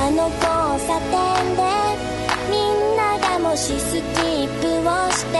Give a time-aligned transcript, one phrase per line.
[0.00, 0.46] あの交
[0.86, 1.62] 差点で
[2.50, 5.36] みんながもしスキップをして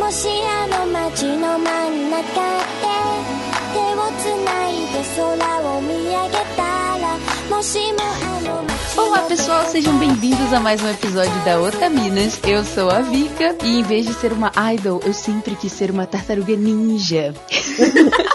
[0.00, 2.90] もしあの街の真ん中で
[3.74, 6.62] 手をつないで空を見上げた
[6.98, 7.18] ら
[7.50, 12.40] もしもあの街 Olá pessoal, sejam bem-vindos a mais um episódio da Otaminas.
[12.44, 15.90] Eu sou a Vika e em vez de ser uma idol, eu sempre quis ser
[15.90, 17.32] uma tartaruga ninja.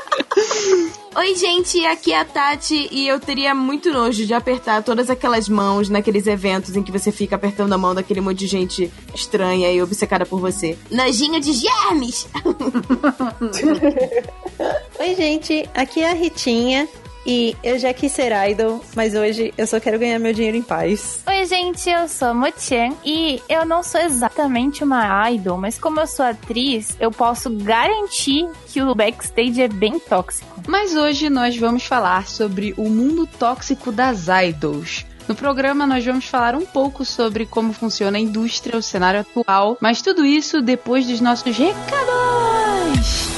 [1.12, 5.48] Oi, gente, aqui é a Tati e eu teria muito nojo de apertar todas aquelas
[5.48, 9.72] mãos naqueles eventos em que você fica apertando a mão daquele monte de gente estranha
[9.72, 10.78] e obcecada por você.
[10.88, 12.28] Nojinho de germes!
[15.00, 16.88] Oi, gente, aqui é a Ritinha
[17.24, 20.62] e eu já quis ser idol, mas hoje eu só quero ganhar meu dinheiro em
[20.62, 21.22] paz.
[21.26, 26.00] Oi, gente, eu sou a Motian e eu não sou exatamente uma idol, mas como
[26.00, 30.60] eu sou atriz, eu posso garantir que o backstage é bem tóxico.
[30.66, 35.04] Mas hoje nós vamos falar sobre o mundo tóxico das idols.
[35.28, 39.76] No programa nós vamos falar um pouco sobre como funciona a indústria, o cenário atual,
[39.80, 43.29] mas tudo isso depois dos nossos recados.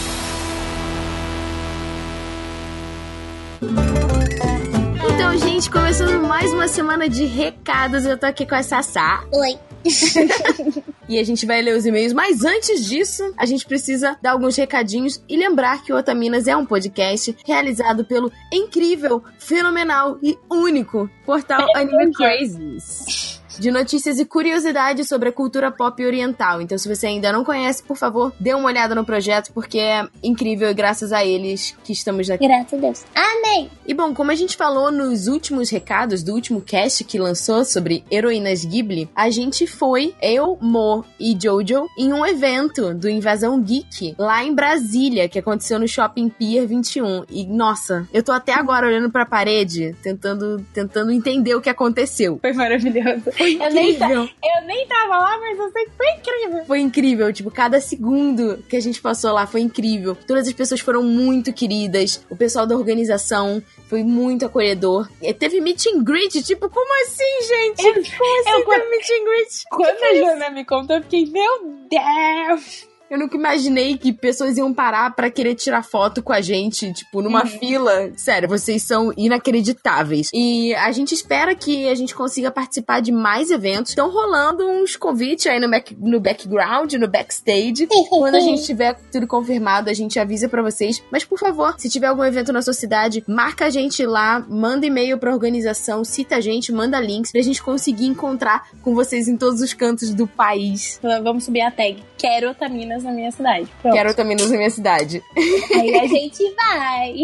[5.63, 9.25] Gente, começando mais uma semana de recados, eu tô aqui com a Sassá.
[9.33, 9.59] Oi.
[11.09, 14.57] E a gente vai ler os e-mails, mas antes disso, a gente precisa dar alguns
[14.57, 21.11] recadinhos e lembrar que o Otaminas é um podcast realizado pelo incrível, fenomenal e único
[21.27, 23.42] portal Anime Crazes.
[23.59, 26.61] De notícias e curiosidades sobre a cultura pop oriental.
[26.61, 30.07] Então, se você ainda não conhece, por favor, dê uma olhada no projeto, porque é
[30.23, 32.47] incrível e graças a eles que estamos aqui.
[32.47, 33.05] Graças a Deus.
[33.15, 33.71] Amém.
[33.87, 38.05] E bom, como a gente falou nos últimos recados do último cast que lançou sobre
[38.11, 44.15] heroínas Ghibli, a gente foi, eu, Mo e Jojo, em um evento do Invasão Geek
[44.19, 47.25] lá em Brasília, que aconteceu no Shopping Pier 21.
[47.31, 52.39] E nossa, eu tô até agora olhando pra parede, tentando, tentando entender o que aconteceu.
[52.41, 53.31] Foi maravilhoso.
[53.43, 54.29] Foi Eu nem, incrível.
[54.43, 56.65] eu nem tava lá, mas eu sei que foi incrível.
[56.67, 60.17] Foi incrível, tipo, cada segundo que a gente passou lá foi incrível.
[60.27, 62.25] Todas as pessoas foram muito queridas.
[62.31, 65.09] O pessoal da organização foi muito acolhedor.
[65.21, 67.83] E teve meet and greet, tipo, como assim, gente?
[67.83, 69.63] como assim eu- teve meet and greet?
[69.71, 72.89] Quando a Joana me contou, eu fiquei, meu Deus!
[73.13, 77.21] Eu nunca imaginei que pessoas iam parar pra querer tirar foto com a gente, tipo,
[77.21, 78.11] numa fila.
[78.17, 80.31] Sério, vocês são inacreditáveis.
[80.33, 83.91] E a gente espera que a gente consiga participar de mais eventos.
[83.91, 87.87] Estão rolando uns convites aí no, back- no background, no backstage.
[88.09, 91.03] Quando a gente tiver tudo confirmado, a gente avisa pra vocês.
[91.13, 94.87] Mas, por favor, se tiver algum evento na sua cidade, marca a gente lá, manda
[94.87, 99.37] e-mail pra organização, cita a gente, manda links pra gente conseguir encontrar com vocês em
[99.37, 100.99] todos os cantos do país.
[101.23, 102.03] Vamos subir a tag.
[102.17, 103.69] Quero Otaminas na minha cidade.
[103.81, 103.95] Pronto.
[103.95, 105.23] Quero também na minha cidade.
[105.75, 107.15] Aí a gente vai.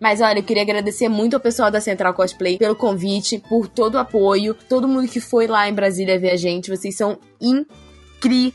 [0.00, 3.94] Mas olha, eu queria agradecer muito ao pessoal da Central Cosplay pelo convite, por todo
[3.94, 6.70] o apoio, todo mundo que foi lá em Brasília ver a gente.
[6.70, 8.52] Vocês são incríveis.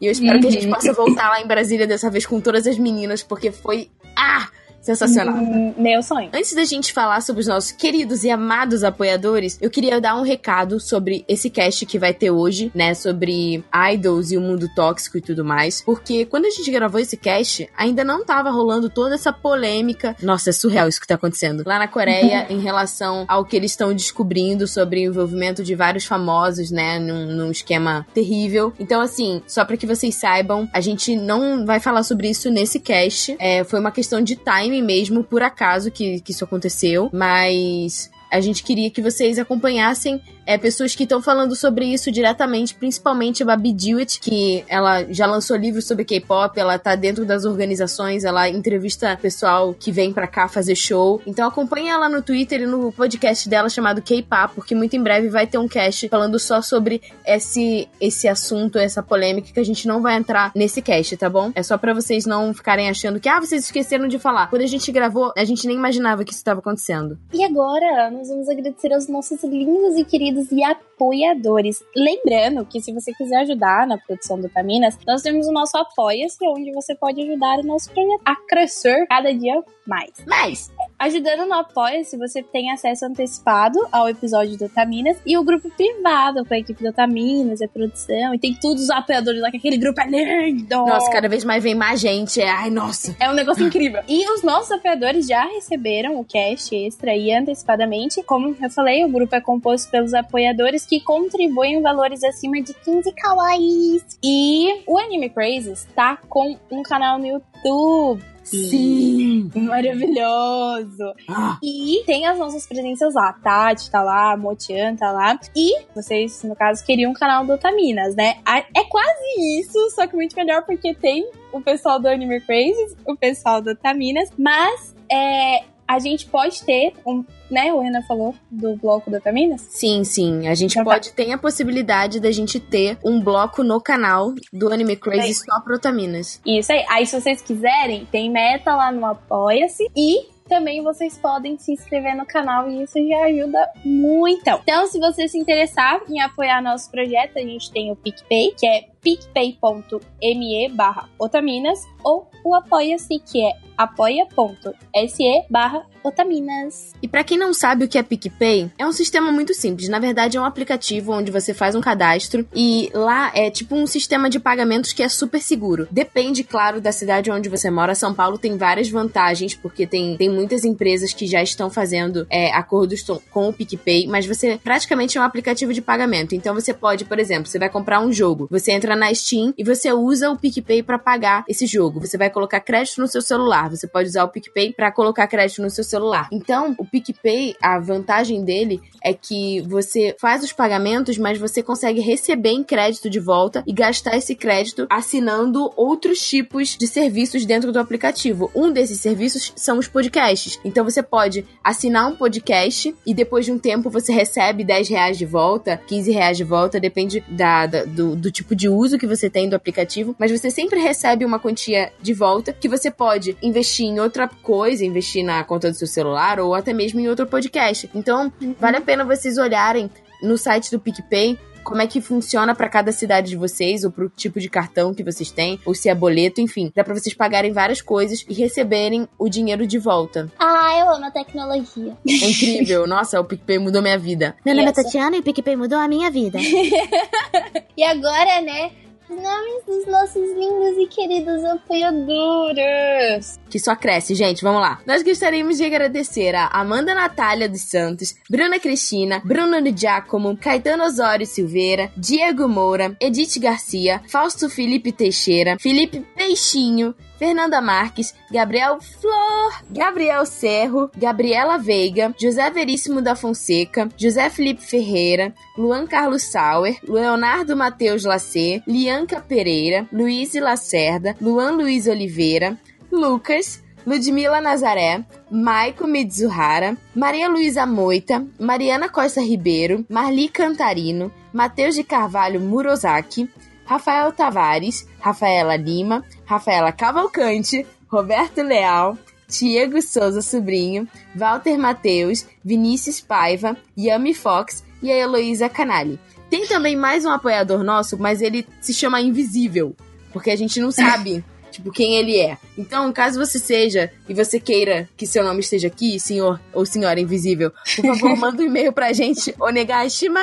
[0.00, 2.66] E eu espero que a gente possa voltar lá em Brasília dessa vez com todas
[2.66, 3.88] as meninas, porque foi.
[4.16, 4.48] Ah!
[4.82, 5.36] Sensacional.
[5.36, 6.28] Hum, Meu sonho.
[6.34, 10.22] Antes da gente falar sobre os nossos queridos e amados apoiadores, eu queria dar um
[10.22, 12.92] recado sobre esse cast que vai ter hoje, né?
[12.92, 15.80] Sobre idols e o mundo tóxico e tudo mais.
[15.82, 20.16] Porque quando a gente gravou esse cast, ainda não tava rolando toda essa polêmica.
[20.20, 21.62] Nossa, é surreal isso que tá acontecendo.
[21.64, 26.04] Lá na Coreia, em relação ao que eles estão descobrindo sobre o envolvimento de vários
[26.04, 26.98] famosos, né?
[26.98, 28.72] Num, num esquema terrível.
[28.80, 32.80] Então, assim, só pra que vocês saibam, a gente não vai falar sobre isso nesse
[32.80, 33.36] cast.
[33.38, 34.34] É, foi uma questão de
[34.72, 37.10] timing mesmo, por acaso que, que isso aconteceu.
[37.12, 42.74] Mas a gente queria que vocês acompanhassem é, pessoas que estão falando sobre isso diretamente,
[42.74, 47.44] principalmente a Babi Dewitt, que ela já lançou livros sobre K-pop, ela tá dentro das
[47.44, 51.20] organizações, ela entrevista pessoal que vem pra cá fazer show.
[51.26, 55.28] Então acompanhe ela no Twitter e no podcast dela chamado K-pop, porque muito em breve
[55.28, 59.86] vai ter um cast falando só sobre esse, esse assunto, essa polêmica que a gente
[59.86, 61.52] não vai entrar nesse cast, tá bom?
[61.54, 64.48] É só pra vocês não ficarem achando que, ah, vocês esqueceram de falar.
[64.48, 67.18] Quando a gente gravou, a gente nem imaginava que isso estava acontecendo.
[67.32, 71.82] E agora, nós vamos agradecer aos nossos lindos e queridos e apoiadores.
[71.96, 76.38] Lembrando que se você quiser ajudar na produção do Taminas, nós temos o nosso Apoia-se,
[76.46, 80.12] onde você pode ajudar o nosso projeto a crescer cada dia mais.
[80.24, 80.70] Mas,
[81.02, 86.44] Ajudando no Apoia-se, você tem acesso antecipado ao episódio do Taminas e o grupo privado
[86.44, 89.78] com a equipe do Taminas, a produção, e tem todos os apoiadores lá, que aquele
[89.78, 90.76] grupo é lindo!
[90.86, 92.40] nossa, cada vez mais vem mais gente.
[92.40, 93.16] É, ai, nossa.
[93.18, 94.00] É um negócio incrível.
[94.06, 98.22] E os nossos apoiadores já receberam o cast extra aí antecipadamente.
[98.22, 103.12] Como eu falei, o grupo é composto pelos apoiadores que contribuem valores acima de 15
[103.12, 104.04] kawaiis.
[104.22, 108.31] E o Anime Crazes tá com um canal no YouTube.
[108.56, 109.50] Sim!
[109.54, 111.14] Maravilhoso!
[111.28, 111.58] Ah.
[111.62, 113.32] E tem as nossas presenças lá.
[113.32, 115.38] Tati tá lá, Motian tá lá.
[115.56, 118.36] E vocês, no caso, queriam um canal do Otaminas, né?
[118.74, 123.16] É quase isso, só que muito melhor porque tem o pessoal do Anime Crazy, o
[123.16, 127.72] pessoal do Otaminas, mas é, a gente pode ter um, né?
[127.72, 129.60] O Renan falou do bloco do Otaminas.
[129.68, 130.48] Sim, sim.
[130.48, 130.92] A gente Então tá.
[130.92, 135.60] pode ter a possibilidade da gente ter um bloco no canal do Anime Crazy só
[135.60, 136.40] pro Otaminas.
[136.46, 136.84] Isso aí.
[136.88, 142.16] Aí, se vocês quiserem, tem meta lá no Apoia-se e também vocês podem se inscrever
[142.16, 144.48] no canal e isso já ajuda muito.
[144.48, 148.66] Então, se você se interessar em apoiar nosso projeto, a gente tem o PicPay, que
[148.66, 156.92] é picpay.me barra otaminas ou o Apoia-se, que é apoia.se barra otaminas.
[157.02, 159.88] E pra quem não sabe o que é PicPay, é um sistema muito simples.
[159.88, 163.86] Na verdade, é um aplicativo onde você faz um cadastro e lá é tipo um
[163.86, 165.86] sistema de pagamentos que é super seguro.
[165.90, 167.94] Depende, claro, da cidade onde você mora.
[167.94, 172.52] São Paulo tem várias vantagens, porque tem, tem muitas empresas que já estão fazendo é,
[172.52, 176.34] acordos com o PicPay, mas você praticamente é um aplicativo de pagamento.
[176.34, 179.64] Então você pode, por exemplo, você vai comprar um jogo, você entra na Steam e
[179.64, 182.00] você usa o PicPay pra pagar esse jogo.
[182.00, 183.70] Você vai colocar crédito no seu celular.
[183.70, 186.28] Você pode usar o PicPay pra colocar crédito no seu celular.
[186.32, 192.00] Então, o PicPay, a vantagem dele é que você faz os pagamentos, mas você consegue
[192.00, 197.72] receber em crédito de volta e gastar esse crédito assinando outros tipos de serviços dentro
[197.72, 198.50] do aplicativo.
[198.54, 200.58] Um desses serviços são os podcasts.
[200.64, 205.18] Então você pode assinar um podcast e depois de um tempo você recebe 10 reais
[205.18, 209.06] de volta, 15 reais de volta, depende da, da- do, do tipo de uso que
[209.06, 213.36] você tem do aplicativo, mas você sempre recebe uma quantia de volta que você pode
[213.42, 217.26] investir em outra coisa, investir na conta do seu celular ou até mesmo em outro
[217.26, 217.88] podcast.
[217.94, 219.90] Então, vale a pena vocês olharem
[220.22, 224.08] no site do PicPay como é que funciona pra cada cidade de vocês, ou pro
[224.08, 226.72] tipo de cartão que vocês têm, ou se é boleto, enfim.
[226.74, 230.30] Dá pra vocês pagarem várias coisas e receberem o dinheiro de volta.
[230.38, 231.96] Ah, eu amo a tecnologia.
[232.06, 232.86] É incrível.
[232.86, 234.36] Nossa, o PicPay mudou minha vida.
[234.44, 234.72] Meu nome é.
[234.72, 236.38] Tatiana e o PicPay mudou a minha vida.
[237.76, 238.70] e agora, né?
[239.14, 243.38] Nomes dos nossos lindos e queridos apoiadores.
[243.50, 244.42] Que só cresce, gente.
[244.42, 244.80] Vamos lá.
[244.86, 251.26] Nós gostaríamos de agradecer a Amanda Natália dos Santos, Bruna Cristina, Bruno Giacomo, Caetano Osório
[251.26, 260.26] Silveira, Diego Moura, Edith Garcia, Fausto Felipe Teixeira, Felipe Peixinho, Fernanda Marques, Gabriel Flor, Gabriel
[260.26, 268.02] Serro, Gabriela Veiga, José Veríssimo da Fonseca, José Felipe Ferreira, Luan Carlos Sauer, Leonardo Matheus
[268.02, 272.58] Lacê, Lianca Pereira, Luiz Lacerda, Luan Luiz Oliveira,
[272.90, 281.84] Lucas, Ludmila Nazaré, Maico Mitsuhara, Maria Luísa Moita, Mariana Costa Ribeiro, Marli Cantarino, Matheus de
[281.84, 283.30] Carvalho Murozaki,
[283.72, 293.56] Rafael Tavares, Rafaela Lima, Rafaela Cavalcante, Roberto Leal, Diego Souza Sobrinho, Walter Mateus, Vinícius Paiva,
[293.78, 295.98] Yami Fox e a Heloísa Canali.
[296.28, 299.74] Tem também mais um apoiador nosso, mas ele se chama Invisível,
[300.12, 302.36] porque a gente não sabe, tipo, quem ele é.
[302.56, 307.00] Então, caso você seja e você queira que seu nome esteja aqui, senhor ou senhora
[307.00, 310.22] invisível, por favor, manda um e-mail pra gente, onegashimasu.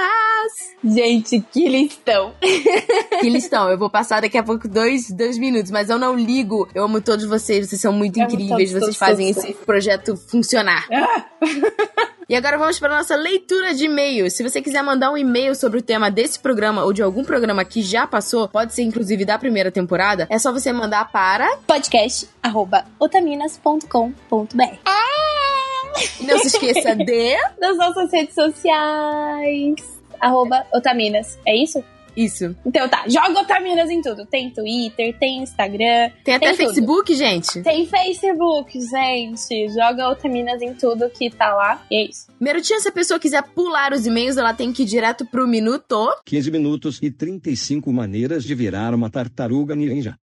[0.83, 2.33] Gente, que listão.
[3.19, 6.67] Que listão, eu vou passar daqui a pouco dois, dois minutos, mas eu não ligo.
[6.73, 9.65] Eu amo todos vocês, vocês são muito Eu incríveis, todos, vocês todos, fazem todos, esse
[9.65, 10.87] projeto funcionar.
[12.29, 14.33] E agora vamos para a nossa leitura de e-mails.
[14.33, 17.65] Se você quiser mandar um e-mail sobre o tema desse programa ou de algum programa
[17.65, 21.57] que já passou, pode ser inclusive da primeira temporada, é só você mandar para.
[21.65, 24.63] Podcast arroba otaminas.com.br
[26.19, 27.35] E não se esqueça de.
[27.59, 29.99] Das nossas redes sociais.
[30.19, 31.39] Arroba otaminas.
[31.47, 31.83] É isso?
[32.15, 32.55] Isso.
[32.65, 34.25] Então tá, joga otaminas em tudo.
[34.25, 36.67] Tem Twitter, tem Instagram, Tem até Tem tudo.
[36.67, 37.61] Facebook, gente.
[37.63, 39.69] tem Facebook, gente.
[39.69, 41.85] Joga otaminas em tudo que tá lá.
[41.89, 42.27] E é isso.
[42.39, 46.09] Merutinha, se a pessoa quiser pular os e-mails, ela tem que ir direto pro minuto.
[46.25, 50.17] 15 minutos e 35 maneiras de virar uma tartaruga ninja.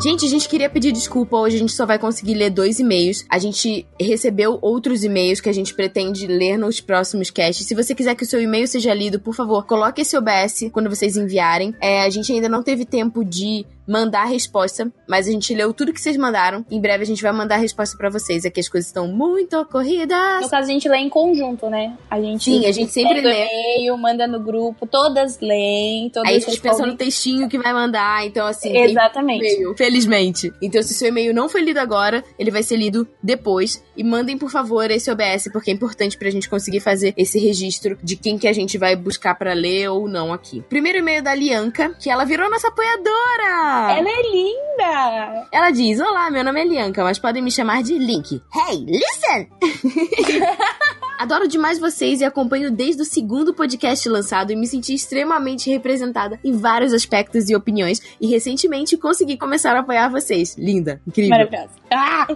[0.00, 1.36] Gente, a gente queria pedir desculpa.
[1.36, 3.24] Hoje a gente só vai conseguir ler dois e-mails.
[3.28, 7.66] A gente recebeu outros e-mails que a gente pretende ler nos próximos casts.
[7.66, 10.88] Se você quiser que o seu e-mail seja lido, por favor, coloque esse OBS quando
[10.88, 11.74] vocês enviarem.
[11.80, 15.72] É, a gente ainda não teve tempo de mandar a resposta, mas a gente leu
[15.72, 16.64] tudo que vocês mandaram.
[16.70, 18.44] Em breve a gente vai mandar a resposta pra vocês.
[18.44, 20.42] Aqui as coisas estão muito corridas.
[20.42, 21.96] No caso, a gente lê em conjunto, né?
[22.10, 23.46] A gente Sim, a gente sempre lê.
[23.46, 27.72] e-mail, manda no grupo, todas leem, todas Aí a gente pensa no textinho que vai
[27.72, 29.74] mandar, então assim, Exatamente.
[29.76, 30.52] felizmente.
[30.60, 33.82] Então, se seu e-mail não foi lido agora, ele vai ser lido depois.
[33.96, 37.98] E mandem, por favor, esse OBS, porque é importante pra gente conseguir fazer esse registro
[38.02, 40.62] de quem que a gente vai buscar pra ler ou não aqui.
[40.68, 43.71] Primeiro e-mail da Lianca, que ela virou nossa apoiadora!
[43.72, 45.48] Ela é linda!
[45.50, 48.42] Ela diz: Olá, meu nome é Lianca, mas podem me chamar de Link.
[48.54, 49.48] Hey, listen!
[51.22, 56.36] Adoro demais vocês e acompanho desde o segundo podcast lançado e me senti extremamente representada
[56.42, 58.02] em vários aspectos e opiniões.
[58.20, 60.56] E recentemente consegui começar a apoiar vocês.
[60.58, 61.30] Linda, incrível.
[61.30, 61.70] Maravilhosa.
[61.92, 62.26] Ah!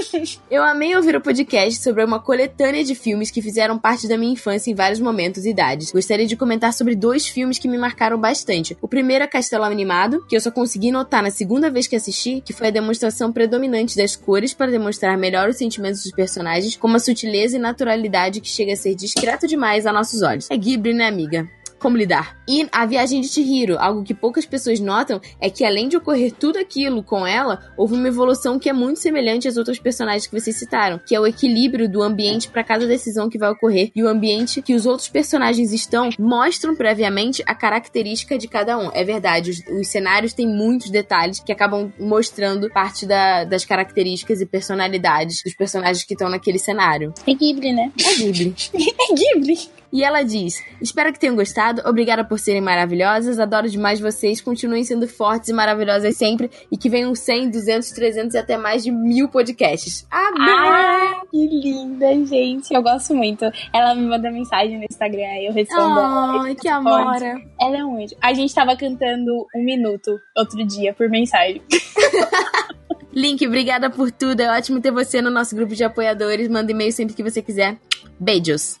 [0.50, 4.32] Eu amei ouvir o podcast sobre uma coletânea de filmes que fizeram parte da minha
[4.32, 5.92] infância em vários momentos e idades.
[5.92, 8.74] Gostaria de comentar sobre dois filmes que me marcaram bastante.
[8.80, 12.40] O primeiro é Castelo Animado, que eu só consegui notar na segunda vez que assisti,
[12.40, 16.86] que foi a demonstração predominante das cores para demonstrar melhor os sentimentos dos personagens, com
[16.86, 20.48] uma sutileza e naturalidade que chega a ser discreto demais a nossos olhos.
[20.48, 21.50] É Ghibli, né, amiga?
[21.80, 22.36] Como lidar?
[22.46, 26.30] E a viagem de Chihiro, algo que poucas pessoas notam, é que além de ocorrer
[26.32, 30.38] tudo aquilo com ela, houve uma evolução que é muito semelhante às outras personagens que
[30.38, 34.02] vocês citaram, que é o equilíbrio do ambiente para cada decisão que vai ocorrer e
[34.02, 38.90] o ambiente que os outros personagens estão mostram previamente a característica de cada um.
[38.92, 44.40] É verdade, os, os cenários têm muitos detalhes que acabam mostrando parte da- das características
[44.40, 47.14] e personalidades dos personagens que estão naquele cenário.
[47.26, 47.90] É Ghibli, né?
[48.04, 48.54] É Ghibli.
[49.00, 49.79] É Ghibli!
[49.92, 54.84] E ela diz: Espero que tenham gostado, obrigada por serem maravilhosas, adoro demais vocês, continuem
[54.84, 58.90] sendo fortes e maravilhosas sempre e que venham 100, 200, 300 e até mais de
[58.90, 60.06] mil podcasts.
[60.10, 60.48] Amém!
[60.48, 62.72] Ah, que linda, gente.
[62.72, 63.44] Eu gosto muito.
[63.72, 66.00] Ela me manda mensagem no Instagram e eu respondo.
[66.00, 67.40] Ai, que amora!
[67.60, 68.14] Ela é um anjo.
[68.20, 71.62] A gente tava cantando um minuto outro dia por mensagem.
[73.12, 76.48] Link, obrigada por tudo, é ótimo ter você no nosso grupo de apoiadores.
[76.48, 77.76] Manda e-mail sempre que você quiser.
[78.20, 78.78] Beijos!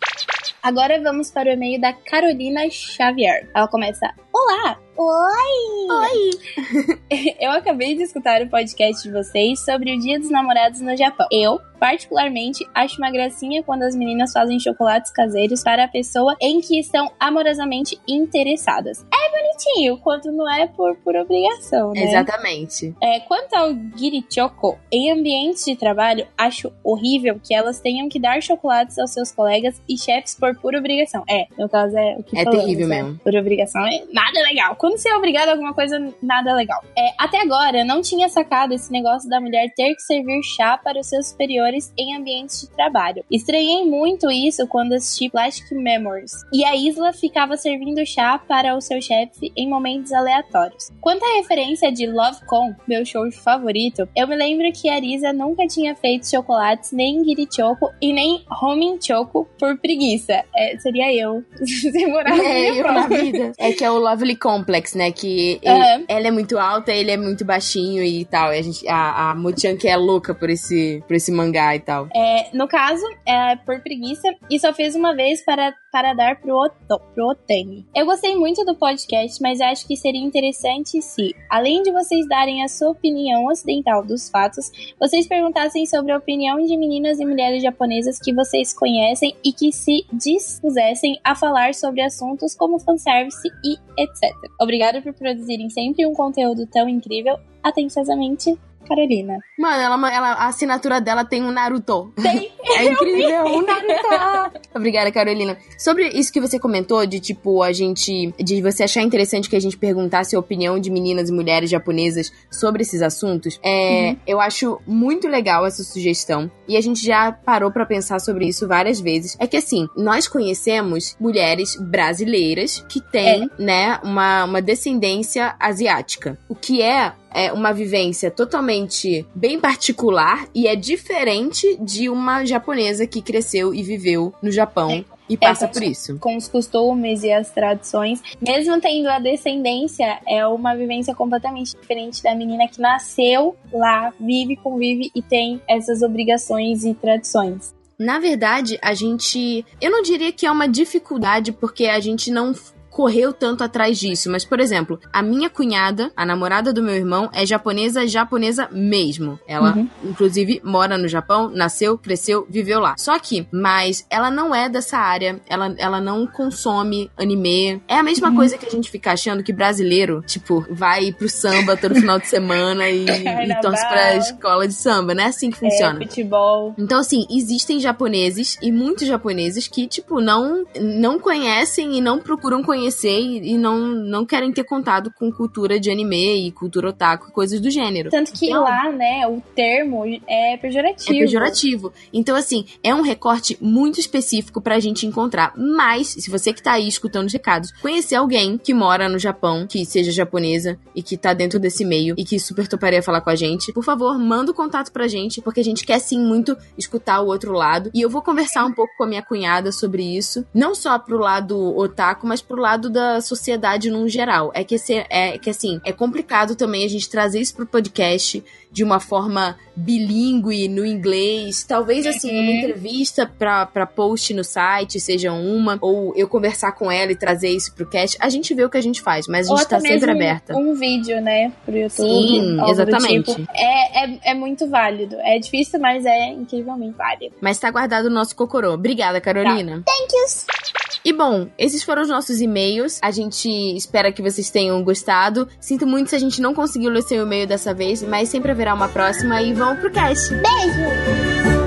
[0.62, 3.48] Agora vamos para o e-mail da Carolina Xavier.
[3.54, 4.78] Ela começa: Olá!
[4.96, 5.88] Oi!
[5.90, 7.00] Oi!
[7.40, 11.26] Eu acabei de escutar o podcast de vocês sobre o Dia dos Namorados no Japão.
[11.32, 16.60] Eu, particularmente, acho uma gracinha quando as meninas fazem chocolates caseiros para a pessoa em
[16.60, 19.06] que estão amorosamente interessadas.
[19.12, 22.04] É bonitinho, quando não é por, por obrigação, né?
[22.04, 22.94] Exatamente.
[23.00, 28.42] É, quanto ao girichoko, em ambientes de trabalho, acho horrível que elas tenham que dar
[28.42, 31.24] chocolates aos seus colegas e chefes por pura obrigação.
[31.28, 33.02] É, no caso é o que É falamos, terrível né?
[33.02, 33.18] mesmo.
[33.18, 34.76] Por obrigação é nada legal.
[34.76, 36.82] Quando você é obrigado a alguma coisa, nada legal.
[36.96, 41.00] É, até agora, não tinha sacado esse negócio da mulher ter que servir chá para
[41.00, 43.24] os seus superiores em ambientes de trabalho.
[43.30, 46.32] Estranhei muito isso quando assisti Plastic Memories.
[46.52, 49.19] E a Isla ficava servindo chá para o seu chefe
[49.56, 50.90] em momentos aleatórios.
[51.00, 55.32] Quanto à referência de Love Con, meu show favorito, eu me lembro que a Arisa
[55.32, 60.44] nunca tinha feito chocolates, nem girichoco e nem homing choco por preguiça.
[60.54, 61.42] É, seria eu.
[61.64, 63.52] Se morasse É, eu na vida.
[63.58, 65.10] É que é o Lovely Complex, né?
[65.12, 66.04] Que ele- Aham.
[66.08, 68.52] ela é muito alta, ele é muito baixinho e tal.
[68.52, 71.80] E a, gente, a, a Mochan que é louca por esse, por esse mangá e
[71.80, 72.08] tal.
[72.14, 76.54] É, no caso, é por preguiça e só fez uma vez para, para dar pro,
[76.56, 77.86] Oto, pro Otani.
[77.94, 79.09] Eu gostei muito do podcast,
[79.40, 84.30] mas acho que seria interessante se, além de vocês darem a sua opinião ocidental dos
[84.30, 89.52] fatos, vocês perguntassem sobre a opinião de meninas e mulheres japonesas que vocês conhecem e
[89.52, 94.34] que se dispusessem a falar sobre assuntos como fanservice e etc.
[94.60, 97.38] Obrigada por produzirem sempre um conteúdo tão incrível.
[97.62, 99.38] Atenciosamente, Carolina.
[99.58, 102.12] Mano, ela, ela- a assinatura dela tem um Naruto.
[102.20, 102.50] Tem.
[102.80, 104.60] É incrível, um Naruto.
[104.74, 105.58] Obrigada, Carolina.
[105.76, 108.32] Sobre isso que você comentou, de tipo, a gente.
[108.38, 112.32] de você achar interessante que a gente perguntasse a opinião de meninas e mulheres japonesas
[112.50, 116.50] sobre esses assuntos, é, eu acho muito legal essa sugestão.
[116.68, 119.36] E a gente já parou pra pensar sobre isso várias vezes.
[119.40, 126.38] É que assim, nós conhecemos mulheres brasileiras que têm, né, uma, uma descendência asiática.
[126.48, 133.06] O que é é uma vivência totalmente bem particular e é diferente de uma japonesa
[133.06, 136.18] que cresceu e viveu no Japão e passa com- por isso.
[136.18, 142.22] com os costumes e as tradições, mesmo tendo a descendência, é uma vivência completamente diferente
[142.22, 147.72] da menina que nasceu lá, vive, convive e tem essas obrigações e tradições.
[147.98, 149.64] Na verdade, a gente.
[149.80, 152.54] Eu não diria que é uma dificuldade, porque a gente não
[152.90, 154.30] correu tanto atrás disso.
[154.30, 159.38] Mas, por exemplo, a minha cunhada, a namorada do meu irmão, é japonesa, japonesa mesmo.
[159.46, 159.88] Ela, Uhum.
[160.04, 162.94] inclusive, mora no Japão, nasceu, cresceu, viveu lá.
[162.98, 165.40] Só que, mas ela não é dessa área.
[165.48, 167.80] Ela, ela não consome anime.
[167.86, 171.76] É a mesma coisa que a gente fica achando que brasileiro, tipo, vai pro samba
[171.76, 175.14] todo final de semana e, e torce pra escola de samba.
[175.14, 176.02] Não é assim que funciona.
[176.02, 176.74] É, futebol.
[176.76, 182.62] Então, assim, existem japoneses e muitos japoneses que, tipo, não, não conhecem e não procuram
[182.62, 186.88] conhecer conhecer e, e não, não querem ter contato com cultura de anime e cultura
[186.88, 188.10] otaku e coisas do gênero.
[188.10, 191.14] Tanto que Então- lá, né, o termo é pejorativo.
[191.14, 191.92] É pejorativo.
[192.12, 195.52] Então, assim, é um recorte muito específico pra gente encontrar.
[195.56, 199.66] Mas, se você que tá aí escutando os recados, conhecer alguém que mora no Japão,
[199.66, 203.30] que seja japonesa e que tá dentro desse meio e que super toparia falar com
[203.30, 206.56] a gente, por favor, manda o contato pra gente, porque a gente quer sim muito
[206.78, 207.90] escutar o outro lado.
[207.94, 210.44] E eu vou conversar um pouco com a minha cunhada sobre isso.
[210.54, 214.52] Não só pro lado otaku, mas pro lado da sociedade num geral.
[214.54, 218.42] É que, esse- é que assim, é complicado também a gente trazer isso pro podcast
[218.72, 221.64] de uma forma bilíngue no inglês.
[221.64, 226.90] Talvez, assim, uma entrevista pra, pra post no site seja uma, ou eu conversar com
[226.90, 228.16] ela e trazer isso pro cast.
[228.20, 230.54] A gente vê o que a gente faz, mas a gente tá sempre aberta.
[230.56, 232.08] um vídeo, né, pro YouTube.
[232.08, 233.34] Sim, do exatamente.
[233.34, 233.48] tipo.
[233.52, 235.16] É, é, é muito válido.
[235.20, 237.34] É difícil, mas é incrivelmente válido.
[237.40, 238.74] Mas tá guardado o nosso cocorô.
[238.74, 239.82] Obrigada, Carolina.
[239.84, 240.89] Thank you.
[241.04, 242.98] E bom, esses foram os nossos e-mails.
[243.02, 245.48] A gente espera que vocês tenham gostado.
[245.58, 248.74] Sinto muito se a gente não conseguiu ler seu e-mail dessa vez, mas sempre haverá
[248.74, 250.34] uma próxima e vamos pro cast.
[250.34, 251.59] Beijo!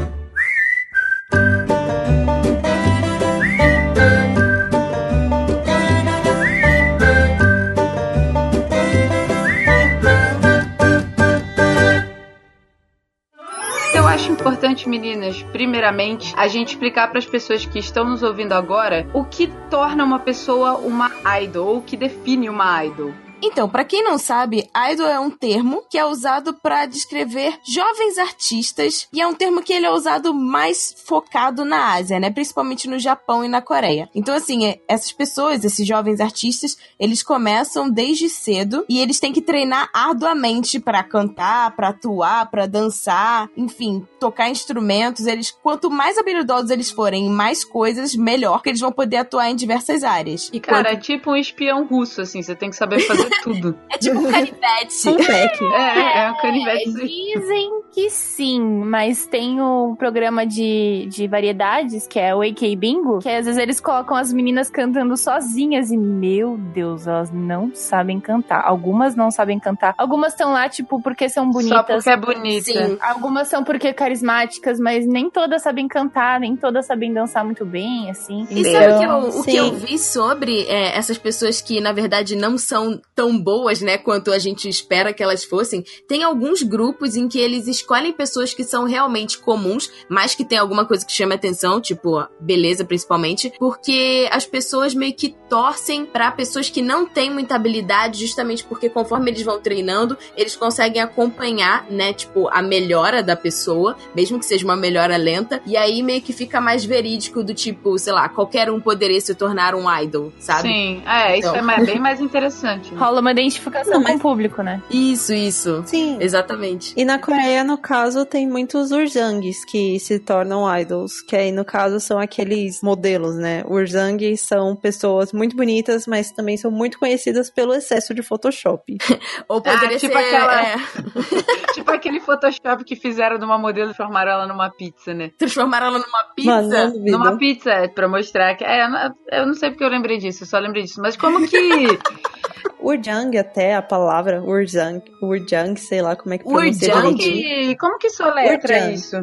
[14.43, 19.23] Importante, meninas, primeiramente, a gente explicar para as pessoas que estão nos ouvindo agora o
[19.23, 21.09] que torna uma pessoa uma
[21.41, 23.13] idol, ou o que define uma idol.
[23.45, 28.17] Então, pra quem não sabe, idol é um termo que é usado pra descrever jovens
[28.17, 32.29] artistas e é um termo que ele é usado mais focado na Ásia, né?
[32.31, 34.09] Principalmente no Japão e na Coreia.
[34.15, 39.33] Então, assim, é- essas pessoas, esses jovens artistas, eles começam desde cedo e eles têm
[39.33, 45.25] que treinar arduamente pra cantar, pra atuar, pra dançar, enfim, tocar instrumentos.
[45.25, 49.50] Eles, quanto mais habilidosos eles forem em mais coisas, melhor, porque eles vão poder atuar
[49.50, 50.50] em diversas áreas.
[50.53, 53.77] E, cara, é tipo um espião russo, assim, você tem que saber fazer tudo.
[53.91, 55.09] é tipo um canivete.
[55.09, 55.63] Um pack.
[55.63, 56.91] É, é um É, canivete.
[56.93, 63.19] dizem que sim, mas tem um programa de, de variedades, que é o AK Bingo,
[63.19, 68.19] que às vezes eles colocam as meninas cantando sozinhas e, meu Deus, elas não sabem
[68.19, 68.63] cantar.
[68.65, 69.93] Algumas não sabem cantar.
[69.97, 71.85] Algumas estão lá, tipo, porque são Só bonitas.
[72.03, 72.63] porque é bonita.
[72.87, 72.97] Sim.
[73.01, 78.09] Algumas são porque carismáticas, mas nem todas sabem cantar, nem todas sabem dançar muito bem,
[78.09, 78.47] assim.
[78.49, 79.51] E sabe o que eu, o Sim.
[79.51, 83.98] que eu vi sobre é, essas pessoas que, na verdade, não são tão boas, né,
[83.98, 85.83] quanto a gente espera que elas fossem?
[86.07, 90.57] Tem alguns grupos em que eles escolhem pessoas que são realmente comuns, mas que tem
[90.57, 96.31] alguma coisa que chama atenção, tipo, beleza, principalmente, porque as pessoas meio que torcem pra
[96.31, 101.86] pessoas que não têm muita habilidade, justamente porque conforme eles vão treinando, eles conseguem acompanhar,
[101.90, 106.22] né, tipo, a melhora da pessoa, mesmo que seja uma melhora lenta, e aí meio
[106.22, 110.31] que fica mais verídico do tipo, sei lá, qualquer um poderia se tornar um idol,
[110.40, 110.70] sabe?
[110.70, 111.55] Sim, é, isso Então.
[111.55, 112.94] é mais- bem mais interessante.
[113.13, 114.81] Rola uma identificação Não, com mas- o público, né?
[114.89, 115.83] Isso, isso.
[115.85, 116.17] Sim.
[116.19, 116.93] Exatamente.
[116.97, 121.63] E na Coreia, no caso, tem muitos urjangs que se tornam idols, que aí, no
[121.63, 123.63] caso, são aqueles modelos, né?
[123.67, 128.97] Urjang são pessoas muito bonitas, mas também são muito conhecidas pelo excesso de Photoshop.
[129.47, 130.19] Ou poderia Ah, tipo ser.
[130.25, 130.75] aquela- é,
[131.75, 135.29] tipo aquele Photoshop que fizeram de uma modelo e transformaram ela numa pizza, né?
[135.37, 136.51] transformar ela numa pizza.
[136.89, 136.93] Mano.
[137.05, 138.63] Numa pizza, é, pra mostrar que.
[138.63, 140.99] É, eu não- eu não sei porque eu lembrei disso, eu só lembrei disso.
[140.99, 141.53] Mas como que.
[142.94, 147.03] Urjang, até a palavra Urjang, Urjang, sei lá como é que pronuncia Urjang?
[147.03, 148.94] Como que, como que soletra Urjang.
[148.94, 149.18] isso?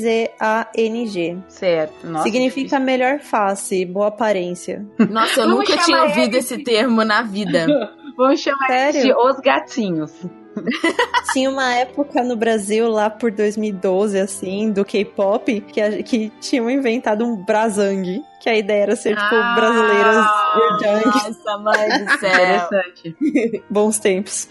[0.00, 1.38] U-L-Z-Z-A-N-G.
[1.48, 2.06] Certo.
[2.06, 4.84] Nossa, Significa melhor face, boa aparência.
[4.98, 7.66] Nossa, eu Vamos nunca tinha ouvido esse termo na vida.
[8.16, 9.02] Vamos chamar Sério?
[9.02, 10.12] de Os Gatinhos.
[11.32, 17.24] Tinha uma época no Brasil, lá por 2012, assim, do K-pop, que, que tinham inventado
[17.24, 18.22] um Brazang.
[18.40, 19.54] Que a ideia era ser, tipo, Ah!
[19.54, 21.06] brasileiras Urjang.
[21.06, 22.30] Nossa, mãe do céu.
[22.30, 23.62] Interessante.
[23.68, 24.48] Bons tempos.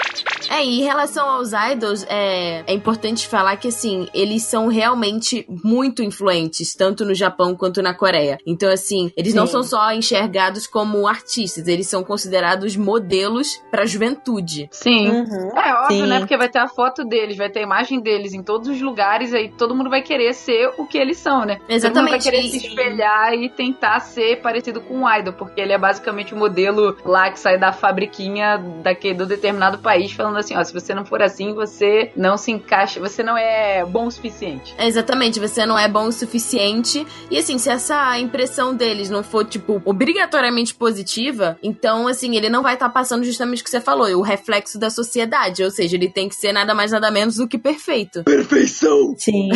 [0.49, 5.45] É, e em relação aos idols, é, é importante falar que, assim, eles são realmente
[5.63, 8.39] muito influentes, tanto no Japão quanto na Coreia.
[8.45, 9.51] Então, assim, eles não Sim.
[9.53, 14.67] são só enxergados como artistas, eles são considerados modelos pra juventude.
[14.71, 15.09] Sim.
[15.09, 15.57] Uhum.
[15.57, 16.07] É óbvio, Sim.
[16.07, 16.19] né?
[16.19, 19.33] Porque vai ter a foto deles, vai ter a imagem deles em todos os lugares,
[19.33, 21.55] aí todo mundo vai querer ser o que eles são, né?
[21.55, 22.23] Todo mundo vai Exatamente.
[22.23, 26.37] querer se espelhar e tentar ser parecido com o idol, porque ele é basicamente o
[26.37, 30.93] modelo lá que sai da fabriquinha daquele do determinado país falando assim, ó, se você
[30.93, 34.73] não for assim, você não se encaixa, você não é bom o suficiente.
[34.79, 37.05] Exatamente, você não é bom o suficiente.
[37.29, 42.63] E assim, se essa impressão deles não for, tipo, obrigatoriamente positiva, então, assim, ele não
[42.63, 45.63] vai estar tá passando justamente o que você falou, o reflexo da sociedade.
[45.63, 48.23] Ou seja, ele tem que ser nada mais nada menos do que perfeito.
[48.23, 49.13] Perfeição!
[49.17, 49.49] Sim.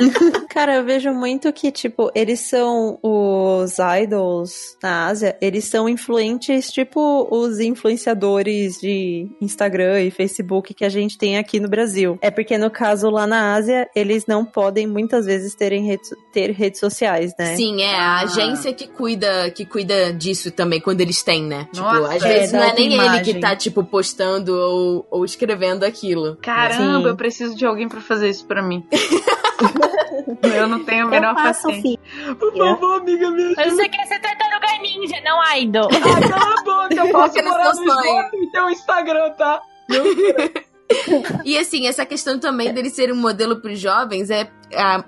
[0.50, 6.70] Cara, eu vejo muito que, tipo, eles são os idols na Ásia, eles são influentes,
[6.70, 12.18] tipo os influenciadores de Instagram e Facebook que a gente tem aqui no Brasil.
[12.20, 16.50] É porque, no caso, lá na Ásia, eles não podem muitas vezes terem redes, ter
[16.50, 17.56] redes sociais, né?
[17.56, 18.20] Sim, é a Ah.
[18.22, 21.68] agência que cuida, que cuida disso também, quando eles têm, né?
[21.76, 23.34] Nossa, tipo, às vezes é, não é nem ele imagem.
[23.34, 26.36] que tá, tipo, postando ou, ou escrevendo aquilo.
[26.42, 27.08] Caramba, Sim.
[27.08, 28.84] eu preciso de alguém pra fazer isso pra mim.
[30.56, 31.98] eu não tenho a Eu menor paciência.
[32.38, 33.70] Por favor, amiga, me ajuda.
[33.70, 35.88] Você quer ser tartaruga ninja, não idol.
[35.92, 39.62] Ah, cala a boca, eu posso morar no esgoto e ter um Instagram, tá?
[41.44, 44.50] E assim, essa questão também dele ser um modelo pros jovens é.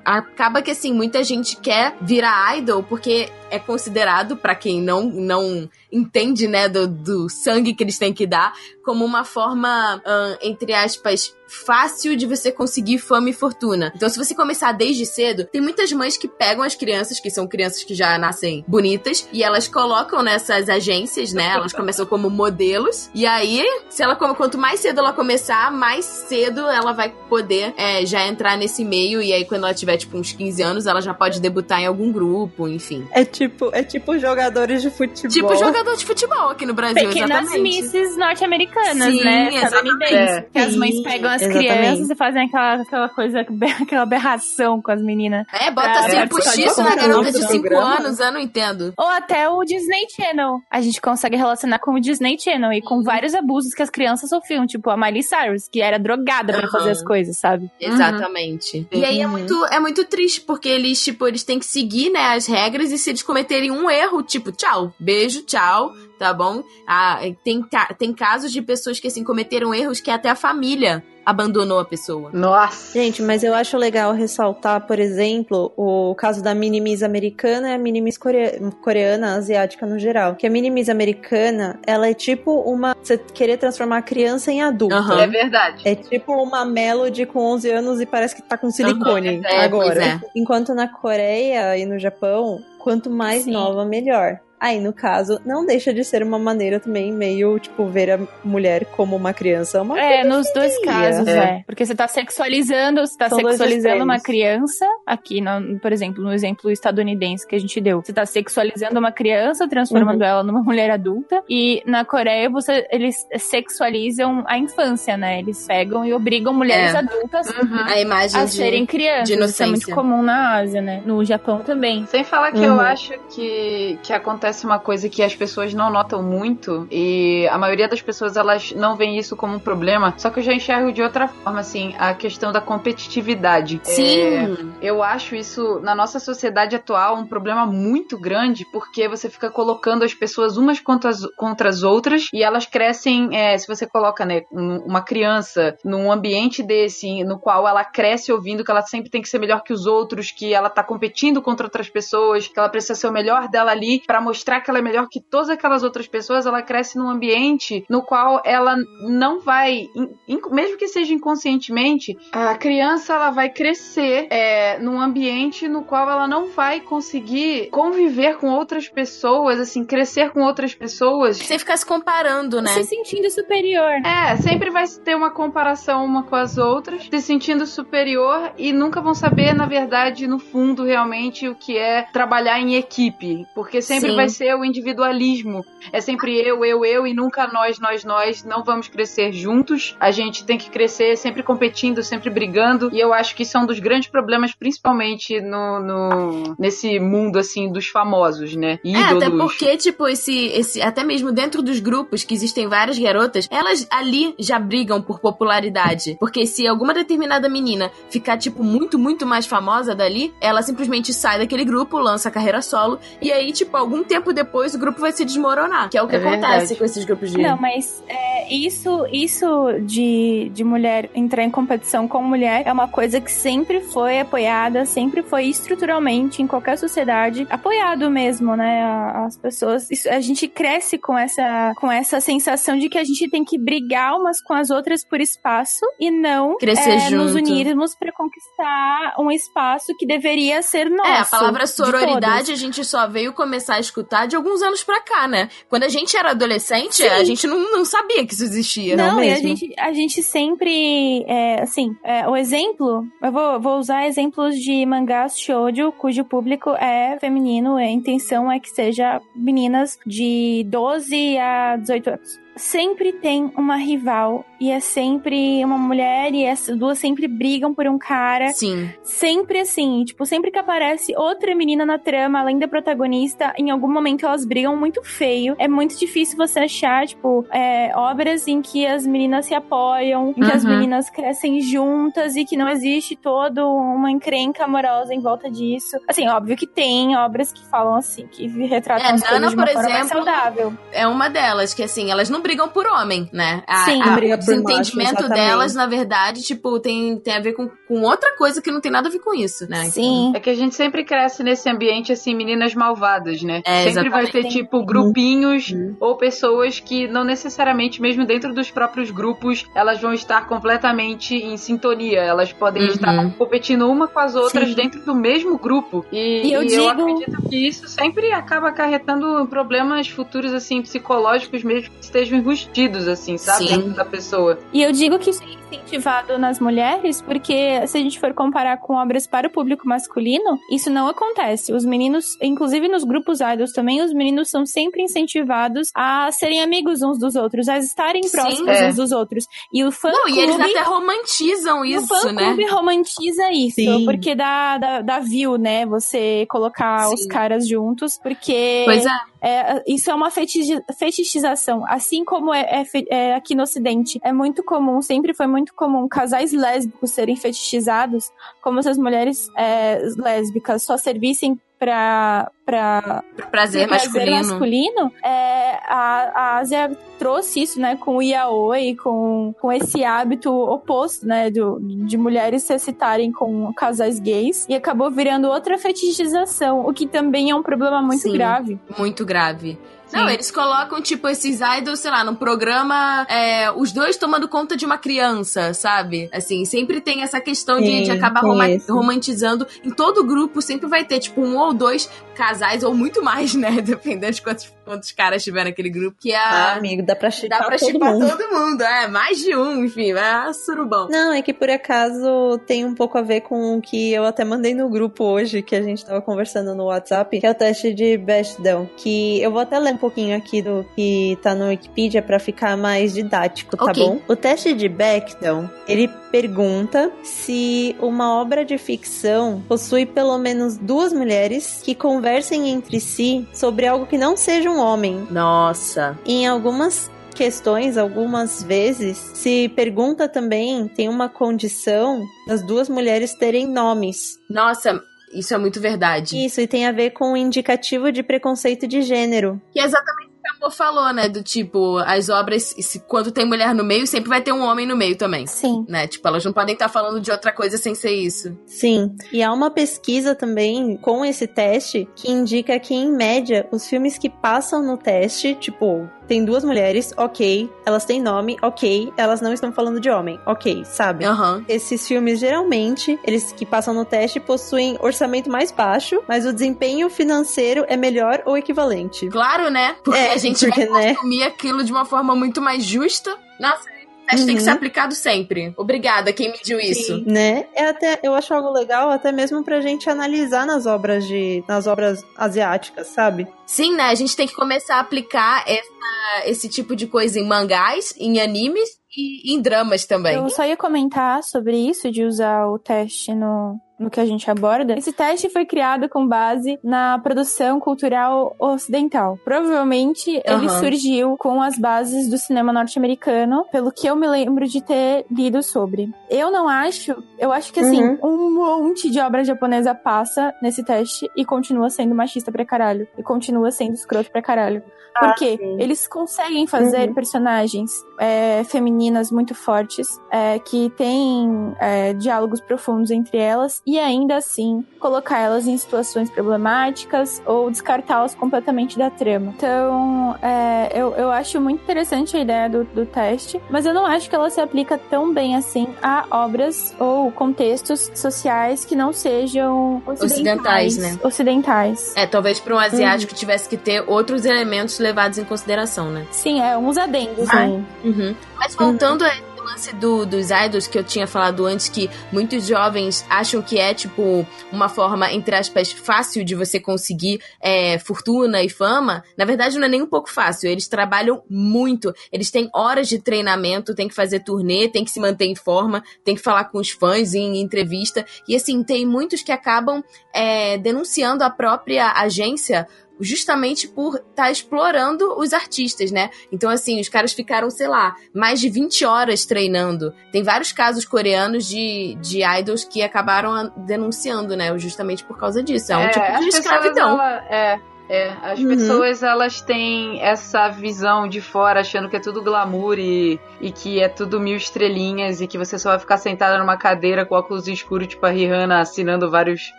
[0.05, 5.68] Acaba que assim, muita gente quer virar idol porque é considerado, pra quem não, não
[5.92, 10.03] entende, né, do, do sangue que eles têm que dar, como uma forma,
[10.40, 13.92] entre aspas, fácil de você conseguir fama e fortuna.
[13.94, 17.46] Então, se você começar desde cedo, tem muitas mães que pegam as crianças, que são
[17.46, 21.53] crianças que já nascem bonitas, e elas colocam nessas agências, né?
[21.53, 23.11] Elas começam como modelos.
[23.14, 28.07] E aí, se ela quanto mais cedo ela começar, mais cedo ela vai poder é,
[28.07, 29.20] já entrar nesse meio.
[29.20, 32.10] E aí, quando ela tiver, tipo, uns 15 anos, ela já pode debutar em algum
[32.10, 33.06] grupo, enfim.
[33.12, 35.30] É tipo, é tipo jogadores de futebol.
[35.30, 37.60] Tipo jogador de futebol aqui no Brasil, Pequenas exatamente.
[37.62, 39.48] misses norte-americanas, Sim, né?
[39.54, 39.64] exatamente.
[39.64, 40.44] Estadunidenses.
[40.52, 41.68] Que as mães pegam as exatamente.
[41.72, 43.40] crianças e fazem aquela, aquela coisa,
[43.82, 45.46] aquela aberração com as meninas.
[45.52, 47.94] É, bota assim, postiço participar na garota de 5 programa.
[47.98, 48.92] anos, eu não entendo.
[48.96, 50.60] Ou até o Disney Channel.
[50.70, 54.28] A gente consegue relacionar com o Disney Channel e com vários abusos que as crianças
[54.30, 56.70] sofriam, tipo a Miley Cyrus, que era drogada pra Aham.
[56.70, 57.70] fazer as coisas, sabe?
[57.80, 58.86] Exatamente.
[58.92, 59.32] E aí é Uhum.
[59.70, 63.11] É muito triste, porque eles, tipo, eles têm que seguir, né, as regras, e se
[63.11, 66.62] eles cometerem um erro, tipo, tchau, beijo, tchau, tá bom?
[66.87, 67.64] Ah, tem,
[67.98, 72.30] tem casos de pessoas que, assim, cometeram erros que até a família abandonou a pessoa.
[72.32, 72.92] Nossa.
[72.98, 77.74] Gente, mas eu acho legal ressaltar, por exemplo, o caso da mini Miss americana e
[77.74, 80.35] a mini Miss corea- coreana, asiática no geral.
[80.35, 82.96] Que a mini Miss americana, ela é tipo uma...
[83.02, 84.96] Você querer transformar a criança em adulta.
[84.96, 85.20] Aham.
[85.20, 85.82] É verdade.
[85.88, 90.04] É tipo uma Melody com 11 anos e parece que tá com silicone É, agora.
[90.04, 90.20] é.
[90.35, 93.52] Enquanto na Coreia e no Japão, quanto mais Sim.
[93.52, 94.38] nova, melhor.
[94.64, 98.85] Aí, no caso, não deixa de ser uma maneira também meio, tipo, ver a mulher
[98.87, 99.83] como uma criança.
[99.83, 101.38] Uma É, nos dois casos, É.
[101.38, 101.62] é.
[101.66, 106.33] Porque você tá sexualizando, você tá São sexualizando uma criança, aqui, no- por exemplo, no
[106.33, 108.01] exemplo estadunidense que a gente deu.
[108.03, 110.27] Você tá sexualizando uma criança, transformando Uhum.
[110.29, 111.42] ela numa mulher adulta.
[111.51, 115.38] E na Coreia, você, eles sexualizam a infância, né?
[115.40, 116.98] Eles pegam e obrigam mulheres É.
[116.98, 117.85] adultas Uhum.
[117.87, 118.51] A imagem a de...
[118.53, 119.29] serem crianças.
[119.29, 119.94] de Isso é muito inocência.
[119.94, 121.03] comum na Ásia, né?
[121.05, 122.07] No Japão também.
[122.07, 122.64] Sem falar que Uhum.
[122.77, 127.58] eu acho que, que acontece uma coisa que as pessoas não notam muito e a
[127.58, 130.92] maioria das pessoas elas não veem isso como um problema, só que eu já enxergo
[130.92, 133.80] de outra forma, assim, a questão da competitividade.
[133.86, 134.72] É, Sim.
[134.80, 140.04] eu acho isso, na nossa sociedade atual, um problema muito grande, porque você fica colocando
[140.04, 144.24] as pessoas umas contra as, contra as outras e elas crescem, é, se você coloca,
[144.24, 149.10] né, um- uma criança num ambiente desse, no qual ela cresce ouvindo que ela sempre
[149.10, 152.58] tem que ser melhor que os outros, que ela tá competindo contra outras pessoas, que
[152.58, 155.48] ela precisa ser o melhor dela ali pra mostrar que ela é melhor que todas
[155.50, 160.76] aquelas outras pessoas, ela cresce num ambiente no qual ela não vai, in- in- mesmo
[160.76, 166.48] que seja inconscientemente, a criança ela vai crescer é, num ambiente no qual ela não
[166.48, 171.37] vai conseguir conviver com outras pessoas, assim, crescer com outras pessoas.
[171.38, 172.70] Sem ficar se comparando, né?
[172.72, 173.90] Se sentindo superior.
[174.05, 179.00] É, sempre vai ter uma comparação uma com as outras, se sentindo superior e nunca
[179.00, 183.46] vão saber, na verdade, no fundo, realmente, o que é trabalhar em equipe.
[183.55, 184.16] Porque sempre Sim.
[184.16, 185.64] vai ser o individualismo.
[185.92, 188.44] É sempre eu, eu, eu e nunca nós, nós, nós.
[188.44, 189.96] Não vamos crescer juntos.
[190.00, 192.90] A gente tem que crescer sempre competindo, sempre brigando.
[192.92, 197.38] E eu acho que isso é um dos grandes problemas, principalmente no, no- nesse mundo,
[197.38, 198.78] assim, dos famosos, né?
[198.85, 199.22] É, Ídolos.
[199.24, 200.82] até porque, tipo, esse, esse.
[200.82, 206.16] Até mesmo dentro dos grupos que existem várias garotas, elas ali já brigam por popularidade.
[206.18, 211.38] Porque se alguma determinada menina ficar, tipo, muito, muito mais famosa dali, ela simplesmente sai
[211.38, 215.12] daquele grupo, lança a carreira solo, e aí, tipo, algum tempo depois o grupo vai
[215.12, 215.88] se desmoronar.
[215.90, 216.75] Que é o que É acontece verdade.
[216.77, 217.38] com esses grupos de.
[217.38, 219.46] Não, mas é, isso, isso
[219.83, 224.85] de, de mulher entrar em competição com mulher é uma coisa que sempre foi apoiada,
[224.85, 228.83] sempre foi estruturalmente em qualquer sociedade apoiado mesmo, né?
[229.27, 233.29] As pessoas, isso- a gente cresce com essa, com essa sensação de que a gente
[233.31, 237.44] tem que brigar umas com as outras por espaço e não Crescer é, nos junto.
[237.44, 241.11] unirmos pra conquistar um espaço que deveria ser nosso.
[241.11, 244.82] É, a palavra de sororidade a gente só veio começar a escutar de alguns anos
[244.82, 245.48] pra cá, né?
[245.68, 247.08] Quando a gente era adolescente, Sim.
[247.08, 248.96] a gente não, não sabia que isso existia.
[248.96, 253.78] Não, e a gente, a gente sempre, é, assim, é, o exemplo, eu vou, vou
[253.78, 259.98] usar exemplos de mangás shoujo, cujo público é feminino, a intenção é que seja meninas
[260.06, 262.41] de 12 a 18 anos.
[262.56, 267.86] Sempre tem uma rival e é sempre uma mulher e essas duas sempre brigam por
[267.86, 268.52] um cara.
[268.52, 268.90] Sim.
[269.02, 273.90] Sempre assim, tipo, sempre que aparece outra menina na trama, além da protagonista, em algum
[273.90, 275.56] momento elas brigam muito feio.
[275.58, 280.34] É muito difícil você achar, tipo, é, obras em que as meninas se apoiam, em
[280.34, 280.70] que as Uhum.
[280.70, 285.96] meninas crescem juntas e que não existe toda uma encrenca amorosa em volta disso.
[286.06, 289.54] Assim, óbvio que tem obras que falam assim, que retratam É, as coisas Nana, de
[289.56, 290.72] uma por forma exemplo, saudável.
[290.92, 293.62] É uma delas, que assim, elas não brigam por homem, né?
[293.66, 294.02] A, Sim.
[294.02, 295.35] a- briga o por desentendimento exatamente.
[295.48, 298.90] delas, na verdade, tipo, tem, tem a ver com, com outra coisa que não tem
[298.92, 299.85] nada a ver com isso, né?
[299.85, 300.33] Sim.
[300.35, 303.62] É que a gente sempre cresce nesse ambiente, assim, meninas malvadas, né?
[303.64, 304.57] É, sempre vai ter, exatamente.
[304.64, 305.96] tipo, grupinhos Uhum.
[306.00, 311.57] ou pessoas que não necessariamente, mesmo dentro dos próprios grupos, elas vão estar completamente em
[311.57, 312.20] sintonia.
[312.20, 312.88] Elas podem Uhum.
[312.88, 314.74] estar competindo uma com as outras Sim.
[314.74, 316.05] dentro do mesmo grupo.
[316.11, 321.62] E, E eu e digo- acredito que isso sempre acaba acarretando problemas futuros, assim, psicológicos
[321.62, 323.68] mesmo que estejam enrustidos, assim, sabe?
[323.68, 323.77] Sim.
[323.77, 324.59] Dentro da pessoa.
[324.73, 328.79] E eu digo que isso é incentivado nas mulheres, porque se a gente for comparar
[328.79, 331.73] com obras para o público masculino, isso não acontece.
[331.73, 337.03] Os meninos, inclusive nos grupos idols também, os meninos são sempre incentivados a serem amigos
[337.03, 338.31] uns dos outros, a estarem Sim.
[338.31, 338.88] próximos É.
[338.88, 339.47] uns dos outros.
[339.73, 342.47] E o fã Não, e eles até romantizam o isso, fã né?
[342.47, 344.05] clube romantiza isso, Sim.
[344.05, 345.87] porque dá, dá, dá view, né?
[345.87, 347.14] Você colocar Sim.
[347.14, 349.32] os caras juntos, porque Pois é.
[349.42, 351.85] É, isso é uma fetichi- fetichização.
[351.87, 356.07] Assim como é, é é aqui no Ocidente, é muito comum, sempre foi muito comum
[356.09, 358.31] casais lésbicos serem fetichizados,
[358.62, 364.37] como se as mulheres é, lésbicas só servissem pra, pra Pro prazer prazer masculino.
[364.37, 370.49] masculino, é, a, a Ásia trouxe isso, né, com o yaoi, com, com esse hábito
[370.53, 376.87] oposto, né, do, de mulheres se excitarem com casais gays, e acabou virando outra fetichização,
[376.87, 378.33] o que também é um problema muito Sim.
[378.33, 378.79] grave.
[378.97, 379.77] Muito grave.
[380.12, 384.77] Não, eles colocam, tipo, esses idols, sei lá, num programa, é, os dois tomando conta
[384.77, 386.29] de uma criança, sabe?
[386.33, 388.90] Assim, sempre tem essa questão de, Sim, de acabar roma- esse.
[388.90, 389.66] romantizando.
[389.85, 393.71] Em todo grupo sempre vai ter, tipo, um ou dois casais, ou muito mais, né?
[393.83, 396.77] Dependendo de quantos, quantos caras tiver naquele grupo, que é Ah, a.
[396.77, 398.29] amigo, dá pra chipar dá pra todo chipar mundo.
[398.29, 401.09] todo mundo, é, mais de um, enfim, é surubão.
[401.09, 404.45] Não, é que por acaso tem um pouco a ver com o que eu até
[404.45, 407.92] mandei no grupo hoje, que a gente tava conversando no WhatsApp, que é o teste
[407.95, 412.23] de Bechdel, que eu vou até ler um pouquinho aqui do que tá no Wikipedia
[412.23, 414.03] pra ficar mais didático, tá Ok.
[414.05, 414.21] bom?
[414.29, 421.12] O teste de Bechdel, ele pergunta se uma obra de ficção possui pelo menos duas
[421.12, 425.29] mulheres que conversem entre si sobre algo que não seja um homem.
[425.31, 426.18] Nossa.
[426.25, 433.66] Em algumas questões, algumas vezes, se pergunta também, tem uma condição das duas mulheres terem
[433.66, 434.38] nomes.
[434.49, 435.01] Nossa,
[435.35, 436.42] isso é muito verdade.
[436.45, 439.61] Isso, e tem a ver com o indicativo de preconceito de gênero.
[439.73, 441.28] Que é exatamente amor falou, né?
[441.28, 444.87] Do tipo, as obras, se, quando tem mulher no meio, sempre vai ter um homem
[444.87, 445.46] no meio também.
[445.46, 445.85] Sim.
[445.88, 446.07] Né?
[446.07, 448.57] Tipo, elas não podem estar falando de outra coisa sem ser isso.
[448.66, 449.14] Sim.
[449.33, 454.18] E há uma pesquisa também com esse teste que indica que, em média, os filmes
[454.18, 459.52] que passam no teste, tipo, tem duas mulheres, ok, elas têm nome, ok, elas não
[459.52, 461.24] estão falando de homem, ok, sabe?
[461.24, 461.64] Aham.
[461.68, 467.08] Esses filmes, geralmente, eles que passam no teste possuem orçamento mais baixo, mas o desempenho
[467.11, 469.28] financeiro é melhor ou equivalente.
[469.28, 469.96] Claro, né?
[470.02, 471.14] Porque É, a gente porque, vai né?
[471.14, 473.37] consumir aquilo de uma forma muito mais justa.
[473.61, 474.64] Nossa, esse teste tem que Uhum.
[474.64, 475.74] ser aplicado sempre.
[475.76, 477.22] Obrigada, quem mediu isso.
[477.26, 477.66] Né?
[477.74, 481.62] É até, eu acho algo legal, até mesmo pra gente analisar nas obras de.
[481.68, 483.46] nas obras asiáticas, sabe?
[483.66, 484.04] Sim, né?
[484.04, 488.40] A gente tem que começar a aplicar essa- esse tipo de coisa em mangás, em
[488.40, 490.37] animes e em dramas também.
[490.37, 494.50] Eu só ia comentar sobre isso, de usar o teste no, no que a gente
[494.50, 499.38] aborda, esse teste foi criado com base na produção cultural ocidental.
[499.44, 500.80] Provavelmente ele Aham.
[500.80, 505.62] surgiu com as bases do cinema norte-americano, pelo que eu me lembro de ter lido
[505.62, 506.10] sobre.
[506.28, 508.18] Eu não acho, eu acho que assim, Uhum.
[508.22, 513.06] um monte de obra japonesa passa nesse teste e continua sendo machista pra caralho.
[513.16, 514.82] E continua sendo escroto pra caralho.
[515.20, 515.76] Porque sim.
[515.78, 517.14] eles conseguem fazer Uhum.
[517.14, 524.37] personagens é, femininas muito fortes, é, que têm é, diálogos profundos entre elas, e ainda
[524.37, 529.52] assim colocar elas em situações problemáticas ou descartá-las completamente da trama.
[529.57, 534.07] Então, é, eu, eu acho muito interessante a ideia do, do teste, mas eu não
[534.07, 539.12] acho que ela se aplica tão bem assim a obras ou contextos sociais que não
[539.12, 540.98] sejam Ocidentais, ocidentais.
[540.98, 541.18] né?
[541.24, 542.12] Ocidentais.
[542.16, 546.26] É, talvez para um asiático tivesse que ter outros elementos levados em consideração, né?
[546.31, 547.85] Sim, é uns adendos Ah, aí.
[548.05, 548.35] Uhum.
[548.57, 549.31] Mas voltando a
[549.62, 553.79] esse lance do, dos idols que eu tinha falado antes, que muitos jovens acham que
[553.79, 559.44] é, tipo, uma forma, entre aspas, fácil de você conseguir é, fortuna e fama, na
[559.44, 560.68] verdade não é nem um pouco fácil.
[560.68, 562.12] Eles trabalham muito.
[562.33, 566.03] Eles têm horas de treinamento, tem que fazer turnê, tem que se manter em forma,
[566.25, 568.25] tem que falar com os fãs em entrevista.
[568.48, 570.03] E assim, tem muitos que acabam
[570.35, 572.87] é, denunciando a própria agência
[573.22, 576.30] justamente por estar tá explorando os artistas, né?
[576.50, 580.12] Então, assim, os caras ficaram, sei lá, mais de 20 horas treinando.
[580.32, 584.76] Tem vários casos coreanos de, de idols que acabaram denunciando, né?
[584.78, 585.92] Justamente por causa disso.
[585.92, 587.11] É um tipo as de pessoas, escravidão.
[587.12, 588.32] ela- é, é.
[588.42, 588.68] As Uhum.
[588.68, 594.00] pessoas, elas têm essa visão de fora, achando que é tudo glamour e, e que
[594.00, 597.68] é tudo mil estrelinhas e que você só vai ficar sentada numa cadeira com óculos
[597.68, 599.72] escuros, tipo a Rihanna assinando vários,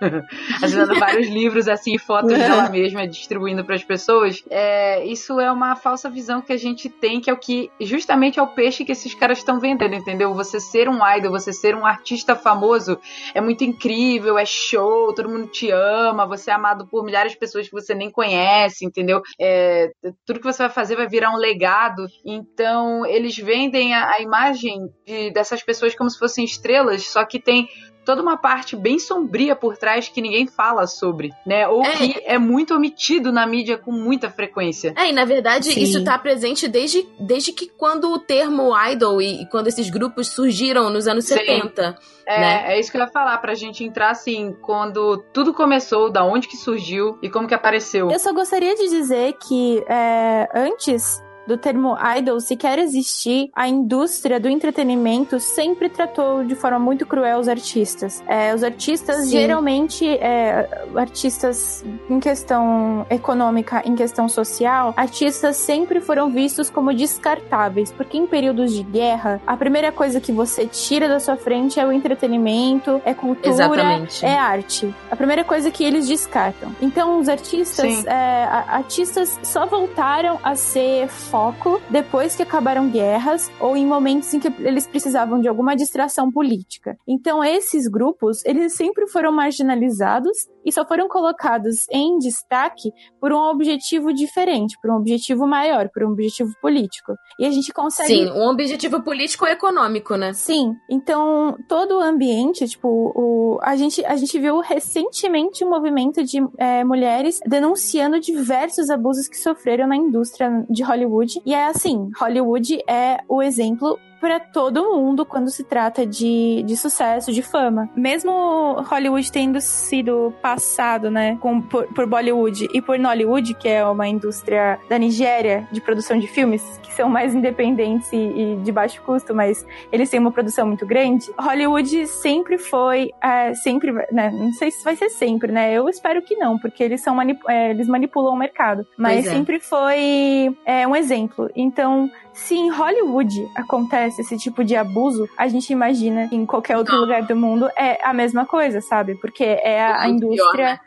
[0.62, 4.42] assinando vários livros, assim, fotos dela mesma, distribuindo para as pessoas.
[4.48, 8.38] É, isso é uma falsa visão que a gente tem, que é o que justamente
[8.38, 10.32] é o peixe que esses caras estão vendendo, entendeu?
[10.34, 12.98] Você ser um idol, você ser um artista famoso
[13.34, 17.38] é muito incrível, é show, todo mundo te ama, você é amado por milhares de
[17.38, 19.20] pessoas que você nem conhece, entendeu?
[19.40, 19.90] É,
[20.26, 22.06] tudo que você vai fazer vai virar um legado.
[22.24, 27.40] Então, eles vendem a, a imagem de- dessas pessoas como se fossem estrelas, só que
[27.40, 27.68] tem
[28.04, 31.68] toda uma parte bem sombria por trás que ninguém fala sobre, né?
[31.68, 31.90] Ou É.
[31.92, 34.92] que é muito omitido na mídia com muita frequência.
[34.96, 35.80] É, e na verdade Sim.
[35.80, 40.28] isso tá presente desde, desde que quando o termo idol e, e quando esses grupos
[40.28, 41.34] surgiram nos anos Sim.
[41.36, 41.96] 70.
[42.26, 42.74] É, Né?
[42.74, 46.46] é isso que eu ia falar, pra gente entrar assim, quando tudo começou, da onde
[46.48, 48.10] que surgiu e como que apareceu.
[48.10, 54.38] Eu só gostaria de dizer que é, antes do termo idol sequer existir, a indústria
[54.38, 58.22] do entretenimento sempre tratou de forma muito cruel os artistas.
[58.26, 59.30] É, os artistas, Sim.
[59.30, 67.92] geralmente, é, artistas em questão econômica, em questão social, artistas sempre foram vistos como descartáveis,
[67.92, 71.86] porque em períodos de guerra, a primeira coisa que você tira da sua frente é
[71.86, 74.24] o entretenimento, é cultura, Exatamente.
[74.24, 74.94] é arte.
[75.10, 76.74] A primeira coisa que eles descartam.
[76.80, 83.74] Então, os artistas, é, artistas só voltaram a ser foco depois que acabaram guerras ou
[83.74, 86.94] em momentos em que eles precisavam de alguma distração política.
[87.08, 93.38] Então, esses grupos, eles sempre foram marginalizados e só foram colocados em destaque por um
[93.38, 97.14] objetivo diferente, por um objetivo maior, por um objetivo político.
[97.40, 100.34] E a gente consegue Sim, um objetivo político e econômico, né?
[100.34, 106.22] Sim, então todo o ambiente, tipo, o, a, gente, a gente viu recentemente um movimento
[106.22, 111.21] de é, mulheres denunciando diversos abusos que sofreram na indústria de Hollywood.
[111.44, 116.76] E é assim, Hollywood é o exemplo para todo mundo quando se trata de, de
[116.76, 117.90] sucesso, de fama.
[117.96, 123.84] Mesmo Hollywood tendo sido passado, né, com, por, por Bollywood e por Nollywood, que é
[123.84, 128.70] uma indústria da Nigéria de produção de filmes, que são mais independentes e, e de
[128.70, 131.28] baixo custo, mas eles têm uma produção muito grande.
[131.36, 136.22] Hollywood sempre foi, é, sempre, né, não sei se vai ser sempre, né, eu espero
[136.22, 139.30] que não, porque eles são manip é, eles manipulam o mercado, mas é.
[139.30, 141.50] sempre foi é, um exemplo.
[141.56, 146.76] Então, se em Hollywood acontece esse tipo de abuso, a gente imagina que em qualquer
[146.76, 149.14] outro lugar do mundo é a mesma coisa, sabe?
[149.20, 150.80] Porque é a, a Muito pior, indústria né?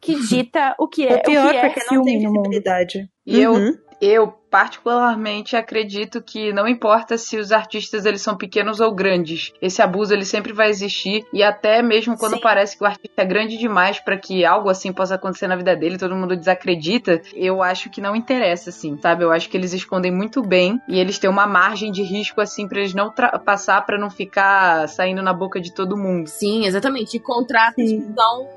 [0.00, 2.28] que dita o que é, É pior o que é porque não filme tem no
[2.32, 2.42] mundo.
[2.42, 3.08] visibilidade.
[3.26, 3.78] E eu, Uhum.
[4.00, 9.80] eu particularmente acredito que não importa se os artistas eles são pequenos ou grandes, esse
[9.80, 12.40] abuso ele sempre vai existir e até mesmo quando Sim.
[12.40, 15.76] parece que o artista é grande demais para que algo assim possa acontecer na vida
[15.76, 19.24] dele, todo mundo desacredita, eu acho que não interessa assim, sabe?
[19.24, 22.66] Eu acho que eles escondem muito bem e eles têm uma margem de risco assim
[22.66, 23.12] para eles não
[23.44, 26.26] passar para não ficar saindo na boca de todo mundo.
[26.28, 27.16] Sim, exatamente.
[27.16, 28.00] E contratos Sim.
[28.00, 28.48] que são,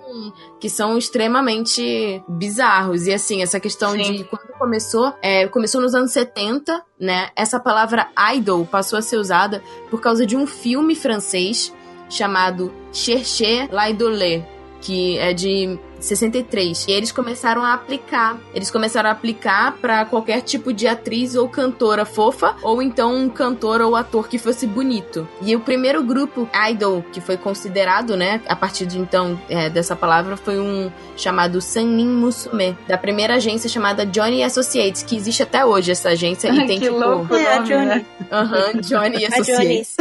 [0.61, 3.05] que são extremamente bizarros.
[3.07, 4.01] E assim, essa questão Sim.
[4.01, 7.29] de quando começou, é, começou nos anos 70, né?
[7.35, 11.73] Essa palavra idol passou a ser usada por causa de um filme francês
[12.09, 14.47] chamado Cherche Laidolé,
[14.81, 16.85] que é de 63.
[16.87, 18.37] E eles começaram a aplicar.
[18.53, 23.29] Eles começaram a aplicar para qualquer tipo de atriz ou cantora fofa, ou então um
[23.29, 25.27] cantor ou ator que fosse bonito.
[25.41, 29.95] E o primeiro grupo idol que foi considerado, né, a partir de então é, dessa
[29.95, 35.65] palavra, foi um chamado Sannin Musume, da primeira agência chamada Johnny Associates, que existe até
[35.65, 37.85] hoje essa agência Ai, e tem que tipo, louco É, a nome, Johnny.
[37.85, 38.05] né?
[38.31, 39.95] aham, Johnny Associates.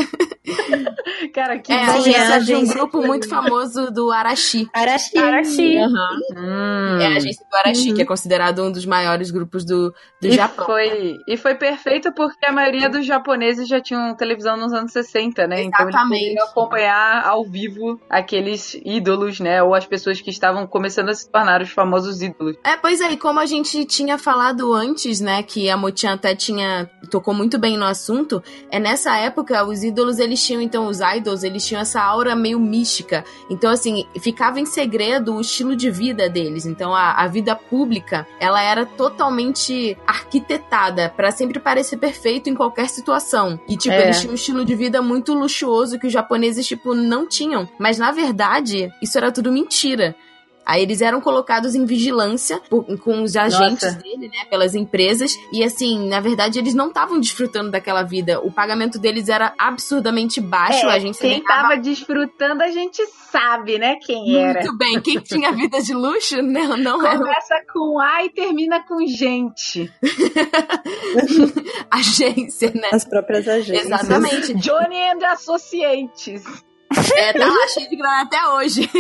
[1.33, 4.69] Cara, que É, a agência é de um grupo muito famoso do Arashi.
[4.75, 5.19] Arashi.
[5.19, 5.77] Arashi.
[5.79, 5.92] Aham.
[6.37, 6.99] Hum.
[7.01, 7.95] É a agência do Arashi, Uhum.
[7.97, 10.67] que é considerado um dos maiores grupos do, do E Japão.
[10.67, 15.47] foi, e foi perfeito porque a maioria dos japoneses já tinham televisão nos anos 60,
[15.47, 15.63] né?
[15.63, 16.41] Então eles Exatamente.
[16.41, 19.63] acompanhar ao vivo aqueles ídolos, né?
[19.63, 22.57] Ou as pessoas que estavam começando a se tornar os famosos ídolos.
[22.65, 26.35] É, pois é, e como a gente tinha falado antes, né, que a Motian até
[26.35, 31.01] tinha tocou muito bem no assunto, é nessa época os ídolos eles tinham então os
[31.01, 33.25] idols, eles tinham essa aura meio mística.
[33.51, 36.67] Então assim, ficava em segredo o estilo de vida deles.
[36.67, 42.89] Então a, a vida pública, ela era totalmente arquitetada pra sempre parecer perfeito em qualquer
[42.89, 43.59] situação.
[43.69, 44.05] E tipo, É.
[44.05, 47.69] eles tinham um estilo de vida muito luxuoso que os japoneses tipo não tinham.
[47.79, 50.15] Mas na verdade, isso era tudo mentira.
[50.65, 53.99] Aí eles eram colocados em vigilância por- com os agentes Nossa.
[54.03, 54.45] dele, né?
[54.49, 55.37] Pelas empresas.
[55.53, 58.41] E assim, na verdade, eles não estavam desfrutando daquela vida.
[58.41, 60.89] O pagamento deles era absurdamente baixo.
[60.89, 63.97] a gente É, quem tava desfrutando a gente sabe, né?
[63.97, 64.61] Quem era.
[64.61, 65.01] muito bem.
[65.01, 69.91] Quem tinha vida de luxo, não, não era Começa com A e termina com gente.
[71.91, 72.89] agência, né?
[72.93, 73.87] As próprias agências.
[73.87, 74.55] Exatamente.
[74.55, 76.43] Johnny and Associates.
[77.17, 78.91] É, tá lá cheio de grana até hoje.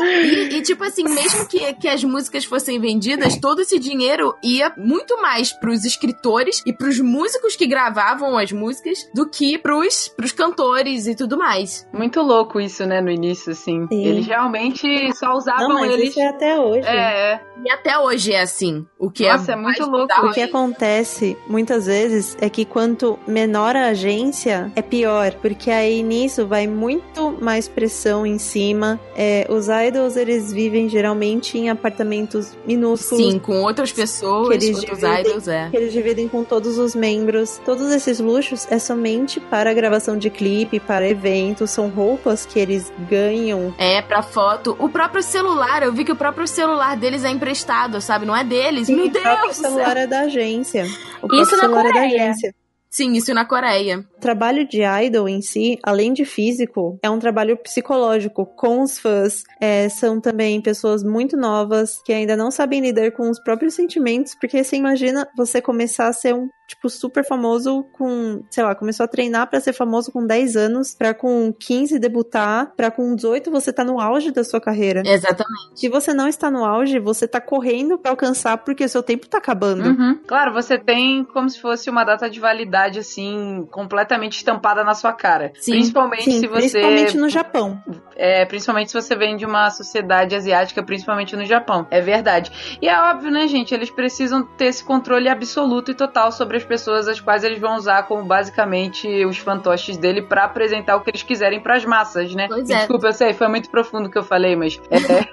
[0.00, 4.72] e, e, tipo assim, mesmo que, que as músicas fossem vendidas, todo esse dinheiro ia
[4.76, 10.32] muito mais pros escritores e pros músicos que gravavam as músicas do que pros, pros
[10.32, 11.86] cantores e tudo mais.
[11.92, 13.00] Muito louco isso, né?
[13.00, 13.86] No início, assim.
[13.88, 14.06] Sim.
[14.06, 16.10] Eles realmente só usavam Não, mas eles.
[16.10, 16.86] isso é até hoje.
[16.86, 17.40] É, é.
[17.64, 18.86] E até hoje é assim.
[18.98, 20.26] O que Nossa, é, é muito louco.
[20.26, 26.02] O que acontece muitas vezes é que quanto menor a agência, é pior, porque aí
[26.02, 29.00] nisso vai muito mais pressão em cima.
[29.16, 33.24] É, os idols eles vivem geralmente em apartamentos minúsculos.
[33.24, 35.20] Sim, com outras pessoas, Que eles outros dividem.
[35.22, 35.68] idols, é.
[35.70, 37.60] Que eles dividem com todos os membros.
[37.64, 42.92] Todos esses luxos é somente para gravação de clipe, para eventos, são roupas que eles
[43.10, 43.74] ganham.
[43.76, 44.76] É, pra foto.
[44.78, 48.24] O próprio celular, eu vi que o próprio celular deles é emprestado, sabe?
[48.26, 48.88] Não é deles.
[48.88, 49.56] Meu o próprio Deus!
[49.56, 49.70] do céu.
[49.72, 50.84] celular é da agência.
[51.20, 52.22] O Isso próprio na celular é da Coreia.
[52.30, 52.54] agência.
[52.94, 54.06] Sim, isso na Coreia.
[54.16, 59.00] O trabalho de idol em si, além de físico, é um trabalho psicológico com os
[59.00, 59.42] fãs.
[59.60, 64.36] É, são também pessoas muito novas que ainda não sabem lidar com os próprios sentimentos,
[64.40, 69.04] porque você imagina você começar a ser um tipo super famoso com, sei lá, começou
[69.04, 73.50] a treinar pra ser famoso com 10 anos, pra com 15 debutar, pra com 18
[73.50, 75.02] você tá no auge da sua carreira.
[75.04, 75.70] Exatamente.
[75.74, 79.28] Se você não está no auge, você tá correndo pra alcançar porque o seu tempo
[79.28, 79.88] tá acabando.
[79.88, 80.18] Uhum.
[80.26, 85.12] Claro, você tem como se fosse uma data de validade, assim, completamente estampada na sua
[85.12, 85.52] cara.
[85.56, 85.72] Sim.
[85.72, 86.60] principalmente Sim, se você.
[86.60, 87.82] principalmente no Japão.
[88.16, 91.86] É, principalmente se você vem de uma sociedade asiática, principalmente no Japão.
[91.90, 92.78] É verdade.
[92.80, 93.74] E é óbvio, né, gente?
[93.74, 97.76] Eles precisam ter esse controle absoluto e total sobre as pessoas as quais eles vão
[97.76, 102.46] usar como basicamente os fantoches dele pra apresentar o que eles quiserem pras massas, né?
[102.48, 102.78] Pois é.
[102.78, 104.80] Desculpa, eu sei, foi muito profundo o que eu falei, mas.
[104.90, 105.26] É,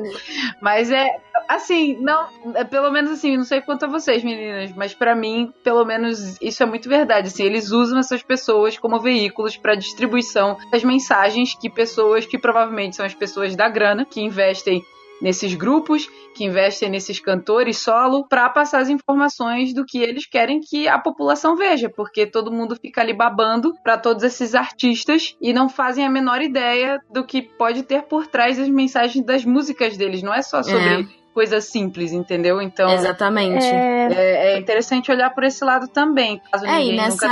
[0.60, 1.08] mas é.
[1.48, 2.28] Assim, não.
[2.54, 6.40] É, pelo menos assim, não sei quanto a vocês, meninas, mas pra mim, pelo menos,
[6.40, 7.28] isso é muito verdade.
[7.28, 12.96] Assim, eles usam essas pessoas como veículos pra distribuição das mensagens que pessoas que provavelmente
[12.96, 14.84] são as pessoas da grana, que investem
[15.20, 20.60] nesses grupos, que investem nesses cantores solo, pra passar as informações do que eles querem
[20.60, 25.52] que a população veja, porque todo mundo fica ali babando pra todos esses artistas e
[25.52, 29.96] não fazem a menor ideia do que pode ter por trás das mensagens das músicas
[29.96, 30.22] deles.
[30.22, 32.62] Não é só sobre coisa simples, entendeu?
[32.62, 33.64] Então Exatamente.
[33.66, 37.26] É, é, é interessante olhar por esse lado também, caso É, e nessa,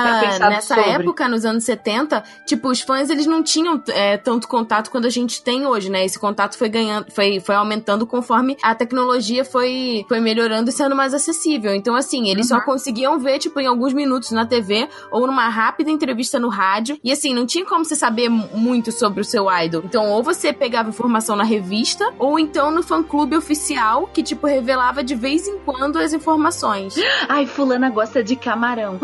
[0.49, 0.91] nessa sobre.
[0.91, 5.11] época, nos anos 70, tipo, os fãs eles não tinham é, tanto contato quanto a
[5.11, 6.05] gente tem hoje, né?
[6.05, 10.97] Esse contato foi ganhando, foi, foi aumentando conforme a tecnologia foi, foi melhorando e sendo
[10.97, 11.75] mais acessível.
[11.75, 12.59] Então, assim, eles Uhum.
[12.59, 16.99] só conseguiam ver, tipo, em alguns minutos na TV ou numa rápida entrevista no rádio.
[17.05, 19.83] E assim, não tinha como você saber mu- muito sobre o seu idol.
[19.85, 25.05] Então, ou você pegava informação na revista, ou então no fã-clube oficial, que, tipo, revelava
[25.05, 26.95] de vez em quando as informações.
[27.29, 28.99] Ai, fulana gosta de camarão.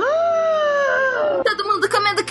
[1.44, 2.27] Todo mundo comendo!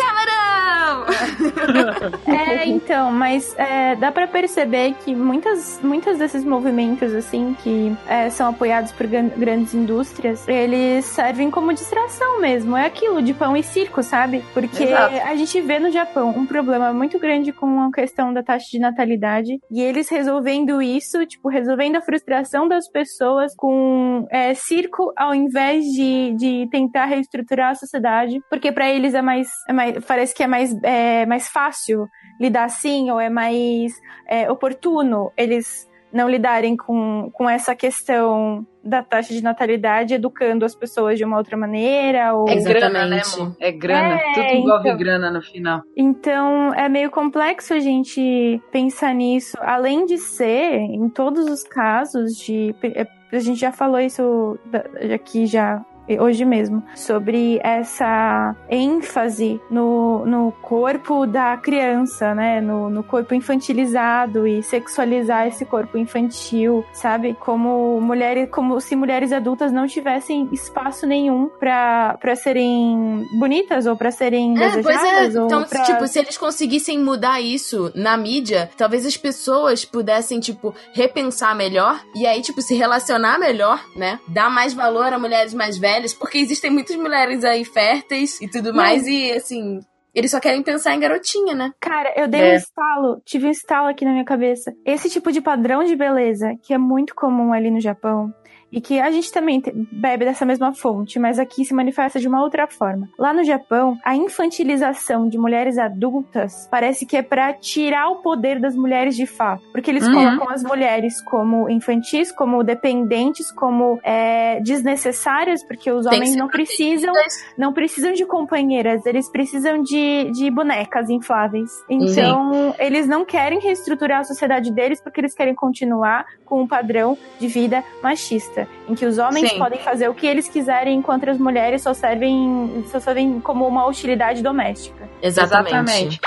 [2.27, 8.29] É, então, mas é, dá pra perceber que muitas, muitas desses movimentos, assim, que é,
[8.29, 12.75] são apoiados por gran- grandes indústrias, eles servem como distração mesmo.
[12.75, 14.43] É aquilo de pão e circo, sabe?
[14.53, 15.15] Porque Exato.
[15.25, 18.79] a gente vê no Japão um problema muito grande com a questão da taxa de
[18.79, 25.33] natalidade e eles resolvendo isso, tipo, resolvendo a frustração das pessoas com é, circo ao
[25.33, 30.33] invés de, de tentar reestruturar a sociedade, porque pra eles é mais, é mais- parece
[30.35, 32.07] que é mais, é mais fácil
[32.39, 33.93] lidar assim, ou é mais
[34.27, 40.73] é, oportuno eles não lidarem com, com essa questão da taxa de natalidade, educando as
[40.73, 42.47] pessoas de uma outra maneira, ou...
[42.47, 43.55] É grana, né, amor?
[43.59, 44.15] É grana.
[44.15, 44.97] É, Tudo envolve então.
[44.97, 45.81] grana no final.
[45.97, 49.57] Então, é meio complexo a gente pensar nisso.
[49.59, 52.73] Além de ser, em todos os casos de.
[52.81, 55.83] é, A gente já falou isso da- aqui já.
[56.19, 62.61] Hoje mesmo, sobre essa ênfase no, no corpo da criança, né?
[62.61, 67.35] No, no corpo infantilizado e sexualizar esse corpo infantil, sabe?
[67.39, 73.95] Como mulheres, como se mulheres adultas não tivessem espaço nenhum pra pra serem bonitas ou
[73.95, 75.27] pra serem É, pois é.
[75.27, 75.83] desejadas Então, pra...
[75.83, 81.99] tipo, se eles conseguissem mudar isso na mídia, talvez as pessoas pudessem, tipo, repensar melhor
[82.15, 84.19] e aí, tipo, se relacionar melhor, né?
[84.27, 88.73] Dar mais valor a mulheres mais velhas, porque existem muitas mulheres aí férteis e tudo
[88.73, 89.79] mais, e assim.
[90.15, 91.71] Eles só querem pensar em garotinha, né?
[91.79, 92.53] Cara, eu dei É.
[92.53, 94.73] um estalo, tive um estalo aqui na minha cabeça.
[94.83, 98.33] Esse tipo de padrão de beleza, que é muito comum ali no Japão,
[98.71, 99.61] e que a gente também
[99.91, 103.07] bebe dessa mesma fonte, mas aqui se manifesta de uma outra forma.
[103.17, 108.59] Lá no Japão, a infantilização de mulheres adultas parece que é pra tirar o poder
[108.59, 109.63] das mulheres de fato.
[109.71, 110.13] Porque eles Uhum.
[110.13, 117.13] colocam as mulheres como infantis, como dependentes, como é, desnecessárias, porque os homens não precisam
[117.57, 121.69] não precisam de companheiras, eles precisam de, de bonecas infláveis.
[121.89, 127.17] Então, eles não querem reestruturar a sociedade deles porque eles querem continuar com um padrão
[127.39, 128.56] de vida machista,
[128.87, 129.59] em que os homens Sim.
[129.59, 133.85] podem fazer o que eles quiserem enquanto as mulheres só servem, só servem como uma
[133.85, 135.07] utilidade doméstica.
[135.21, 136.19] Exatamente.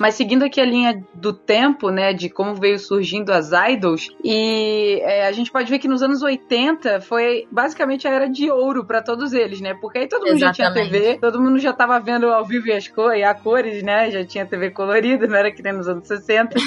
[0.00, 4.98] Mas seguindo aqui a linha do tempo, né, de como veio surgindo as idols, e
[5.02, 8.84] é, a gente pode ver que nos anos 80 foi basicamente a era de ouro
[8.84, 9.74] pra todos eles, né?
[9.80, 10.92] Porque aí todo mundo já tinha Exatamente.
[10.92, 14.10] TV, todo mundo já tava vendo ao vivo e as cores, a cores, né?
[14.10, 16.56] Já tinha TV colorida, não era que nem nos anos 60.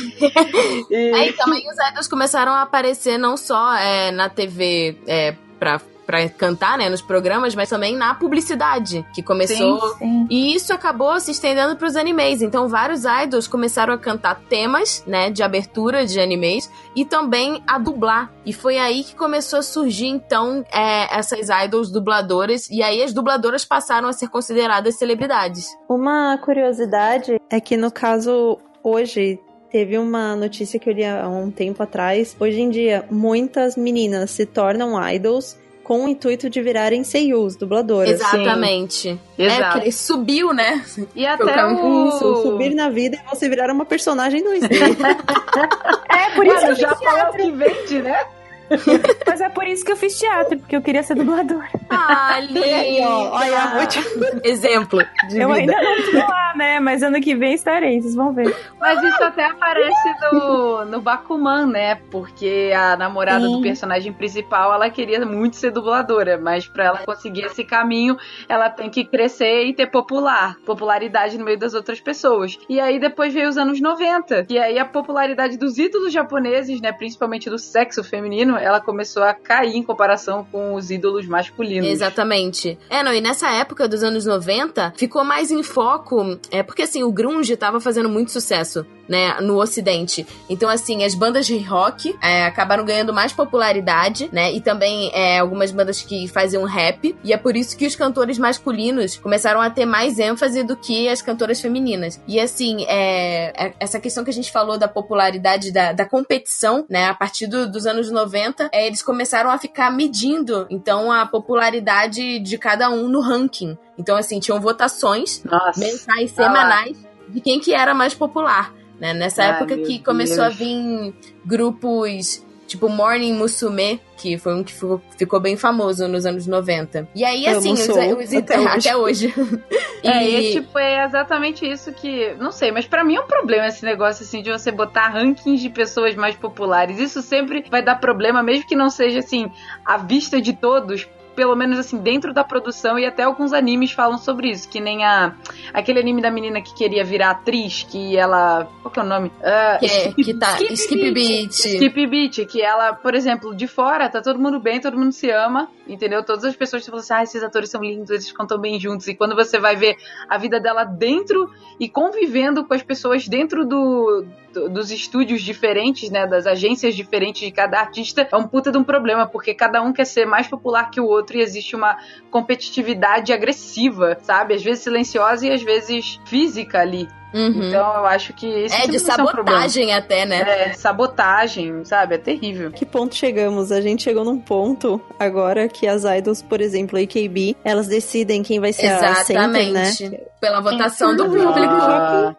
[0.89, 5.81] E- Aí também os idols começaram a aparecer não só é, na TV é, pra,
[6.07, 10.25] pra cantar, né, nos programas, mas também na publicidade, que começou Sim.
[10.29, 12.41] E isso acabou se estendendo para os animes.
[12.41, 17.77] Então, vários idols começaram a cantar temas, né, de abertura de animes e também a
[17.77, 18.31] dublar.
[18.45, 22.69] E foi aí que começou a surgir, então, é, essas idols dubladoras.
[22.69, 25.67] E aí as dubladoras passaram a ser consideradas celebridades.
[25.89, 29.39] Uma curiosidade é que no caso hoje
[29.69, 32.35] teve uma notícia que eu li há um tempo atrás.
[32.39, 35.57] Hoje em dia, muitas meninas se tornam idols
[35.87, 38.09] com o intuito de virarem seiyus, dubladoras.
[38.09, 39.17] Exatamente.
[39.37, 39.63] É, Exato.
[39.63, 40.83] porque ele subiu, né?
[41.15, 42.41] E até caminho, Isso, o...
[42.41, 44.67] subir na vida e você virar uma personagem 2D.
[46.09, 47.37] É por isso Mano, que já o teatro.
[47.37, 48.25] que vende, né?
[49.25, 51.69] Mas é por isso que eu fiz teatro, porque eu queria ser dubladora.
[51.89, 52.39] Ah,
[53.05, 54.05] ó, olha, último
[54.43, 55.73] Exemplo de Eu vida.
[55.75, 56.79] ainda não tô lá, né?
[56.79, 58.55] Mas ano que vem estarei, vocês vão ver.
[58.79, 61.95] Mas isso até aparece no, no Bakuman, né?
[62.11, 63.53] Porque a namorada Sim.
[63.53, 68.69] do personagem principal, ela queria muito ser dubladora, mas pra ela conseguir esse caminho, ela
[68.69, 72.57] tem que crescer e ter popular, popularidade no meio das outras pessoas.
[72.69, 76.91] E aí depois veio os anos 90, e aí a popularidade dos ídolos japoneses, né,
[76.91, 81.89] principalmente do sexo feminino, ela começou a cair em comparação com os ídolos masculinos.
[81.89, 82.77] Exatamente.
[82.89, 87.03] É, não, e nessa época dos anos 90, ficou mais em foco, é porque assim,
[87.03, 90.25] o grunge tava fazendo muito sucesso, né, no ocidente.
[90.49, 95.39] Então, assim, as bandas de rock é, acabaram ganhando mais popularidade, né, e também é,
[95.39, 99.69] algumas bandas que faziam rap, e é por isso que os cantores masculinos começaram a
[99.69, 102.21] ter mais ênfase do que as cantoras femininas.
[102.27, 106.85] E assim, é, é- essa questão que a gente falou da popularidade da, da competição,
[106.89, 111.25] né, a partir do- dos anos 90, é, eles começaram a ficar medindo, então, a
[111.25, 113.77] popularidade de cada um no ranking.
[113.97, 115.79] Então, assim, tinham votações Nossa.
[115.79, 116.97] mensais, semanais,
[117.29, 119.13] de quem que era mais popular, né?
[119.13, 120.47] Nessa Ai, época que começou Deus.
[120.47, 121.13] a vir
[121.45, 127.07] grupos tipo Morning Musume, que foi um que ficou, ficou bem famoso nos anos 90.
[127.15, 128.37] E aí, Amo assim, os, os- até hoje.
[128.67, 129.33] até hoje.
[130.03, 132.31] É, E- e tipo, é exatamente isso que.
[132.35, 135.59] Não sei, mas pra mim é um problema esse negócio assim de você botar rankings
[135.61, 136.99] de pessoas mais populares.
[136.99, 139.49] Isso sempre vai dar problema, mesmo que não seja assim,
[139.83, 141.07] à vista de todos.
[141.37, 145.05] Pelo menos assim, dentro da produção, e até alguns animes falam sobre isso, que nem
[145.05, 145.35] a
[145.71, 148.67] aquele anime da menina que queria virar atriz, que ela.
[148.81, 149.27] Qual que é o nome?
[149.27, 150.53] Uh, Que, é- que tá.
[150.55, 151.51] Skip Skip, Beat.
[151.51, 155.29] Skip Beat, que ela, por exemplo, de fora, tá todo mundo bem, todo mundo se
[155.29, 156.23] ama, entendeu?
[156.25, 159.07] Todas as pessoas falam assim, ah, esses atores são lindos, eles cantam bem juntos.
[159.07, 159.95] E quando você vai ver
[160.27, 161.47] a vida dela dentro
[161.79, 164.25] e convivendo com as pessoas dentro do-
[164.69, 168.83] dos estúdios diferentes, né, das agências diferentes de cada artista, é um puta de um
[168.83, 171.97] problema, porque cada um quer ser mais popular que o outro e existe uma
[172.31, 174.53] competitividade agressiva, sabe?
[174.53, 177.07] Às vezes silenciosa e às vezes física ali.
[177.33, 177.67] Uhum.
[177.67, 180.41] Então eu acho que isso é, de sempre vai ser um sabotagem até, né?
[180.69, 182.15] É, sabotagem, sabe?
[182.15, 182.71] É terrível.
[182.71, 183.71] Que ponto chegamos?
[183.71, 188.41] A gente chegou num ponto agora que as idols, por exemplo, a AKB, elas decidem
[188.43, 189.89] quem vai ser a center, né?
[189.89, 190.21] Exatamente.
[190.39, 191.81] Pela votação do Por um jogo de público.
[191.85, 192.35] Ah.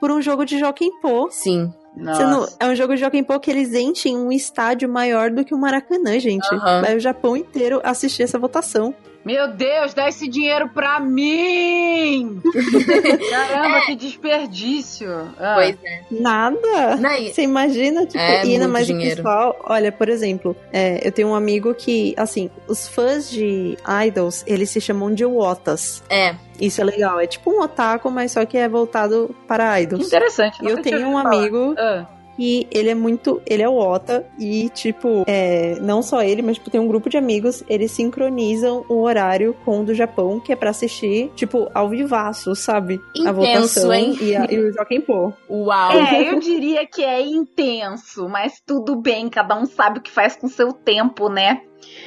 [0.00, 1.28] Por um jogo de Joaquim Pô.
[1.30, 1.72] Sim.
[1.96, 5.52] Não- é um jogo de Joaquim Pô que eles enchem um estádio maior do que
[5.54, 6.46] o Maracanã, gente.
[6.54, 6.80] Aham.
[6.82, 8.94] Vai o Japão inteiro assistir essa votação.
[9.24, 12.40] Meu Deus, dá esse dinheiro pra mim!
[13.30, 15.10] Caramba, que desperdício!
[15.38, 16.02] Ah, Pois é.
[16.10, 16.96] Nada!
[16.96, 19.12] Não, Você imagina, tipo, É, e ainda muito mais dinheiro.
[19.12, 19.56] o pessoal.
[19.64, 24.70] Olha, por exemplo, é, eu tenho um amigo que, assim, os fãs de idols, eles
[24.70, 26.02] se chamam de Wotas.
[26.08, 26.34] É.
[26.60, 27.20] Isso é legal.
[27.20, 30.06] É tipo um otaku, mas só que é voltado para idols.
[30.06, 30.58] interessante.
[30.64, 31.34] Eu tenho um falar.
[31.36, 32.06] amigo Ah,
[32.40, 33.42] que ele é muito.
[33.44, 34.24] Ele é o Ota.
[34.38, 37.62] E, tipo, é, não só ele, mas tipo, tem um grupo de amigos.
[37.68, 42.54] Eles sincronizam o horário com o do Japão, que é pra assistir, tipo, ao vivaço,
[42.54, 42.98] sabe?
[43.14, 44.16] a Intenso, votação hein?
[44.22, 45.34] E, a, e o Joaquim Pô.
[45.50, 45.92] Uau.
[45.92, 50.34] É, eu diria que é intenso, mas tudo bem, cada um sabe o que faz
[50.34, 51.60] com seu tempo, né?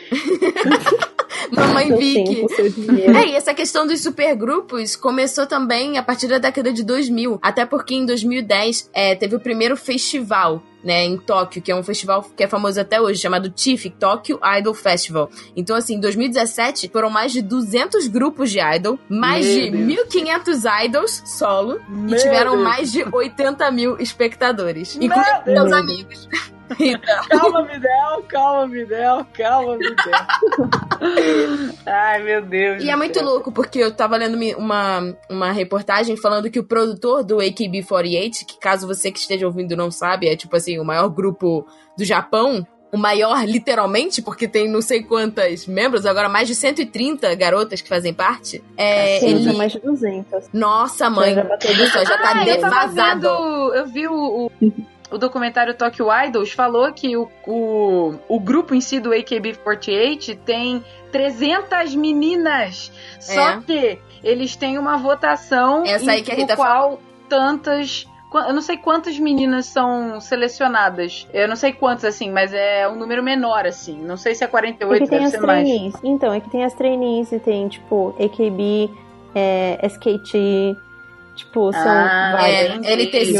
[1.51, 2.35] Mamãe Seu Vicky.
[2.35, 3.17] tempo, seu dinheiro.
[3.17, 7.39] É, e essa questão dos supergrupos começou também a partir da década de 2000.
[7.41, 11.83] Até porque em 2010 é, teve o primeiro festival, né, em Tóquio, que é um
[11.83, 15.29] festival que é famoso até hoje, chamado TIFF, Tokyo Idol Festival.
[15.55, 20.07] Então, assim, em 2017 foram mais de 200 grupos de idol, mais Meu de Deus.
[20.09, 22.63] 1.500 idols solo Meu e tiveram Deus.
[22.63, 25.59] mais de 80 mil espectadores, Meu incluindo Deus.
[25.61, 26.29] meus amigos.
[27.29, 31.73] Calma, Videl, calma, Videl, calma, Videl.
[31.85, 32.83] Ai, meu Deus.
[32.83, 37.23] E é muito louco, porque eu tava lendo uma, uma reportagem falando que o produtor
[37.23, 41.09] do AKB48, que caso você que esteja ouvindo não sabe, é tipo assim, o maior
[41.09, 41.65] grupo
[41.97, 47.33] do Japão, o maior literalmente, porque tem não sei quantas membros, agora mais de 130
[47.35, 48.63] garotas que fazem parte.
[48.77, 49.43] É, Sim, ele...
[49.45, 50.49] são mais de 200.
[50.53, 53.21] Nossa, mãe, Já bateu olha só, já tá Ah, eu defasado.
[53.21, 54.51] vendo, eu vi o, o,
[55.13, 60.83] o documentário Tokyo Idols, falou que o, o, o grupo em si do AKB48 tem
[61.11, 62.91] 300 meninas.
[63.19, 63.59] Só É.
[63.61, 66.99] que eles têm uma votação Essa aí em que a Rita qual
[67.29, 68.07] tantas...
[68.47, 71.27] Eu não sei quantas meninas são selecionadas.
[71.31, 73.95] Eu não sei quantas, assim, mas é um número menor, assim.
[74.01, 75.67] Não sei se é É 48, que tem deve as ser mais.
[75.67, 75.93] trainees.
[76.03, 78.89] Então, é que tem as trainees e tem, tipo, AKB,
[79.35, 80.75] é, SKT,
[81.35, 82.83] tipo, são Ah, várias.
[82.87, 82.91] É.
[82.93, 83.39] LTZ,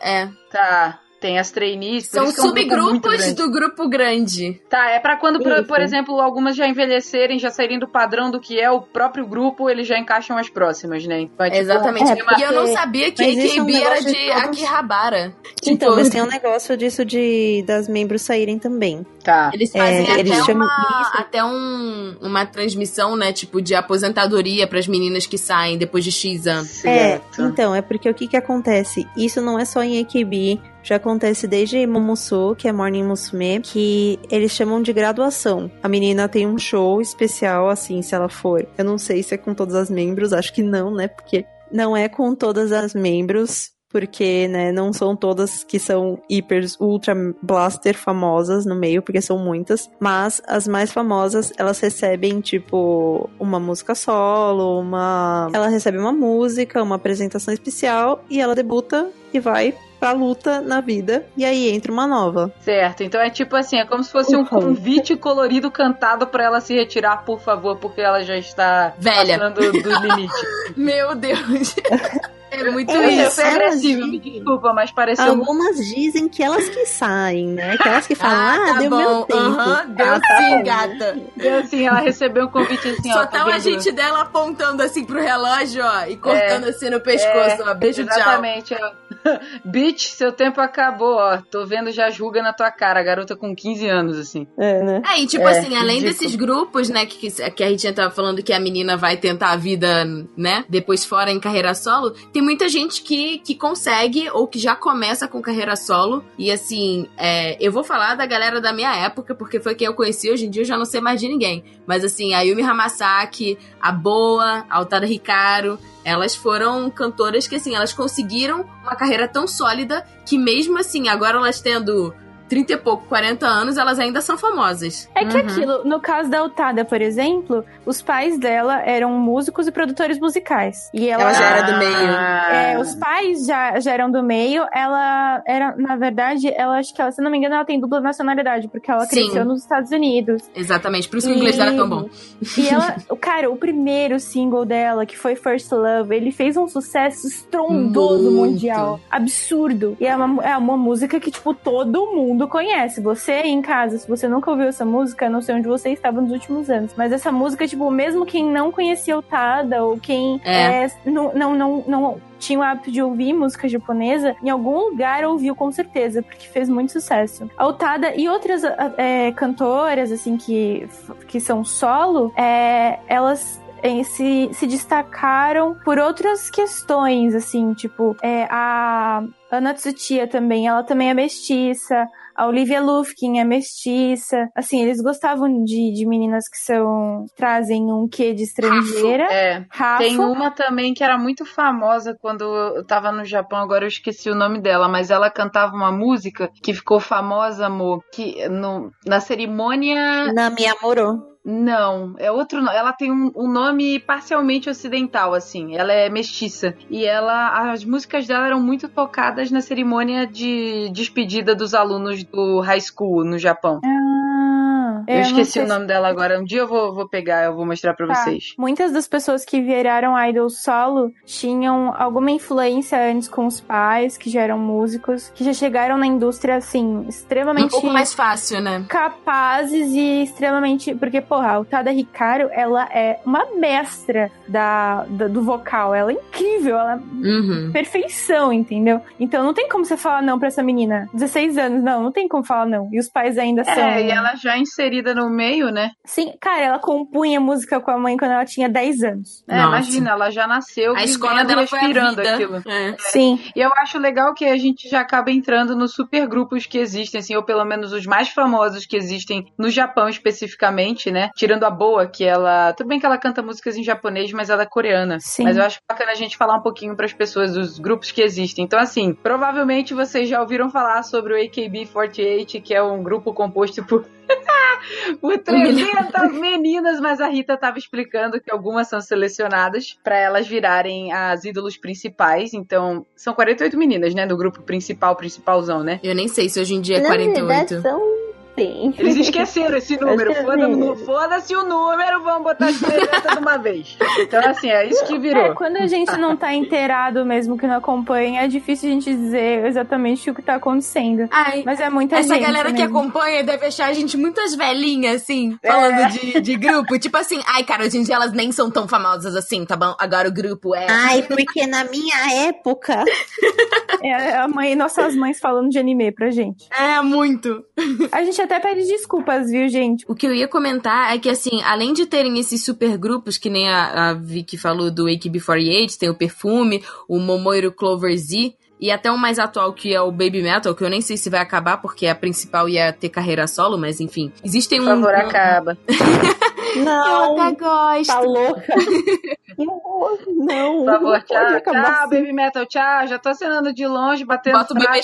[0.00, 0.28] é.
[0.50, 0.98] Tá.
[1.22, 2.06] Tem as trainees.
[2.08, 4.60] São é um subgrupos do grupo grande.
[4.68, 8.40] Tá, é pra quando, por, por exemplo, algumas já envelhecerem, já saírem do padrão do
[8.40, 11.20] que é o próprio grupo, eles já encaixam as próximas, né?
[11.20, 12.10] Então, é tipo, Exatamente.
[12.10, 14.12] é, E eu não porque- sabia que mas isso é um AKB era de de
[14.14, 15.34] todos- Akihabara.
[15.64, 19.06] Então, Tipo, mas tem um negócio disso de das membros saírem também.
[19.22, 19.52] Tá.
[19.54, 23.32] Eles fazem É, até, eles uma, até um, uma transmissão, né?
[23.32, 26.68] Tipo, de aposentadoria pras meninas que saem depois de X anos.
[26.68, 27.40] Certo.
[27.42, 29.06] É, então, é porque o que que acontece?
[29.16, 34.18] Isso não é só em AKB, já acontece desde Momosu, que é Morning Musume, que
[34.30, 35.70] eles chamam de graduação.
[35.82, 38.66] A menina tem um show especial, assim, se ela for.
[38.76, 41.08] Eu não sei se é com todas as membros, acho que não, né?
[41.08, 46.64] Porque não é com todas as membros, porque, né, não são todas que são hiper,
[46.80, 53.28] ultra blaster famosas no meio, porque são muitas, mas as mais famosas, elas recebem, tipo,
[53.38, 55.50] uma música solo, uma...
[55.52, 60.80] Ela recebe uma música, uma apresentação especial, e ela debuta e vai pra luta na
[60.80, 62.52] vida, e aí entra uma nova.
[62.58, 63.04] Certo.
[63.04, 64.64] Então é tipo assim, é como se fosse um Por favor.
[64.74, 69.38] convite colorido cantado pra ela se retirar, por favor, porque ela já está Velha.
[69.38, 70.34] passando do limite.
[70.76, 71.76] Meu Deus.
[72.52, 73.40] É muito eu isso.
[73.40, 73.70] agressiva,
[74.02, 75.40] dizem- me desculpa, mas pareceu muito.
[75.40, 77.76] Algumas dizem que elas que saem, né?
[77.78, 78.96] Que elas que falam, ah, tá deu bom.
[78.98, 79.38] meu tempo.
[79.38, 80.62] Aham, deu Ah, tá sim, bom.
[80.64, 81.16] gata.
[81.36, 83.14] Então, assim, ela recebeu um convite assim, ó.
[83.14, 83.54] Só tá o vendo?
[83.56, 87.74] agente dela apontando assim pro relógio, ó, e cortando assim no pescoço, ó.
[87.74, 88.14] Beijo, tchau.
[88.16, 88.74] Exatamente.
[88.74, 89.02] ó.
[89.64, 91.38] Bitch, seu tempo acabou, ó.
[91.50, 94.46] Tô vendo já julga na tua cara, a garota com 15 anos, assim.
[94.58, 95.02] É, né?
[95.10, 96.12] É, e tipo É, assim, além ridículo.
[96.20, 99.56] desses grupos, né, que, que a Ritinha tava falando que a menina vai tentar a
[99.56, 100.04] vida,
[100.36, 104.58] né, depois fora em carreira solo, tem tem muita gente que, que consegue ou que
[104.58, 106.24] já começa com carreira solo.
[106.36, 109.94] E assim, é, eu vou falar da galera da minha época, porque foi quem eu
[109.94, 110.28] conheci.
[110.28, 111.62] Hoje em dia eu já não sei mais de ninguém.
[111.86, 117.76] Mas assim, a Yumi Hamasaki, a Boa, a Altada Ricardo, elas foram cantoras que, assim,
[117.76, 122.12] elas conseguiram uma carreira tão sólida que mesmo assim, agora elas tendo
[122.52, 125.08] 30 e pouco, 40 anos, elas ainda são famosas.
[125.14, 125.40] É que Uhum.
[125.40, 130.90] aquilo, no caso da Altada, por exemplo, os pais dela eram músicos e produtores musicais.
[130.92, 131.92] E ela, Ela já era do meio.
[132.12, 134.66] É, os pais já, já eram do meio.
[134.70, 138.02] Ela era, na verdade, ela acho que ela, se não me engano, ela tem dupla
[138.02, 139.16] nacionalidade, porque ela Sim.
[139.22, 140.42] cresceu nos Estados Unidos.
[140.54, 142.10] Exatamente, por isso que o inglês dela é tão bom.
[142.58, 146.68] E ela, o cara, o primeiro single dela, que foi First Love, ele fez um
[146.68, 148.52] sucesso estrondoso Muito.
[148.52, 149.00] mundial.
[149.10, 149.96] Absurdo.
[149.98, 153.00] E é uma, é uma música que, tipo, todo mundo conhece.
[153.00, 156.20] Você aí em casa, se você nunca ouviu essa música, não sei onde você estava
[156.20, 156.92] nos últimos anos.
[156.96, 160.84] Mas essa música, tipo, mesmo quem não conhecia o Tada, ou quem É.
[160.84, 165.24] é, não, não, não, não tinha o hábito de ouvir música japonesa, em algum lugar
[165.24, 167.48] ouviu com certeza, porque fez muito sucesso.
[167.56, 168.62] A Utada e outras
[168.96, 170.88] é, cantoras, assim, que,
[171.28, 178.46] que são solo, é, elas eh, se, se destacaram por outras questões, assim, tipo, é,
[178.50, 182.08] a Ana Tsuchiya também, ela também é mestiça,
[182.42, 188.08] a Olivia Lufkin é mestiça, assim, eles gostavam de, de meninas que são, trazem um
[188.08, 189.64] quê de estrangeira, É.
[189.70, 193.88] Rafa, Tem uma também que era muito famosa quando eu tava no Japão, agora eu
[193.88, 198.90] esqueci o nome dela, mas ela cantava uma música que ficou famosa, amor, que no,
[199.06, 200.32] na cerimônia.
[200.32, 201.31] Nami Amorô.
[201.44, 202.60] Não, é outro.
[202.68, 205.76] Ela tem um, um nome parcialmente ocidental, assim.
[205.76, 206.76] Ela é mestiça.
[206.88, 207.72] E ela.
[207.72, 213.24] As músicas dela eram muito tocadas na cerimônia de despedida dos alunos do high school
[213.24, 213.80] no Japão.
[213.84, 216.38] Ah, eu não esqueci sei o nome dela agora.
[216.40, 218.14] Um dia eu vou, vou pegar, eu vou mostrar pra Tá.
[218.14, 218.54] vocês.
[218.58, 224.28] Muitas das pessoas que viraram idol solo tinham alguma influência antes com os pais, que
[224.30, 228.84] já eram músicos, que já chegaram na indústria, assim, Um extremamente pouco mais fácil, né?
[228.88, 230.94] capazes e extremamente.
[230.94, 235.94] Porque, porra, a Utada Ricardo, ela é uma mestra da, da- do vocal.
[235.94, 237.70] Ela é incrível, ela é Uhum.
[237.72, 239.00] perfeição, entendeu?
[239.18, 241.08] Então não tem como você falar não pra essa menina.
[241.12, 242.88] 16 anos, não, não tem como falar não.
[242.92, 243.74] E os pais ainda são.
[243.74, 244.56] É, e ela já
[244.92, 245.92] inserida no meio, né?
[246.04, 249.44] Sim, cara, ela compunha música com a mãe quando ela tinha 10 anos.
[249.48, 249.68] É, Nossa.
[249.68, 252.34] imagina, ela já nasceu A escola dela foi a respirando vida.
[252.34, 252.62] aquilo.
[252.66, 252.96] É.
[252.98, 253.40] Sim.
[253.56, 257.34] E eu acho legal que a gente já acaba entrando nos supergrupos que existem, assim,
[257.34, 261.30] ou pelo menos os mais famosos que existem no Japão especificamente, né?
[261.34, 262.72] Tirando a Boa, que ela.
[262.74, 265.18] Tudo bem que ela canta músicas em japonês, mas ela é coreana.
[265.20, 265.44] Sim.
[265.44, 268.20] Mas eu acho bacana a gente falar um pouquinho para as pessoas dos grupos que
[268.20, 268.64] existem.
[268.64, 273.82] Então, assim, provavelmente vocês já ouviram falar sobre o AKB48, que é um grupo composto
[273.84, 274.04] por.
[275.20, 281.12] por 300 meninas, mas a Rita tava explicando que algumas são selecionadas para elas virarem
[281.12, 282.54] as ídolos principais.
[282.54, 284.26] Então, são 48 meninas, né?
[284.26, 286.00] Do grupo principal, principalzão, né?
[286.02, 287.46] Eu nem sei se hoje em dia é Na 48.
[287.46, 288.31] verdade, são...
[288.58, 288.94] Sim.
[288.98, 290.34] Eles esqueceram esse número.
[290.34, 290.96] Que Foda-.
[291.06, 293.96] Foda-se o número, vamos botar as 300 de uma vez.
[294.18, 295.54] Então, assim, é isso que É, virou.
[295.54, 299.64] quando a gente não tá inteirado mesmo, que não acompanha, é difícil a gente dizer
[299.66, 301.28] exatamente o que tá acontecendo.
[301.30, 302.98] Ai, Mas é muita essa gente galera que mesmo.
[302.98, 306.98] acompanha deve achar a gente muitas velhinhas, assim, falando de, de grupo.
[306.98, 309.94] Tipo assim, ai, cara, hoje em dia elas nem são tão famosas assim, tá bom?
[309.98, 310.86] Agora o grupo é.
[310.88, 313.02] Ai, porque na minha época.
[314.04, 316.66] É a mãe, nossas mães falando de anime pra gente.
[316.76, 317.62] É, muito.
[318.10, 320.04] A gente até pede desculpas, viu, gente?
[320.08, 323.50] O que eu ia comentar é que, assim, além de terem esses super grupos, que
[323.50, 328.90] nem a, a Vicky falou do AKB48, tem o Perfume, o Momoiro Clover Z, e
[328.90, 331.40] até o mais atual que é o Baby Metal, que eu nem sei se vai
[331.40, 334.32] acabar, porque a principal ia ter carreira solo, mas enfim.
[334.44, 335.00] Existem Por um.
[335.00, 335.78] favor, um- acaba.
[336.74, 338.06] Eu Não, até gosto.
[338.06, 338.62] tá louca.
[340.26, 342.08] Não, Por favor, tchau, acabar tchau, assim.
[342.16, 343.06] Baby Metal, tchau.
[343.06, 345.02] Já tô acenando de longe, batendo Bota o bebê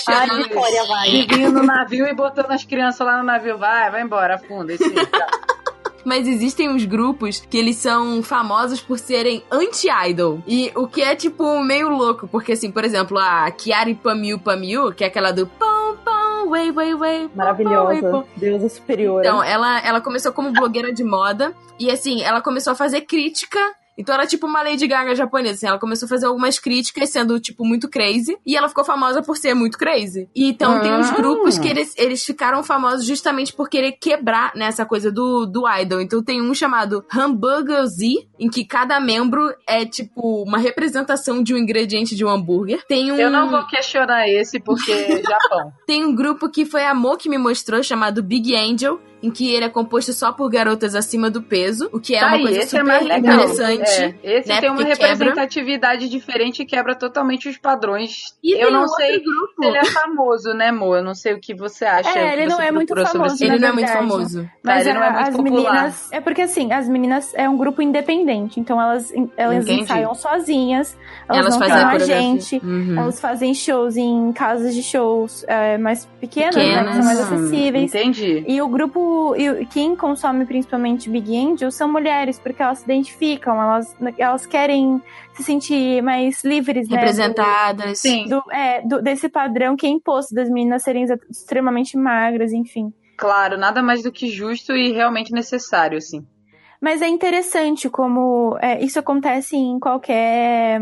[0.87, 1.11] vai.
[1.11, 3.57] Vivinho no navio e botando as crianças lá no navio.
[3.57, 4.73] Vai, vai embora, afunda.
[4.73, 4.83] Esse.
[6.09, 10.41] Mas existem uns grupos que eles são famosos por serem anti-idol.
[10.47, 12.27] E o que é, tipo, meio louco.
[12.27, 16.71] Porque, assim, por exemplo, a Kiari Pamiu Pamiu, que é aquela do pão, pão, way,
[16.71, 17.19] way, way.
[17.27, 18.09] pão, pão, way, Maravilhosa.
[18.09, 18.25] pão.
[18.35, 19.19] Deusa superior.
[19.23, 21.53] Então, ela, ela começou como blogueira de moda.
[21.79, 23.59] E, assim, ela começou a fazer crítica.
[23.99, 25.55] Então, era tipo uma Lady Gaga japonesa.
[25.55, 28.37] Assim, ela começou a fazer algumas críticas, sendo, tipo, muito crazy.
[28.45, 30.29] E ela ficou famosa por ser muito crazy.
[30.33, 31.15] E, então, tem uns Ah.
[31.15, 35.99] grupos que eles, eles ficaram famosos justamente por querer quebrar nessa coisa do, do idol.
[35.99, 41.53] Então, tem um chamado Hamburger Z, em que cada membro é, tipo, uma representação de
[41.53, 42.81] um ingrediente de um hambúrguer.
[42.87, 43.17] Tem um...
[43.17, 45.73] Eu não vou questionar esse porque Japão.
[45.85, 49.51] Tem um grupo que foi a Mo que me mostrou, chamado Big Angel, em que
[49.53, 52.41] ele é composto só por garotas acima do peso, o que é Tá uma aí,
[52.43, 53.35] coisa esse é super mais legal.
[53.35, 54.17] interessante.
[54.23, 55.07] É, esse né, tem uma porque quebra.
[55.07, 58.35] representatividade diferente e quebra totalmente os padrões.
[58.43, 59.53] E eu não um sei grupo.
[59.61, 60.95] se ele é famoso, né, Mo?
[60.95, 62.17] Eu não sei o que você acha.
[62.17, 64.49] É, ele não é muito famoso, Ele não é muito famoso.
[64.63, 65.73] Mas ele não é muito as popular.
[65.73, 66.11] meninas.
[66.11, 69.81] É porque assim, as meninas é um grupo independente, então elas, elas Entendi.
[69.81, 70.97] ensaiam sozinhas,
[71.27, 72.61] elas, Elas não fazem têm a gente.
[72.63, 72.95] Uhum.
[72.99, 77.31] Elas fazem shows em casas de shows é, mais pequenas, né, que são mais Pequenas.
[77.43, 77.93] acessíveis.
[77.95, 78.43] Entendi.
[78.47, 78.99] E o grupo,
[79.35, 85.01] e quem consome principalmente Big Angel são mulheres, porque elas se identificam, elas, elas querem
[85.33, 86.97] se sentir mais livres, né?
[86.97, 87.99] Representadas.
[87.99, 88.23] Sim.
[88.27, 92.91] Do, do- é, do- desse padrão que é imposto das meninas serem extremamente magras, enfim.
[93.17, 96.25] Claro, nada mais do que justo e realmente necessário, assim.
[96.81, 100.79] Mas é interessante como é, isso acontece em qualquer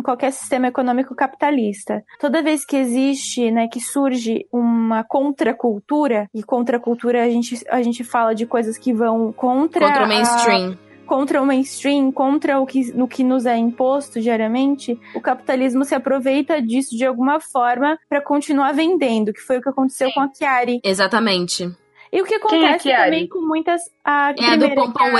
[0.00, 2.02] em qualquer sistema econômico capitalista.
[2.18, 8.02] Toda vez que existe, né, que surge uma contracultura, e contracultura a gente, a gente
[8.02, 10.78] fala de coisas que vão contra, Contra o a- mainstream.
[11.06, 15.94] contra o mainstream, contra o que, no que nos é imposto diariamente, o capitalismo se
[15.94, 20.28] aproveita disso de alguma forma para continuar vendendo, que foi o que aconteceu com a
[20.32, 20.80] Chiari.
[20.84, 21.68] Exatamente.
[22.12, 23.04] E o que é acontece Chiari?
[23.04, 23.80] também com muitas.
[24.04, 24.74] A É a do que é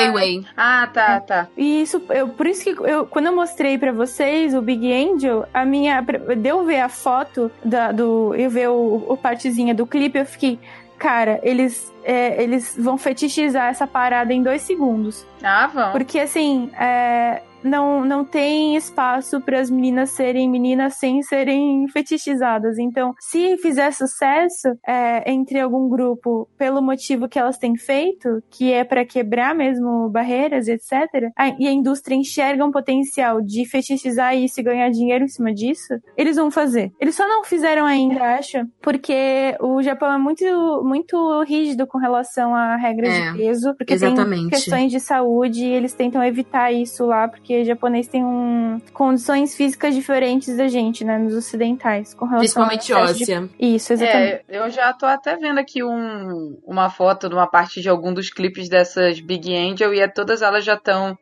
[0.09, 0.45] a- Way.
[0.57, 1.49] Ah, tá, tá.
[1.57, 5.47] e isso, eu, por isso que eu, quando eu mostrei pra vocês o Big Angel,
[5.55, 6.01] a minha.
[6.37, 8.35] Deu ver a foto da, do.
[8.35, 10.59] Eu ver o, o partezinha do clipe, eu fiquei.
[10.99, 15.25] Cara, eles, é, eles vão fetichizar essa parada em dois segundos.
[15.43, 15.93] Ah, vão.
[15.93, 22.79] Porque assim, é, não, não tem espaço para as meninas serem meninas sem serem fetichizadas.
[22.79, 28.73] Então, se fizer sucesso é, entre algum grupo pelo motivo que elas têm feito, que
[28.73, 34.37] é para quebrar mesmo barreiras, etc., a- e a indústria enxerga um potencial de fetichizar
[34.37, 36.93] isso e ganhar dinheiro em cima disso, eles vão fazer.
[37.01, 40.45] Eles só não fizeram ainda, acho, porque o Japão é muito,
[40.85, 44.41] muito rígido com relação a regras É, de peso, porque exatamente.
[44.43, 49.55] tem questões de saúde e eles tentam evitar isso lá, porque japonês tem um, condições
[49.55, 53.49] físicas diferentes da gente, né, nos ocidentais, com relação Principalmente ao excesso de- óssea.
[53.59, 54.23] Isso, exatamente.
[54.27, 58.13] É, eu já tô até vendo aqui um, uma foto de uma parte de algum
[58.13, 61.17] dos clipes dessas Big Angel e é, todas elas já estão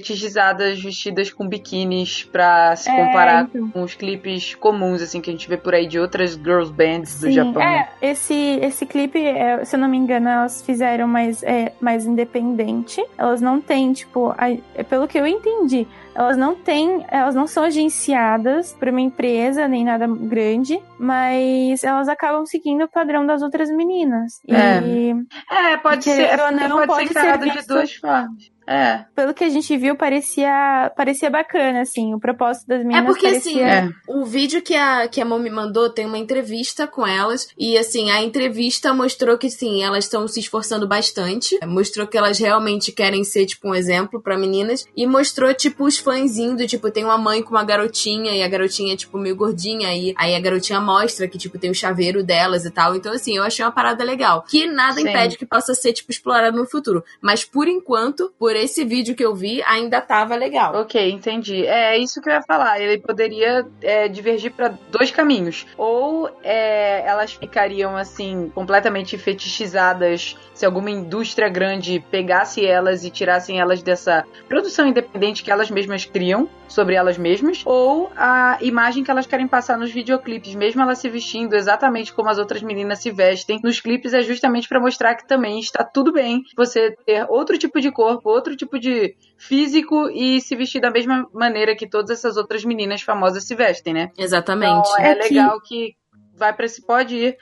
[0.00, 3.68] fetichizadas, vestidas com biquínis pra se É, comparar então.
[3.70, 7.20] com os clipes comuns, assim, que a gente vê por aí de outras girls bands
[7.20, 7.54] do Sim, Japão.
[7.62, 7.88] né?
[8.00, 12.06] é, esse, esse clipe, é, se eu não me engano, elas fizeram mais, é, mais
[12.06, 13.04] independente.
[13.18, 15.69] Elas não têm, tipo, a- é, pelo que eu entendi,
[16.14, 22.08] elas não têm, elas não são agenciadas por uma empresa, nem nada grande, mas elas
[22.08, 24.40] acabam seguindo o padrão das outras meninas.
[24.48, 24.80] É.
[24.80, 25.14] E
[25.50, 28.50] É, pode ser, é não, pode, pode ser ser encarado de duas formas.
[28.70, 33.26] É, pelo que a gente viu, parecia, parecia bacana, assim, o propósito das meninas porque,
[33.26, 33.66] assim, parecia...
[33.66, 33.90] é.
[34.06, 37.48] O vídeo que a, que a Mom me mandou tem uma entrevista com elas.
[37.58, 41.58] E, assim, a entrevista mostrou que, sim, elas estão se esforçando bastante.
[41.66, 44.86] Mostrou que elas realmente querem ser, tipo, um exemplo pra meninas.
[44.96, 46.64] E mostrou, tipo, os fãs indo.
[46.66, 48.36] Tipo, tem uma mãe com uma garotinha.
[48.36, 49.92] E a garotinha, tipo, meio gordinha.
[49.96, 52.94] E aí a garotinha mostra que, tipo, tem o chaveiro delas e tal.
[52.94, 54.44] Então, assim, eu achei uma parada legal.
[54.48, 55.08] Que nada Sim.
[55.08, 57.02] impede que possa ser, tipo, explorado no futuro.
[57.20, 60.74] Mas, por enquanto, por esse vídeo que eu vi, ainda tava legal.
[60.74, 61.66] Ok, entendi.
[61.66, 62.80] É isso que eu ia falar.
[62.80, 65.66] Ele poderia é, divergir para dois caminhos.
[65.76, 73.58] Ou é, elas ficariam assim completamente fetichizadas se alguma indústria grande pegasse elas e tirassem
[73.58, 79.10] elas dessa produção independente que elas mesmas criam sobre elas mesmas, ou a imagem que
[79.10, 83.10] elas querem passar nos videoclipes, mesmo elas se vestindo exatamente como as outras meninas se
[83.10, 87.58] vestem nos clipes, é justamente para mostrar que também está tudo bem você ter outro
[87.58, 92.10] tipo de corpo, outro tipo de físico e se vestir da mesma maneira que todas
[92.10, 94.10] essas outras meninas famosas se vestem, né?
[94.18, 94.88] Exatamente.
[94.90, 95.94] Então é É que- legal que
[96.36, 97.36] vai para esse pode ir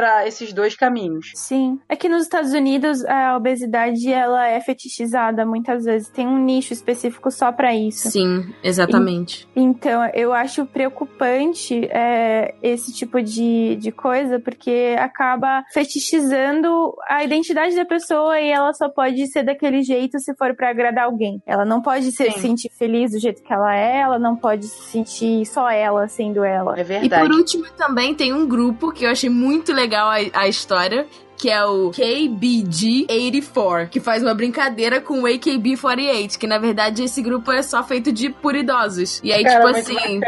[0.00, 1.32] para esses dois caminhos.
[1.34, 1.78] Sim.
[1.86, 6.08] É que nos Estados Unidos a obesidade ela é fetichizada muitas vezes.
[6.08, 8.08] Tem um nicho específico só pra isso.
[8.10, 9.46] Sim, exatamente.
[9.54, 17.76] Então, eu acho preocupante é, esse tipo de, de coisa, porque acaba fetichizando a identidade
[17.76, 21.42] da pessoa e ela só pode ser daquele jeito se for pra agradar alguém.
[21.46, 24.82] Ela não pode se sentir feliz do jeito que ela é, ela não pode se
[24.90, 26.78] sentir só ela sendo ela.
[26.78, 27.28] É E verdade.
[27.28, 31.06] por último também tem um grupo que eu achei muito legal a, a história.
[31.36, 37.22] Que é o KBG84, que faz uma brincadeira com o AKB48, que na verdade esse
[37.22, 39.22] grupo é só feito de puridosos.
[39.24, 40.20] E aí, Cara, tipo assim.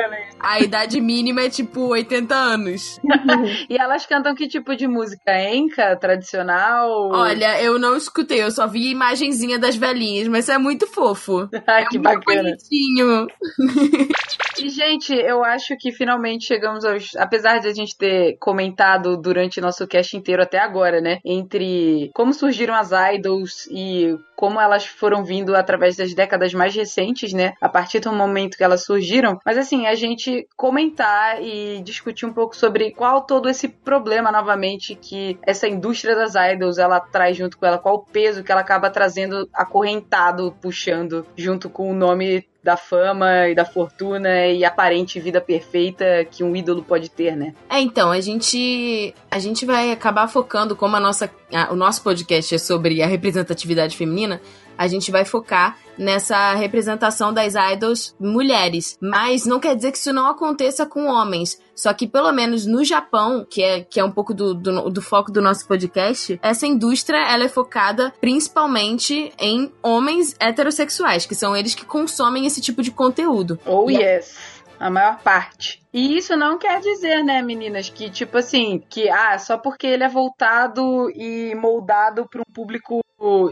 [0.43, 3.01] A idade mínima é tipo 80 anos.
[3.69, 5.33] E elas cantam que tipo de música?
[5.51, 7.11] Enca, tradicional?
[7.11, 10.87] Olha, eu não escutei, eu só vi a imagenzinha das velhinhas, mas isso é muito
[10.87, 11.49] fofo.
[11.67, 12.43] Ai, que muito bacana.
[12.43, 13.27] bonitinho.
[14.61, 17.17] E, gente, eu acho que finalmente chegamos aos.
[17.17, 21.19] Apesar de a gente ter comentado durante nosso cast inteiro até agora, né?
[21.25, 27.33] Entre como surgiram as idols e como elas foram vindo através das décadas mais recentes,
[27.33, 27.55] né?
[27.61, 29.39] A partir do momento que elas surgiram.
[29.45, 34.95] Mas assim, a gente comentar e discutir um pouco sobre qual todo esse problema novamente
[34.95, 38.61] que essa indústria das idols ela traz junto com ela, qual o peso que ela
[38.61, 45.19] acaba trazendo acorrentado, puxando junto com o nome da fama e da fortuna e aparente
[45.19, 47.55] vida perfeita que um ídolo pode ter, né?
[47.69, 52.03] É, então, a gente a gente vai acabar focando como a nossa a- o nosso
[52.05, 54.41] podcast é sobre a representatividade feminina,
[54.83, 58.99] a gente vai focar nessa representação das idols mulheres.
[59.01, 61.61] Mas não quer dizer que isso não aconteça com homens.
[61.75, 65.01] Só que, pelo menos no Japão, que é, que é um pouco do, do, do
[65.01, 71.57] foco do nosso podcast, essa indústria ela é focada principalmente em homens heterossexuais, que são
[71.57, 73.59] eles que consomem esse tipo de conteúdo.
[73.65, 74.52] Oh yes.
[74.83, 75.81] A maior parte.
[75.95, 80.03] E isso não quer dizer, né, meninas, que tipo assim, que ah, só porque ele
[80.03, 83.01] é voltado e moldado para um público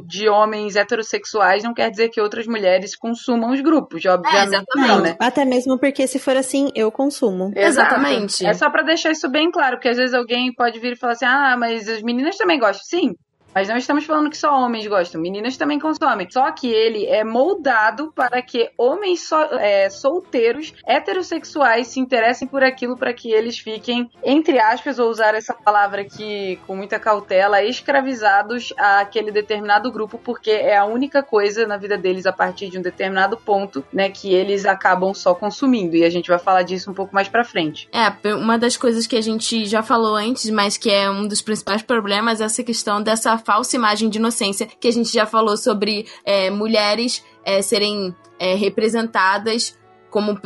[0.09, 4.89] de homens heterossexuais, não quer dizer que outras mulheres consumam os grupos, obviamente exatamente.
[4.89, 5.16] não, né?
[5.20, 7.53] Até mesmo porque se for assim, eu consumo.
[7.55, 7.95] Exato.
[7.95, 8.45] Exatamente.
[8.45, 11.12] É só pra deixar isso bem claro, porque às vezes alguém pode vir e falar
[11.12, 12.83] assim: "Ah, mas as meninas também gostam".
[12.85, 13.14] Sim.
[13.55, 16.28] Mas não estamos falando que só homens gostam, meninas também consomem.
[16.30, 22.62] Só que ele é moldado para que homens so- é, solteiros, heterossexuais, se interessem por
[22.62, 27.62] aquilo para que eles fiquem, entre aspas, vou usar essa palavra aqui com muita cautela,
[27.62, 32.78] escravizados àquele determinado grupo, porque é a única coisa na vida deles a partir de
[32.78, 35.96] um determinado ponto, né, que eles acabam só consumindo.
[35.96, 37.88] E a gente vai falar disso um pouco mais pra frente.
[37.92, 41.42] É, uma das coisas que a gente já falou antes, mas que é um dos
[41.42, 45.57] principais problemas, é essa questão dessa falsa imagem de inocência, que a gente já falou
[45.57, 49.78] sobre é, mulheres é, serem é, representadas
[50.11, 50.41] como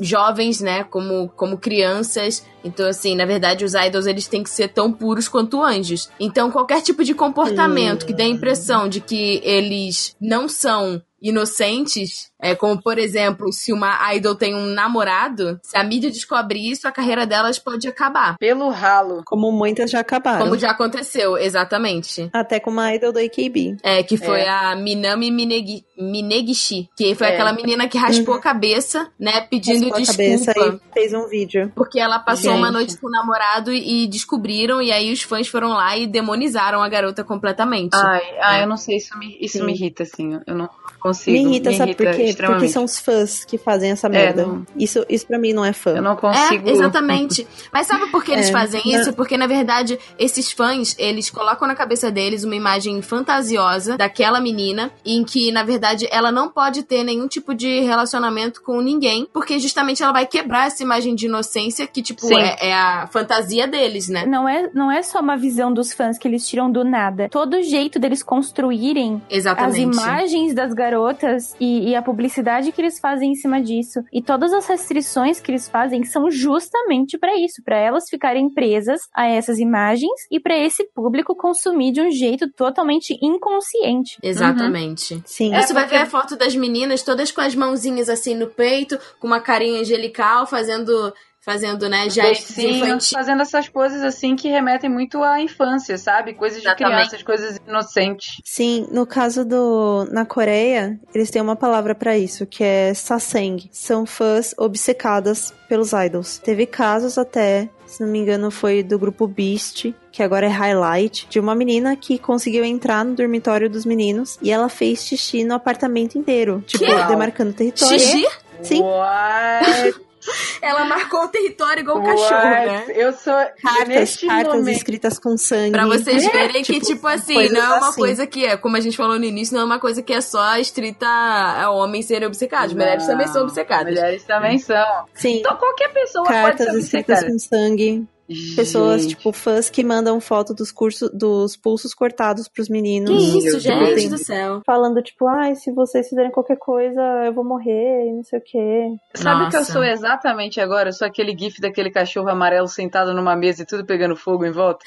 [0.00, 2.46] jovens, né, como, como crianças.
[2.64, 6.08] Então, assim, na verdade, os idols, eles têm que ser tão puros quanto anjos.
[6.18, 12.30] Então, qualquer tipo de comportamento que dê a impressão de que eles não são inocentes,
[12.40, 16.86] é como por exemplo, se uma idol tem um namorado, se a mídia descobre isso,
[16.86, 18.36] a carreira delas pode acabar.
[18.38, 19.22] Pelo ralo.
[19.24, 20.44] Como muitas já acabaram.
[20.44, 22.28] Como já aconteceu, exatamente.
[22.30, 23.78] Até com uma idol do AKB.
[23.82, 24.48] É, que foi É.
[24.50, 27.34] a Minami Minegi, Minegishi, que foi É.
[27.34, 30.52] aquela menina que raspou a cabeça, né, pedindo Raspou a desculpa.
[30.54, 31.72] cabeça e fez um vídeo.
[31.74, 32.74] Porque ela passou uma Gente.
[32.74, 36.88] noite com o namorado e descobriram, e aí os fãs foram lá e demonizaram a
[36.88, 37.94] garota completamente.
[37.94, 38.64] Ai, ai, É.
[38.64, 39.64] eu não sei, isso me, isso Sim.
[39.64, 40.38] me irrita, assim.
[40.46, 40.68] Eu não
[41.00, 41.36] consigo.
[41.36, 42.34] Me irrita, sabe por quê?
[42.36, 44.46] Porque são os fãs que fazem essa merda.
[44.46, 44.66] não.
[44.76, 45.90] Isso, isso pra mim não é fã.
[45.96, 46.68] Eu não consigo.
[46.68, 47.46] É, exatamente.
[47.72, 49.12] Mas sabe por que eles É, fazem na- isso?
[49.12, 54.90] Porque, na verdade, esses fãs, eles colocam na cabeça deles uma imagem fantasiosa daquela menina,
[55.04, 59.58] em que, na verdade, ela não pode ter nenhum tipo de relacionamento com ninguém, porque
[59.58, 62.34] justamente ela vai quebrar essa imagem de inocência que, tipo, Sim.
[62.44, 64.24] É, é a fantasia deles, né?
[64.26, 67.28] Não é, não é só uma visão dos fãs que eles tiram do nada.
[67.30, 69.80] Todo jeito deles construírem as Exatamente.
[69.96, 74.52] imagens das garotas e, e a publicidade que eles fazem em cima disso e todas
[74.52, 79.58] as restrições que eles fazem são justamente pra isso, pra elas ficarem presas a essas
[79.58, 84.18] imagens e pra esse público consumir de um jeito totalmente inconsciente.
[84.22, 85.22] Exatamente.
[85.24, 85.54] Sim.
[85.54, 88.46] É, Você vai porque- ver a foto das meninas todas com as mãozinhas assim no
[88.48, 91.12] peito, com uma carinha angelical, fazendo,
[91.44, 93.10] fazendo né, gestos infantis.
[93.10, 96.32] fazendo essas poses assim que remetem muito à infância, sabe?
[96.34, 96.94] Coisas de Exatamente.
[96.96, 98.40] crianças, coisas inocentes.
[98.44, 100.06] Sim, no caso do.
[100.10, 103.68] Na Coreia, eles têm uma palavra pra isso, que é saseng.
[103.70, 106.38] São fãs obcecadas pelos idols.
[106.38, 111.26] Teve casos até, se não me engano, foi do grupo Beast, que agora é Highlight,
[111.28, 115.54] de uma menina que conseguiu entrar no dormitório dos meninos e ela fez xixi no
[115.54, 116.62] apartamento inteiro.
[116.66, 117.04] Tipo, Que?
[117.08, 117.98] demarcando território.
[117.98, 118.26] Xixi?
[118.62, 118.80] Sim.
[118.82, 120.03] What?
[120.62, 122.10] Ela marcou o território igual What?
[122.20, 122.84] cachorro, né?
[122.88, 124.76] Eu sou Cartas, cartas momento.
[124.76, 125.72] escritas com sangue.
[125.72, 128.00] Pra vocês verem que, Tipo, tipo assim, não é uma assim.
[128.00, 130.20] coisa que é, como a gente falou no início, não é uma coisa que é
[130.20, 132.74] só estrita a homens serem obcecados.
[132.74, 133.92] Mulheres também são obcecadas.
[133.94, 134.84] Mulheres também são.
[135.14, 135.38] Sim.
[135.40, 137.32] Então qualquer pessoa Cartas pode ser escritas obcecada.
[137.32, 138.08] com sangue.
[138.56, 139.16] Pessoas, Gente.
[139.16, 143.10] tipo, fãs que mandam foto dos cursos, dos pulsos cortados pros meninos.
[143.10, 144.62] Que isso, gente do céu.
[144.64, 148.42] Falando, tipo, ai, se vocês fizerem qualquer coisa, eu vou morrer, e não sei o
[148.42, 148.96] quê.
[149.14, 150.88] Sabe o que eu sou exatamente agora?
[150.88, 154.52] Eu sou aquele gif daquele cachorro amarelo sentado numa mesa e tudo pegando fogo em
[154.52, 154.84] volta.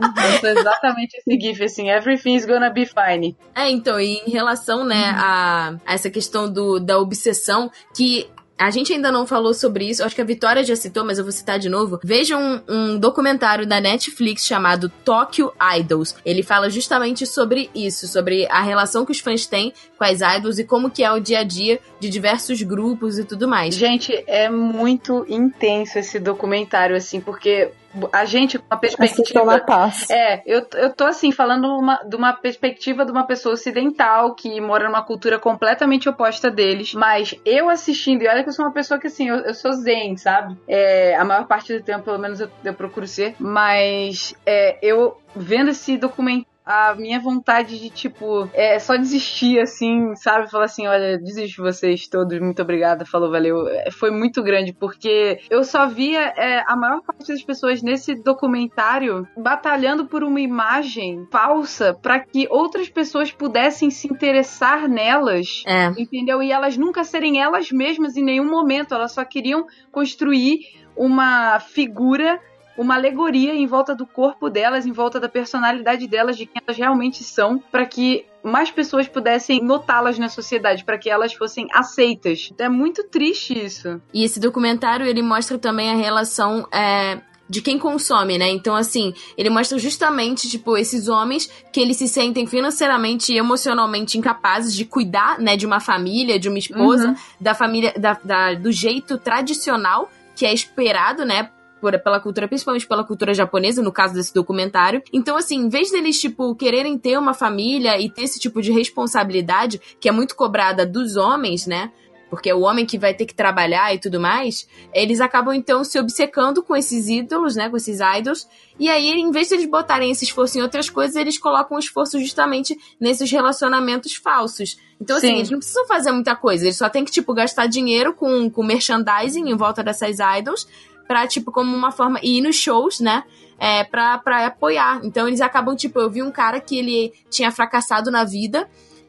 [0.00, 3.36] eu sou exatamente esse gif, assim, everything's gonna be fine.
[3.54, 8.28] É, então, e em relação, né, a, a essa questão do, da obsessão, que
[8.62, 11.24] a gente ainda não falou sobre isso, acho que a Vitória já citou, mas eu
[11.24, 11.98] vou citar de novo.
[12.04, 16.14] Veja um, um documentário da Netflix chamado Tokyo Idols.
[16.24, 20.60] Ele fala justamente sobre isso, sobre a relação que os fãs têm com as idols
[20.60, 23.74] e como que é o dia a dia de diversos grupos e tudo mais.
[23.74, 27.72] Gente, é muito intenso esse documentário, assim, porque
[28.12, 29.60] a gente com uma perspectiva.
[29.60, 30.08] paz.
[30.10, 34.60] É, eu, eu tô assim, falando uma, de uma perspectiva de uma pessoa ocidental que
[34.60, 36.94] mora numa cultura completamente oposta deles.
[36.94, 39.72] Mas eu assistindo, e olha que eu sou uma pessoa que assim, eu, eu sou
[39.72, 40.56] zen, sabe?
[40.66, 43.34] É, a maior parte do tempo, pelo menos, eu, eu procuro ser.
[43.38, 50.14] Mas é, eu vendo esse documentário a minha vontade de, tipo, é só desistir, assim,
[50.14, 50.50] sabe?
[50.50, 53.66] Falar assim, olha, desisto de vocês todos, muito obrigada, falou, valeu.
[53.68, 58.14] É, foi muito grande, porque eu só via é, a maior parte das pessoas nesse
[58.14, 65.86] documentário batalhando por uma imagem falsa para que outras pessoas pudessem se interessar nelas, É.
[65.98, 66.42] entendeu?
[66.42, 70.60] E elas nunca serem elas mesmas em nenhum momento, elas só queriam construir
[70.96, 72.38] uma figura
[72.76, 76.76] uma alegoria em volta do corpo delas, em volta da personalidade delas, de quem elas
[76.76, 82.50] realmente são, para que mais pessoas pudessem notá-las na sociedade, para que elas fossem aceitas.
[82.58, 84.00] É muito triste isso.
[84.12, 88.48] E esse documentário, ele mostra também a relação é, de quem consome, né?
[88.50, 94.16] Então, assim, ele mostra justamente, tipo, esses homens que eles se sentem financeiramente e emocionalmente
[94.18, 97.16] incapazes de cuidar, né, de uma família, de uma esposa, Uhum.
[97.40, 101.50] da família, da, da- do jeito tradicional que é esperado, né?
[101.82, 105.02] Por- pela cultura, principalmente pela cultura japonesa, no caso desse documentário.
[105.12, 108.70] Então, assim, em vez deles, tipo, quererem ter uma família e ter esse tipo de
[108.72, 111.90] responsabilidade, que é muito cobrada dos homens, né?
[112.30, 115.84] Porque é o homem que vai ter que trabalhar e tudo mais, eles acabam, então,
[115.84, 117.68] se obcecando com esses ídolos, né?
[117.68, 118.48] Com esses idols.
[118.78, 121.80] E aí, em vez de eles botarem esse esforço em outras coisas, eles colocam o
[121.80, 124.78] esforço justamente nesses relacionamentos falsos.
[124.98, 125.34] Então, assim, Sim.
[125.34, 126.64] eles não precisam fazer muita coisa.
[126.64, 130.66] Eles só têm que, tipo, gastar dinheiro com, com merchandising em volta dessas idols
[131.12, 132.18] pra, tipo, como uma forma.
[132.22, 133.24] E ir nos shows, né?
[133.58, 135.00] É, pra, pra apoiar.
[135.04, 138.66] Então eles acabam, tipo, eu vi um cara que ele tinha fracassado na vida.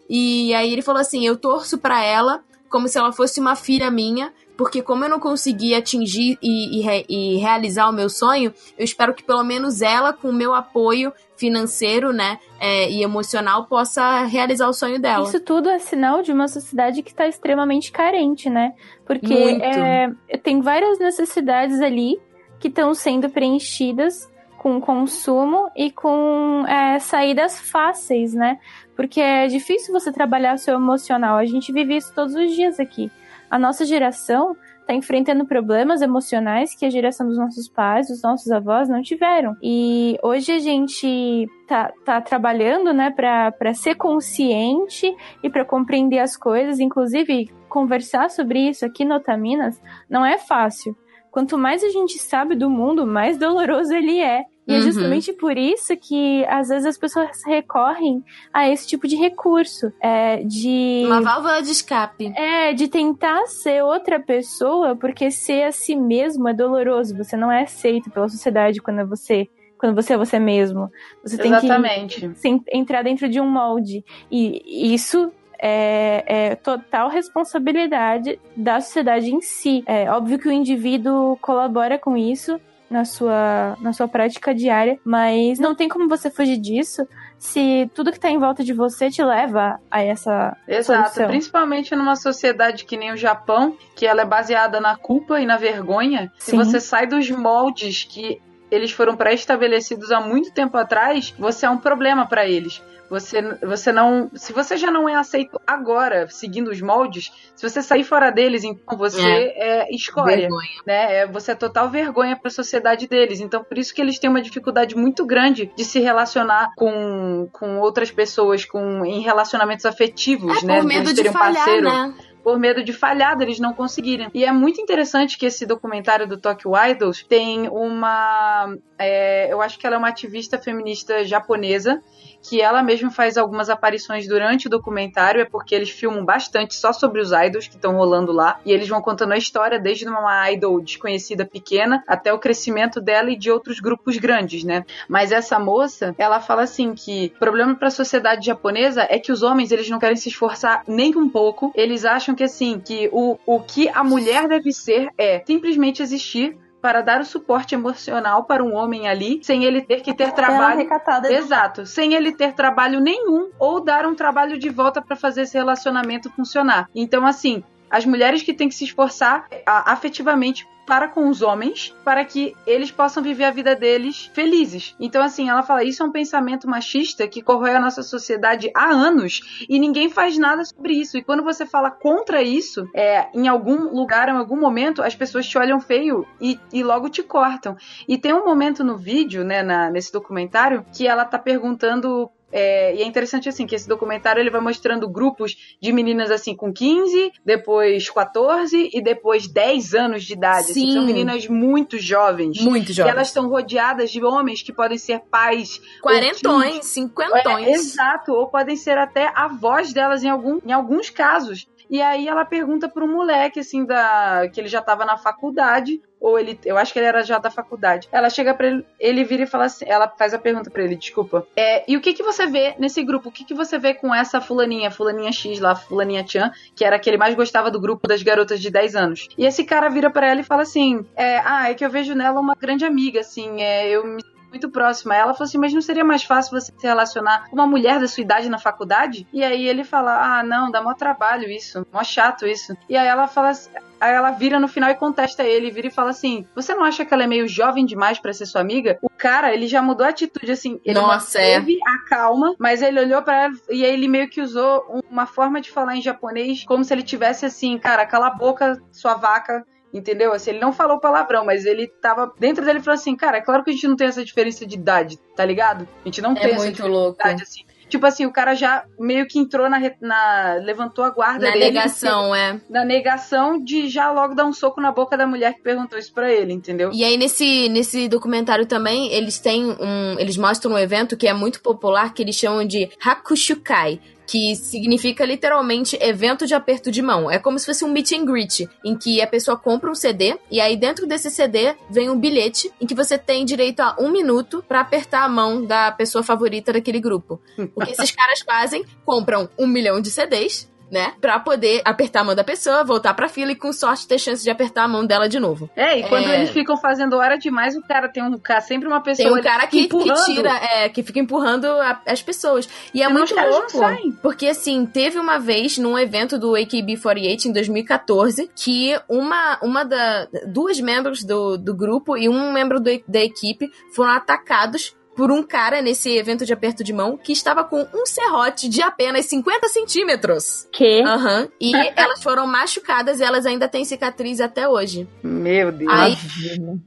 [0.10, 3.90] E aí ele falou assim: eu torço pra ela como se ela fosse uma filha
[3.90, 4.34] minha.
[4.58, 9.14] Porque como eu não consegui atingir e, e e realizar o meu sonho, eu espero
[9.14, 11.12] que pelo menos ela, com o meu apoio
[11.44, 15.26] financeiro, né, é, e emocional, possa realizar o sonho dela.
[15.26, 18.74] Isso tudo é sinal de uma sociedade que está extremamente carente, né?
[19.06, 20.08] Porque é,
[20.42, 22.18] tem várias necessidades ali
[22.62, 28.58] que estão sendo preenchidas com consumo e com é, saídas fáceis, né?
[28.96, 31.36] Porque é difícil você trabalhar o seu emocional.
[31.36, 33.12] A gente vive isso todos os dias aqui.
[33.52, 38.52] A nossa geração está enfrentando problemas emocionais que a geração dos nossos pais, dos nossos
[38.52, 39.56] avós não tiveram.
[39.64, 46.38] E hoje a gente tá, tá trabalhando, né, para ser consciente e para compreender as
[46.38, 50.96] coisas, inclusive conversar sobre isso aqui no Otaminas não é fácil.
[51.32, 54.46] Quanto mais a gente sabe do mundo, mais doloroso ele é.
[54.66, 54.82] E é Uhum.
[54.84, 60.38] justamente por isso que às vezes as pessoas recorrem a esse tipo de recurso, é,
[60.44, 62.32] de Uma válvula de escape.
[62.36, 67.18] é, de tentar ser outra pessoa, porque ser a si mesmo é doloroso.
[67.18, 70.90] Você não é aceito pela sociedade quando você, quando você é você mesmo.
[71.24, 72.22] Você tem Exatamente.
[72.30, 74.02] que sem- entrar dentro de um molde.
[74.32, 79.84] E isso é, é total responsabilidade da sociedade em si.
[79.86, 82.60] É óbvio que o indivíduo colabora com isso
[82.94, 87.08] na sua, na sua prática diária, mas não tem como você fugir disso
[87.40, 91.28] se tudo que tá em volta de você te leva a essa Exato, solução.
[91.28, 95.58] principalmente numa sociedade que nem o Japão, que ela é baseada na culpa e na
[95.58, 96.32] vergonha.
[96.38, 96.58] Se Sim.
[96.58, 98.40] você sai dos moldes que
[98.72, 102.82] eles foram pré-estabelecidos há muito tempo atrás, você é um problema para eles.
[103.10, 107.80] Você, você não, se você já não é aceito agora, seguindo os moldes, se você
[107.80, 109.22] sair fora deles, então você
[109.56, 110.70] é, escória Vergonha.
[110.88, 111.16] né?
[111.18, 113.40] É, você é total vergonha para a sociedade deles.
[113.40, 117.78] Então, por isso que eles têm uma dificuldade muito grande de se relacionar com, com
[117.80, 120.78] outras pessoas, com em relacionamentos afetivos, É né?
[120.78, 122.14] por medo Deles de terem um falhar, parceiro né?
[122.44, 124.30] Por medo de falhar, deles não conseguirem.
[124.34, 128.76] E é muito interessante que esse documentário do Tokyo Idols tem uma.
[129.00, 132.02] é, eu acho que ela é uma ativista feminista japonesa.
[132.46, 136.92] Que ela mesma faz algumas aparições durante o documentário, é porque eles filmam bastante só
[136.92, 138.60] sobre os idols que estão rolando lá.
[138.66, 143.32] E eles vão contando a história desde uma idol desconhecida pequena até o crescimento dela
[143.32, 144.84] e de outros grupos grandes, né?
[145.08, 149.32] Mas essa moça, ela fala assim que o problema para a sociedade japonesa é que
[149.32, 151.72] os homens eles não querem se esforçar nem um pouco.
[151.74, 156.58] Eles acham que assim, que o, o que a mulher deve ser é simplesmente existir
[156.84, 160.80] para dar o suporte emocional para um homem ali, sem ele ter que ter trabalho
[160.80, 165.44] recatada Exato, sem ele ter trabalho nenhum ou dar um trabalho de volta para fazer
[165.44, 166.90] esse relacionamento funcionar.
[166.94, 167.64] Então, assim,
[167.94, 172.92] as mulheres que têm que se esforçar afetivamente para com os homens, para que eles
[172.92, 174.96] possam viver a vida deles felizes.
[175.00, 178.90] Então, assim, ela fala: isso é um pensamento machista que corrói a nossa sociedade há
[178.90, 181.18] anos e ninguém faz nada sobre isso.
[181.18, 185.48] E quando você fala contra isso, é, em algum lugar, em algum momento, as pessoas
[185.48, 187.78] te olham feio e, e logo te cortam.
[188.08, 192.96] E tem um momento no vídeo, né, na, nesse documentário, que ela tá perguntando é,
[192.96, 196.72] e é interessante assim que esse documentário ele vai mostrando grupos de meninas assim com
[196.72, 200.72] 15, depois 14 e depois 10 anos de idade.
[200.72, 200.94] Assim, Sim.
[200.94, 202.62] são meninas muito jovens.
[202.62, 203.12] Muito E jovem.
[203.12, 205.82] elas estão rodeadas de homens que podem ser pais.
[206.02, 207.68] Quarentões, cinquentões.
[207.68, 211.68] É, exato, ou podem ser até avós delas em, algum, em alguns casos.
[211.94, 216.02] E aí ela pergunta para um moleque, assim, da que ele já tava na faculdade,
[216.20, 218.10] ou ele, eu acho que ele era já da faculdade.
[218.12, 220.96] Ela chega para ele, ele vira e fala assim, ela faz a pergunta para ele,
[220.96, 221.46] desculpa.
[221.56, 223.30] É, e o que que você vê nesse grupo?
[223.30, 226.96] O que que você vê com essa fulaninha, fulaninha X lá, fulaninha Chan, que era
[226.96, 229.28] a que ele mais gostava do grupo das garotas de 10 anos?
[229.38, 232.16] E esse cara vira para ela e fala assim, é, ah, é que eu vejo
[232.16, 235.16] nela uma grande amiga, assim, é, eu me muito próxima.
[235.16, 238.08] Ela falou assim: Mas não seria mais fácil você se relacionar com uma mulher da
[238.08, 239.28] sua idade na faculdade?
[239.34, 242.78] E aí ele fala: Ah, não, dá mó trabalho isso, mó chato isso.
[242.88, 243.70] E aí ela fala assim.
[244.00, 247.06] Aí ela vira no final e contesta ele, vira e fala assim: Você não acha
[247.06, 249.00] que ela é meio jovem demais pra ser sua amiga?
[249.02, 250.80] O cara, ele já mudou a atitude, assim.
[250.86, 251.58] Ele Nossa, é.
[251.58, 255.62] a calma, mas ele olhou pra ela e aí ele meio que usou uma forma
[255.62, 259.66] de falar em japonês como se ele tivesse assim: Cara, cala a boca, sua vaca.
[259.94, 260.34] Entendeu?
[260.34, 262.34] Assim, ele não falou palavrão, mas ele tava.
[262.40, 264.76] Dentro dele falou assim: Cara, é claro que a gente não tem essa diferença de
[264.76, 265.88] idade, tá ligado?
[266.04, 267.18] A gente não tem É essa muito diferença louco.
[267.18, 267.62] de idade, assim.
[267.90, 269.80] Tipo assim, o cara já meio que entrou na.
[270.02, 271.66] na levantou a guarda Na dele.
[271.66, 272.60] negação, é.
[272.68, 276.12] Na negação de já logo dar um soco na boca da mulher que perguntou isso
[276.12, 276.90] pra ele, entendeu?
[276.92, 280.18] E aí, nesse, nesse documentário também, eles têm um.
[280.18, 284.00] Eles mostram um evento que é muito popular, que eles chamam de Hakushukai.
[284.34, 287.30] Que significa literalmente evento de aperto de mão.
[287.30, 290.36] É como se fosse um meet and greet, em que a pessoa compra um CD
[290.50, 294.10] e aí dentro desse CD vem um bilhete em que você tem direito a um
[294.10, 297.40] minuto pra apertar a mão da pessoa favorita daquele grupo.
[297.76, 298.84] O que esses caras fazem?
[299.06, 301.14] Compram um milhão de CDs, né?
[301.20, 304.44] Pra poder apertar a mão da pessoa, voltar pra fila e com sorte ter chance
[304.44, 305.70] de apertar a mão dela de novo.
[305.76, 306.36] É, e quando É.
[306.38, 309.42] eles ficam fazendo hora demais, o cara tem um cara, sempre uma pessoa Tem um
[309.42, 312.70] cara que, que tira, é, que fica empurrando a- as pessoas.
[312.94, 313.80] E é Senão muito louco.
[314.22, 320.28] Porque, assim, teve uma vez num evento do AKB48 em 2014 que uma, uma da.
[320.48, 324.96] duas membros do, do grupo e um membro do- da equipe foram atacados.
[325.16, 328.82] Por um cara nesse evento de aperto de mão que estava com um serrote de
[328.82, 330.68] apenas 50 centímetros.
[330.72, 331.02] Que?
[331.04, 331.48] Aham.
[331.60, 335.08] E elas foram machucadas e elas ainda têm cicatriz até hoje.
[335.24, 335.92] Meu Deus.
[335.92, 336.16] Aí,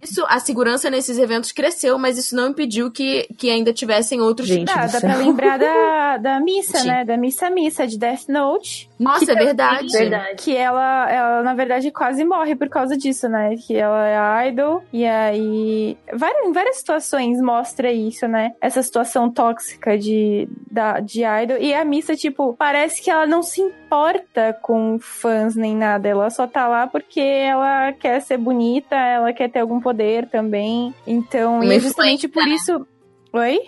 [0.03, 4.49] isso, a segurança nesses eventos cresceu, mas isso não impediu que, que ainda tivessem outros.
[4.49, 5.01] Gente Dá, dá céu.
[5.01, 6.89] pra lembrar da, da missa, Sim.
[6.89, 7.05] né?
[7.05, 8.89] Da missa missa de Death Note.
[8.99, 9.89] Nossa, é verdade.
[9.89, 10.37] Verdade.
[10.37, 13.57] Que ela, ela, na verdade, quase morre por causa disso, né?
[13.57, 14.83] Que ela é idol.
[14.93, 15.97] E aí.
[16.15, 18.53] Várias, em várias situações mostra isso, né?
[18.61, 21.59] Essa situação tóxica de, da, de idol.
[21.59, 26.09] E a missa, tipo, parece que ela não se importa com fãs nem nada.
[26.09, 30.95] Ela só tá lá porque ela quer ser bonita, ela quer ter algum poder também.
[31.07, 32.87] Então, Uma e é justamente por isso.
[33.33, 33.61] Oi?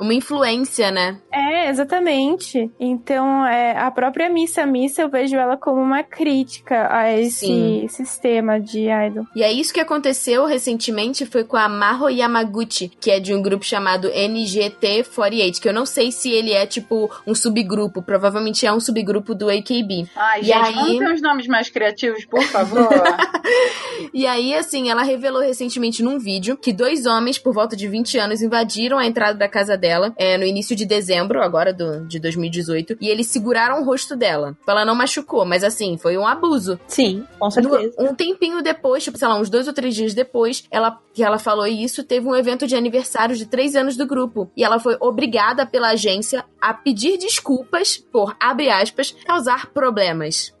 [0.00, 1.18] Uma influência, né?
[1.32, 2.70] É, exatamente.
[2.78, 7.86] Então, é, a própria Missa Missa, eu vejo ela como uma crítica a esse Sim.
[7.88, 9.24] sistema de idol.
[9.34, 13.42] E é isso que aconteceu recentemente foi com a Maho Yamaguchi, que é de um
[13.42, 18.72] grupo chamado NGT48, que eu não sei se ele é tipo um subgrupo, provavelmente é
[18.72, 20.06] um subgrupo do AKB.
[20.14, 22.88] Ai, E gente, aí- vamos ter uns nomes mais criativos, por favor.
[24.14, 28.16] E aí, assim, ela revelou recentemente num vídeo que dois homens, por volta de 20
[28.18, 32.18] anos, invadiram a entrada da casa dela é, no início de dezembro, agora do, de
[32.18, 34.56] 2018, e eles seguraram o rosto dela.
[34.66, 36.78] Ela não machucou, mas assim, foi um abuso.
[36.86, 37.94] Sim, com certeza.
[37.98, 41.22] No- um tempinho depois, tipo, sei lá, uns dois ou três dias depois, ela, que
[41.22, 44.50] ela falou isso, teve um evento de aniversário de três anos do grupo.
[44.56, 50.52] E ela foi obrigada pela agência a pedir desculpas por, abre aspas, causar problemas.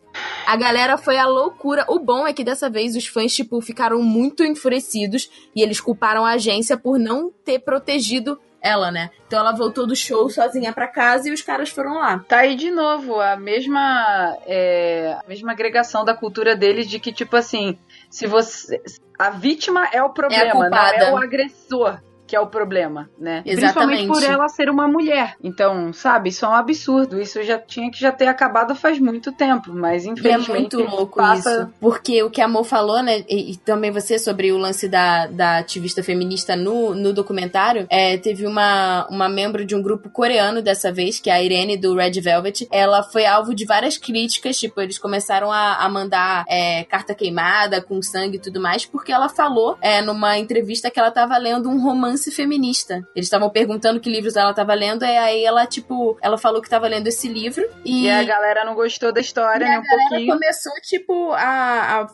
[0.46, 1.84] A galera foi à loucura.
[1.88, 6.24] O bom é que dessa vez os fãs, tipo, ficaram muito enfurecidos e eles culparam
[6.24, 8.38] a agência por não ter protegido
[8.68, 9.10] ela, né?
[9.26, 12.18] Então ela voltou do show sozinha pra casa e os caras foram lá.
[12.28, 17.12] Tá aí de novo a mesma, é, a mesma agregação da cultura deles de que,
[17.12, 17.78] tipo assim,
[18.10, 18.80] se você.
[19.18, 20.96] A vítima é o problema, não culpada.
[20.96, 22.00] é o agressor.
[22.28, 23.42] Que é o problema, né?
[23.44, 24.02] Exatamente.
[24.02, 25.34] Principalmente por ela ser uma mulher.
[25.42, 27.18] Então, sabe, isso é um absurdo.
[27.18, 30.90] Isso já tinha que já ter acabado faz muito tempo, mas E é infelizmente muito
[30.94, 31.50] louco passa...
[31.50, 31.74] isso.
[31.80, 33.24] Porque o que a Mo falou, né?
[33.26, 37.86] E, e também você sobre o lance da, da ativista feminista no, no documentário.
[37.88, 41.78] É, teve uma, uma membro de um grupo coreano dessa vez, que é a Irene
[41.78, 42.68] do Red Velvet.
[42.70, 44.58] Ela foi alvo de várias críticas.
[44.58, 49.10] Tipo, eles começaram a, a mandar é, carta queimada com sangue e tudo mais, porque
[49.10, 52.96] ela falou é, numa entrevista que ela tava lendo um romance feminista.
[53.14, 56.68] Eles estavam perguntando que livros ela tava lendo, e aí ela, tipo, ela falou que
[56.68, 57.64] tava lendo esse livro.
[57.84, 59.76] E, E a galera não gostou da história, e né?
[59.76, 60.32] a Um pouquinho.
[60.32, 62.08] começou, tipo, a, a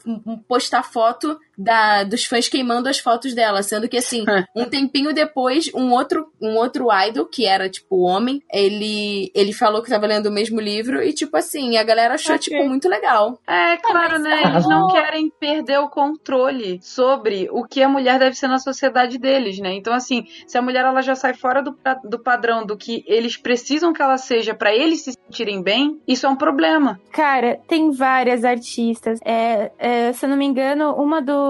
[0.47, 3.63] postar foto da, dos fãs queimando as fotos dela.
[3.63, 4.25] Sendo que, assim,
[4.55, 9.83] um tempinho depois, um outro, um outro idol, que era, tipo, homem, ele, ele falou
[9.83, 11.03] que tava lendo o mesmo livro.
[11.03, 12.53] E, tipo, assim, a galera achou, Ok.
[12.53, 13.39] tipo, muito legal.
[13.47, 14.43] É, claro, né?
[14.45, 19.19] Eles não querem perder o controle sobre o que a mulher deve ser na sociedade
[19.19, 19.75] deles, né?
[19.75, 23.37] Então, assim, se a mulher ela já sai fora do, do padrão do que eles
[23.37, 27.01] precisam que ela seja pra eles se sentirem bem, isso é um problema.
[27.13, 29.19] Cara, tem várias artistas.
[29.25, 31.44] É, é, se eu não me engano, uma do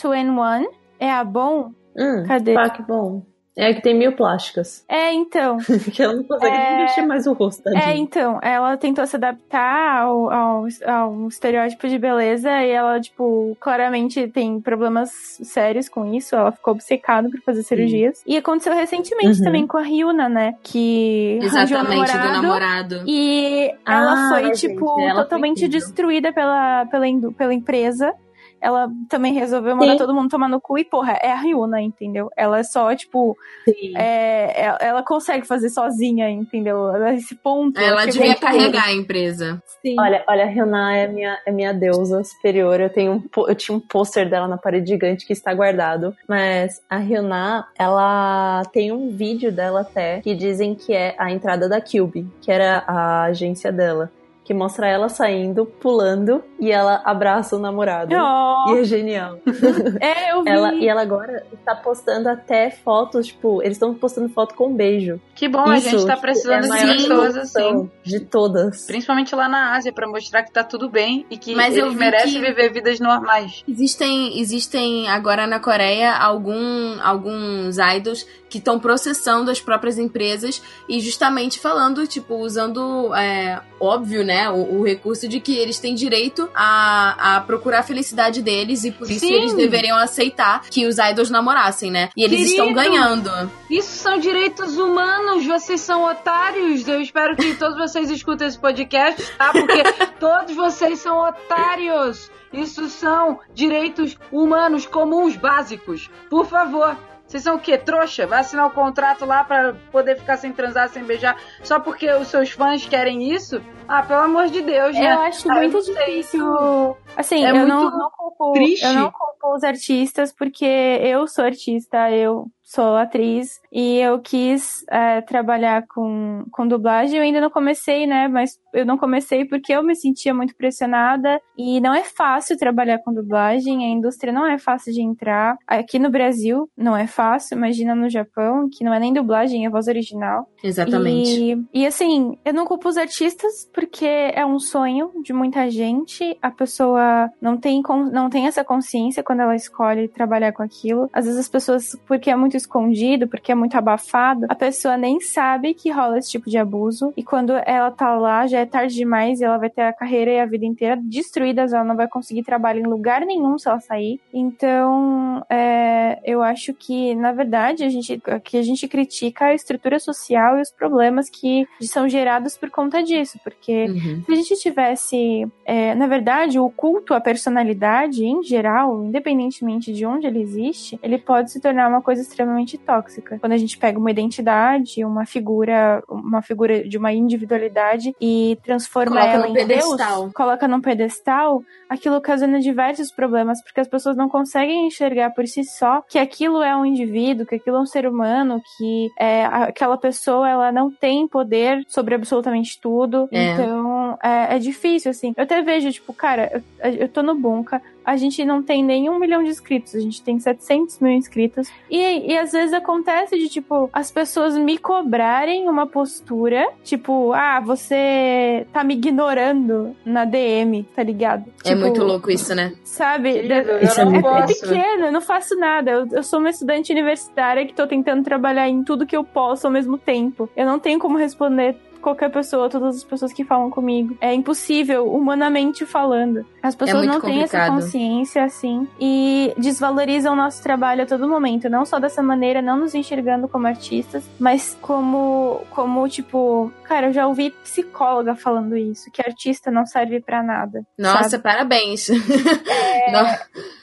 [0.00, 0.68] Two and One
[0.98, 1.70] é a Bom.
[1.96, 2.54] Hum, Cadê?
[2.54, 3.22] pá, que bom.
[3.60, 4.84] É que tem mil plásticas.
[4.88, 5.56] É, então.
[5.92, 6.70] que ela não consegue É.
[6.70, 7.68] nem mexer mais o rosto.
[7.70, 7.96] É, tadinha.
[7.96, 14.28] então, ela tentou se adaptar ao, ao, ao estereótipo de beleza e ela, tipo, claramente
[14.28, 15.10] tem problemas
[15.42, 16.36] sérios com isso.
[16.36, 18.22] Ela ficou obcecada por fazer cirurgias.
[18.24, 19.44] E aconteceu recentemente Uhum.
[19.44, 20.54] também com a Ryuna, né?
[20.62, 22.42] Que arranjou um Exatamente, do namorado.
[22.42, 23.02] namorado.
[23.08, 27.04] E ela Ah, foi, gente, tipo, ela totalmente destruída pela, pela,
[27.36, 28.14] pela empresa.
[28.60, 29.98] Ela também resolveu mandar Sim.
[29.98, 32.28] todo mundo tomar no cu e, porra, é a Ryuna, entendeu?
[32.36, 33.96] Ela é só, tipo, Sim.
[33.96, 36.94] é, ela- consegue fazer sozinha, entendeu?
[37.14, 37.78] Esse ponto.
[37.80, 39.62] Ela devia carregar a empresa.
[39.80, 39.94] Sim.
[39.98, 42.80] Olha, olha, a Hyuna é minha, é minha deusa superior.
[42.80, 46.14] Eu tenho um, eu tinha um pôster dela na parede gigante que está guardado.
[46.28, 51.68] Mas a Hyuna, ela tem um vídeo dela até que dizem que é a entrada
[51.68, 54.10] da Cube, que era a agência dela.
[54.48, 58.16] Que mostra ela saindo, pulando, e ela abraça o namorado.
[58.16, 59.38] Oh, E é genial.
[60.00, 60.48] é, eu vi.
[60.48, 65.20] Ela, e ela agora está postando até fotos, tipo, eles estão postando foto com beijo.
[65.34, 67.90] Que bom, a Isso, gente tá tipo, precisando é a de maior pessoas assim.
[68.02, 68.86] De todas.
[68.86, 72.40] Principalmente lá na Ásia, pra mostrar que tá tudo bem e que Mas eles merecem
[72.40, 73.62] que- viver vidas normais.
[73.68, 81.00] Existem, existem agora na Coreia algum, alguns idols que estão processando as próprias empresas e
[81.00, 86.48] justamente falando, tipo, usando, é, óbvio, né, o, o recurso de que eles têm direito
[86.54, 89.32] a, a procurar a felicidade deles e por isso Sim.
[89.32, 92.10] eles deveriam aceitar que os idols namorassem, né?
[92.16, 92.80] E eles estão Querido!
[92.82, 93.50] ganhando.
[93.70, 96.86] Isso são direitos humanos, vocês são otários.
[96.86, 99.52] Eu espero que todos vocês escutem esse podcast, tá?
[99.52, 99.82] Porque
[100.18, 102.30] todos vocês são otários.
[102.52, 106.10] Isso são direitos humanos comuns, básicos.
[106.30, 106.96] Por favor.
[107.26, 107.76] Vocês são o quê?
[107.76, 108.26] Trouxa?
[108.26, 112.28] Vai assinar o contrato lá pra poder ficar sem transar, sem beijar, só porque os
[112.28, 113.60] seus fãs querem isso?
[113.86, 115.12] Ah, pelo amor de Deus, né?
[115.12, 116.96] Eu acho Ah, muito não difícil.
[117.14, 118.82] Assim, É eu não, muito não culpo, triste.
[118.86, 124.84] eu não culpo os artistas, porque eu sou artista, eu sou atriz e eu quis
[124.90, 127.16] é, trabalhar com, com dublagem.
[127.16, 128.28] Eu ainda não comecei, né?
[128.28, 132.98] Mas eu não comecei porque eu me sentia muito pressionada e não é fácil trabalhar
[132.98, 133.86] com dublagem.
[133.86, 135.56] A indústria não é fácil de entrar.
[135.66, 137.56] Aqui no Brasil não é fácil.
[137.56, 140.46] Imagina no Japão, que não é nem dublagem, é voz original.
[140.62, 141.40] Exatamente.
[141.72, 146.36] E, e assim, eu não culpo os artistas porque é um sonho de muita gente.
[146.42, 147.80] A pessoa não tem,
[148.12, 151.08] não tem essa consciência quando ela escolhe trabalhar com aquilo.
[151.14, 155.20] Às vezes as pessoas, porque é muito escondido, porque é muito abafado, a pessoa nem
[155.20, 157.12] sabe que rola esse tipo de abuso.
[157.16, 160.30] E quando ela tá lá, já é tarde demais e ela vai ter a carreira
[160.30, 161.72] e a vida inteira destruídas.
[161.72, 164.20] Ela não vai conseguir trabalho em lugar nenhum se ela sair.
[164.32, 169.98] Então, é, eu acho que, na verdade, a gente, que a gente critica a estrutura
[169.98, 174.22] social e os problemas que são gerados por conta disso, porque Uhum.
[174.24, 180.04] se a gente tivesse, é, na verdade, o culto à personalidade em geral, independentemente de
[180.04, 182.47] onde ele existe, ele pode se tornar uma coisa extremamente
[182.78, 183.38] tóxica.
[183.38, 189.20] Quando a gente pega uma identidade, uma figura, uma figura de uma individualidade e transforma
[189.20, 190.22] Coloca ela em pedestal.
[190.22, 195.46] Deus, coloca num pedestal, aquilo ocasiona diversos problemas, porque as pessoas não conseguem enxergar por
[195.46, 199.44] si só que aquilo é um indivíduo, que aquilo é um ser humano, que é,
[199.44, 203.28] aquela pessoa ela não tem poder sobre absolutamente tudo.
[203.32, 203.52] É.
[203.52, 205.34] Então, Então, é, é difícil, assim.
[205.36, 209.18] Eu até vejo, tipo, cara, eu, eu tô no Bunka, a gente não tem nenhum
[209.18, 211.68] milhão de inscritos, a gente tem 700 mil inscritos.
[211.90, 217.60] E, e às vezes acontece de, tipo, as pessoas me cobrarem uma postura, tipo, ah,
[217.60, 221.44] você tá me ignorando na DM, tá ligado?
[221.64, 222.72] É Tipo, muito louco isso, né?
[222.84, 223.42] Sabe?
[223.82, 224.60] Isso é não muito É posso.
[224.60, 225.90] pequeno, eu não faço nada.
[225.90, 229.66] Eu, eu sou uma estudante universitária que tô tentando trabalhar em tudo que eu posso
[229.66, 230.48] ao mesmo tempo.
[230.56, 234.16] Eu não tenho como responder qualquer pessoa, todas as pessoas que falam comigo.
[234.20, 236.44] É impossível, humanamente falando.
[236.62, 237.82] As pessoas muito não têm essa complicado.
[237.82, 242.76] consciência assim e desvalorizam o nosso trabalho a todo momento, não só dessa maneira, não
[242.78, 249.10] nos enxergando como artistas, mas como como tipo, cara, eu já ouvi psicóloga falando isso,
[249.12, 250.82] que artista não serve pra nada.
[250.98, 251.42] Nossa, sabe?
[251.42, 252.08] parabéns.
[253.12, 253.26] Não-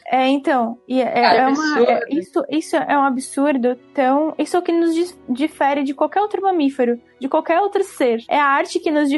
[0.08, 1.90] É, então, e é, Cara, é uma, absurdo.
[1.92, 4.36] é- isso, isso é um absurdo tão.
[4.38, 4.94] Isso é o que nos
[5.28, 8.20] difere de qualquer outro mamífero, de qualquer outro ser.
[8.30, 9.10] É a arte que nos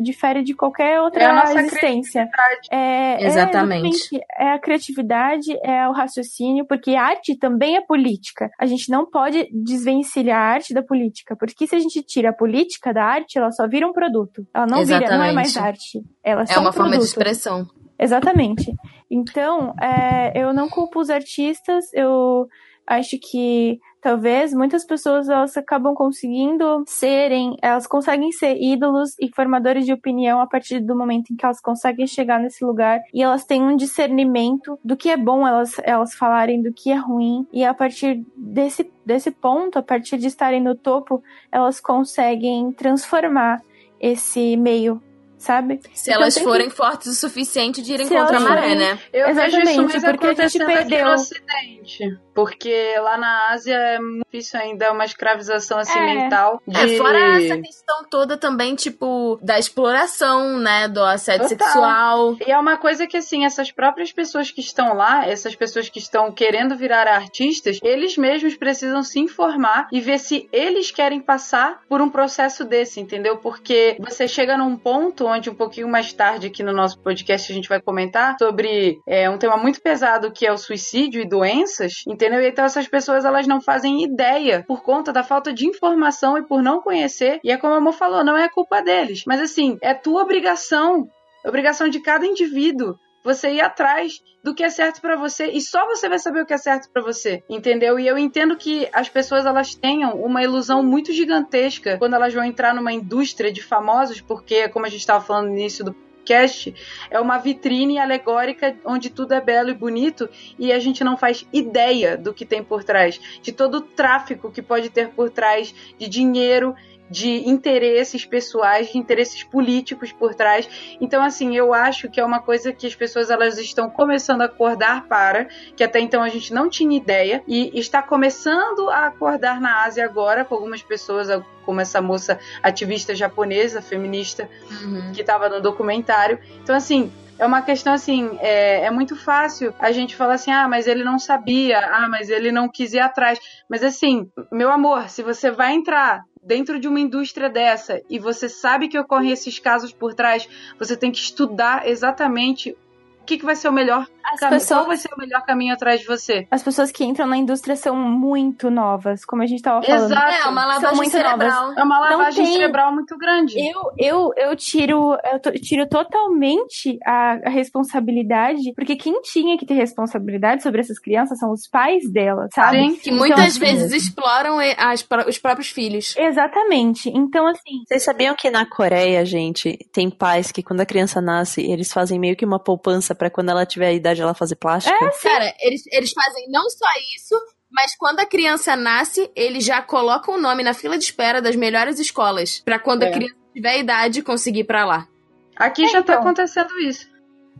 [0.00, 2.30] difere de qualquer outra É a nossa existência.
[2.70, 4.18] É, é Exatamente.
[4.38, 8.50] É, a criatividade, é o raciocínio, porque a arte também é política.
[8.58, 12.32] A gente não pode desvencilhar a arte da política, porque se a gente tira a
[12.32, 14.46] política da arte, ela só vira um produto.
[14.54, 15.34] Ela não vira, não é Exatamente.
[15.34, 16.00] mais arte.
[16.24, 17.08] Ela é só É uma um forma de produto.
[17.10, 17.66] expressão.
[18.02, 18.74] Exatamente.
[19.10, 22.48] Então, é, eu não culpo os artistas, eu
[22.84, 29.86] acho que talvez muitas pessoas elas acabam conseguindo serem, elas conseguem ser ídolos e formadores
[29.86, 33.44] de opinião a partir do momento em que elas conseguem chegar nesse lugar e elas
[33.44, 37.64] têm um discernimento do que é bom elas, elas falarem, do que é ruim, e
[37.64, 41.22] a partir desse, desse ponto, a partir de estarem no topo,
[41.52, 43.62] elas conseguem transformar
[44.00, 45.00] esse meio,
[45.42, 45.80] sabe?
[45.92, 48.60] Se Então elas tem que- forem fortes o suficiente de irem Se contra a maré,
[48.62, 48.98] forem- né?
[49.12, 52.18] Eu Exatamente, vejo isso mais porque a gente acontecendo aqui perdeu- no Ocidente.
[52.34, 56.14] Porque lá na Ásia é muito difícil ainda uma escravização assim É.
[56.14, 56.62] mental.
[56.66, 56.94] De...
[56.94, 60.88] É, fora essa questão toda também, tipo, da exploração, né?
[60.88, 61.66] Do assédio Total.
[61.68, 62.36] sexual.
[62.46, 65.98] E é uma coisa que, assim, essas próprias pessoas que estão lá, essas pessoas que
[65.98, 71.80] estão querendo virar artistas, eles mesmos precisam se informar e ver se eles querem passar
[71.86, 73.36] por um processo desse, entendeu?
[73.36, 77.68] Porque você chega num ponto um pouquinho mais tarde aqui no nosso podcast, a gente
[77.68, 82.42] vai comentar sobre é, um tema muito pesado que é o suicídio e doenças, entendeu?
[82.42, 86.62] Então essas pessoas, elas não fazem ideia por conta da falta de informação e por
[86.62, 87.40] não conhecer.
[87.44, 89.24] E é como a Amor falou, não é culpa deles.
[89.26, 91.08] Mas, assim, é tua obrigação
[91.44, 95.86] obrigação de cada indivíduo você ir atrás do que é certo pra você e só
[95.86, 97.98] você vai saber o que é certo pra você, entendeu?
[97.98, 102.44] E eu entendo que as pessoas elas tenham uma ilusão muito gigantesca quando elas vão
[102.44, 106.74] entrar numa indústria de famosos, porque como a gente estava falando no início do podcast,
[107.10, 110.28] é uma vitrine alegórica onde tudo é belo e bonito
[110.58, 114.50] e a gente não faz ideia do que tem por trás, de todo o tráfico
[114.50, 116.74] que pode ter por trás de dinheiro,
[117.12, 120.68] de interesses pessoais, de interesses políticos por trás.
[121.00, 124.46] Então, assim, eu acho que é uma coisa que as pessoas elas estão começando a
[124.46, 125.44] acordar para,
[125.76, 130.04] que até então a gente não tinha ideia, e está começando a acordar na Ásia
[130.04, 131.28] agora, com algumas pessoas,
[131.66, 134.48] como essa moça ativista japonesa, feminista,
[134.82, 135.12] Uhum.
[135.12, 136.38] que estava no documentário.
[136.62, 140.68] Então, assim, é uma questão assim, é, é muito fácil a gente falar assim, ah,
[140.68, 143.38] mas ele não sabia, ah, mas ele não quis ir atrás.
[143.68, 148.48] Mas assim, meu amor, se você vai entrar dentro de uma indústria dessa e você
[148.48, 150.48] sabe que ocorrem esses casos por trás,
[150.78, 152.76] você tem que estudar exatamente
[153.22, 155.42] o que, que vai ser o melhor As caminho, pessoas- qual vai ser o melhor
[155.44, 156.46] caminho atrás de você.
[156.50, 160.04] As pessoas que entram na indústria são muito novas, como a gente tava falando.
[160.06, 160.30] Exato.
[160.32, 161.72] É, uma São lavagem muito cerebral.
[161.76, 163.54] É uma lavagem tem- cerebral muito grande.
[163.58, 169.74] Eu, eu, eu tiro eu tiro totalmente a, a responsabilidade, porque quem tinha que ter
[169.74, 172.78] responsabilidade sobre essas crianças são os pais delas, sabe?
[172.90, 172.96] Sim.
[172.96, 176.14] Que muitas assim, vezes exploram as os próprios filhos.
[176.16, 177.08] Exatamente.
[177.10, 181.60] Então, assim, Vocês sabiam que na Coreia, gente, tem pais que quando a criança nasce,
[181.60, 184.96] eles fazem meio que uma poupança pra quando ela tiver a idade ela fazer plástica?
[185.22, 186.86] Cara, eles, eles fazem não só
[187.16, 187.34] isso,
[187.70, 191.56] mas quando a criança nasce, eles já colocam o nome na fila de espera das
[191.56, 192.60] melhores escolas.
[192.60, 193.08] Pra quando É.
[193.08, 195.08] a criança tiver a idade conseguir ir pra lá.
[195.56, 196.20] Aqui já tá então.
[196.22, 197.10] acontecendo isso.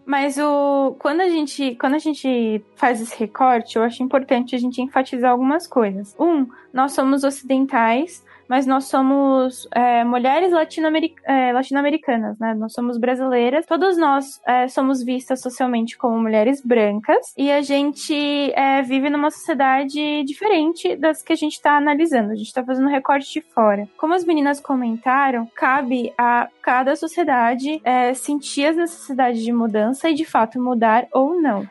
[0.05, 4.59] Mas o quando a gente quando a gente faz esse recorte, eu acho importante a
[4.59, 6.15] gente enfatizar algumas coisas.
[6.19, 12.55] Um, nós somos ocidentais, mas nós somos é, mulheres é, latino-americanas, né?
[12.55, 13.66] Nós somos brasileiras.
[13.66, 19.31] Todas nós é, somos vistas socialmente como mulheres brancas e a gente é, vive numa
[19.31, 22.32] sociedade diferente das que a gente está analisando.
[22.32, 23.89] A gente está fazendo recorte de fora.
[23.97, 27.82] Como as meninas comentaram, cabe a cada sociedade
[28.14, 31.66] sentir as necessidades de mudança e de fato mudar ou não.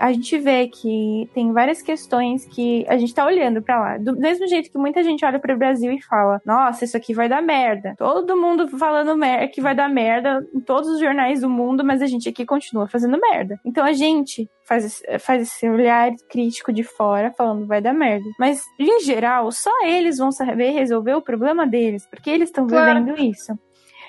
[0.00, 3.98] A gente vê que tem várias questões que a gente tá olhando para lá.
[3.98, 6.96] Do mesmo jeito que muita gente olha para o Brasil e fala: fala: Nossa, isso
[6.96, 7.94] aqui vai dar merda.
[7.96, 9.14] Todo mundo falando
[9.52, 12.88] que vai dar merda em todos os jornais do mundo, mas a gente aqui continua
[12.88, 13.58] fazendo merda.
[13.64, 18.24] Então a gente faz, faz esse olhar crítico de fora, falando vai dar merda.
[18.38, 23.04] Mas, em geral, só eles vão saber resolver o problema deles, porque eles estão Claro.
[23.04, 23.52] vivendo isso.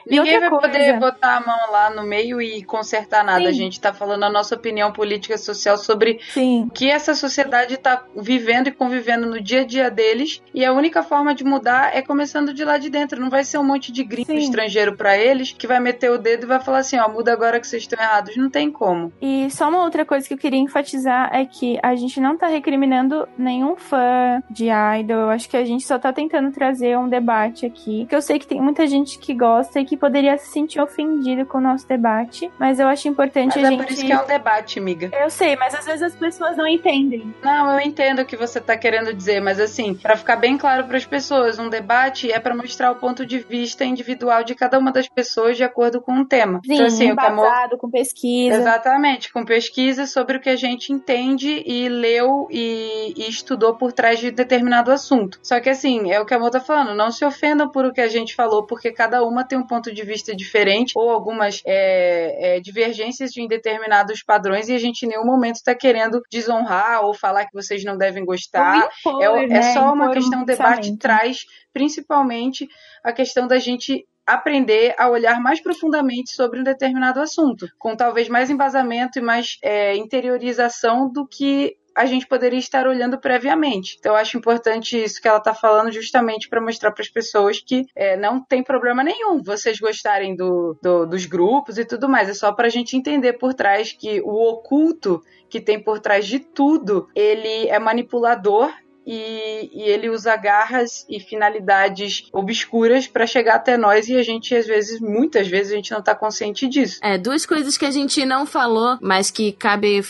[0.08, 3.42] Ninguém vai coisa- poder botar a mão lá no meio e consertar nada.
[3.42, 3.48] Sim.
[3.48, 6.64] A gente tá falando a nossa opinião política e social sobre Sim.
[6.64, 10.42] o que essa sociedade tá vivendo e convivendo no dia a dia deles.
[10.54, 13.20] E a única forma de mudar é começando de lá de dentro.
[13.20, 14.38] Não vai ser um monte de gringo Sim.
[14.38, 17.60] estrangeiro pra eles que vai meter o dedo e vai falar assim: ó, muda agora
[17.60, 18.36] que vocês estão errados.
[18.38, 19.12] Não tem como.
[19.22, 22.48] E só uma outra coisa que eu queria enfatizar é que a gente não tá
[22.48, 24.68] recriminando nenhum fã de
[25.00, 25.18] idol.
[25.22, 28.02] Eu acho que a gente só tá tentando trazer um debate aqui.
[28.02, 31.46] Porque eu sei que tem muita gente que gosta e que poderia se sentir ofendido
[31.46, 32.52] com o nosso debate.
[32.60, 33.84] Mas eu acho importante Mas a é gente.
[33.84, 35.10] por isso que é um debate, amiga.
[35.14, 37.34] Eu sei, mas às vezes as pessoas não entendem.
[37.44, 40.86] Não, eu entendo o que você tá querendo dizer, mas assim, pra ficar bem claro
[40.86, 44.78] para as pessoas, um debate é pra mostrar o ponto de vista individual de cada
[44.78, 46.62] uma das pessoas de acordo com o tema.
[46.66, 48.58] Sim, então assim, que embasado, com pesquisa.
[48.58, 53.92] Exatamente, com pesquisa sobre o que a gente entende e leu e, e estudou por
[53.92, 55.40] trás de determinado assunto.
[55.42, 57.94] Só que assim, é o que a Mo tá falando, não se ofendam por o
[57.94, 61.62] que a gente falou, porque cada uma tem um ponto de vista diferente ou algumas
[61.66, 67.04] é, é, divergências de determinados padrões e a gente em nenhum momento tá querendo desonrar
[67.04, 68.90] ou falar que vocês não devem gostar.
[69.00, 72.68] Impor, É, é né, só uma impor um questão, o debate traz principalmente
[73.04, 78.28] a questão da gente aprender a olhar mais profundamente sobre um determinado assunto, com talvez
[78.28, 83.96] mais embasamento e mais é, interiorização do que a gente poderia estar olhando previamente.
[84.00, 87.60] Então, eu acho importante isso que ela está falando, justamente para mostrar para as pessoas
[87.60, 92.28] que é, não tem problema nenhum vocês gostarem do, do- dos grupos e tudo mais.
[92.30, 96.26] É só para a gente entender por trás que o oculto que tem por trás
[96.28, 98.74] de tudo, ele é manipulador
[99.06, 104.56] e, e ele usa garras e finalidades obscuras para chegar até nós e a gente
[104.56, 107.00] às vezes, muitas vezes a gente não tá consciente disso.
[107.04, 110.02] É, duas coisas que a gente não falou, mas que cabe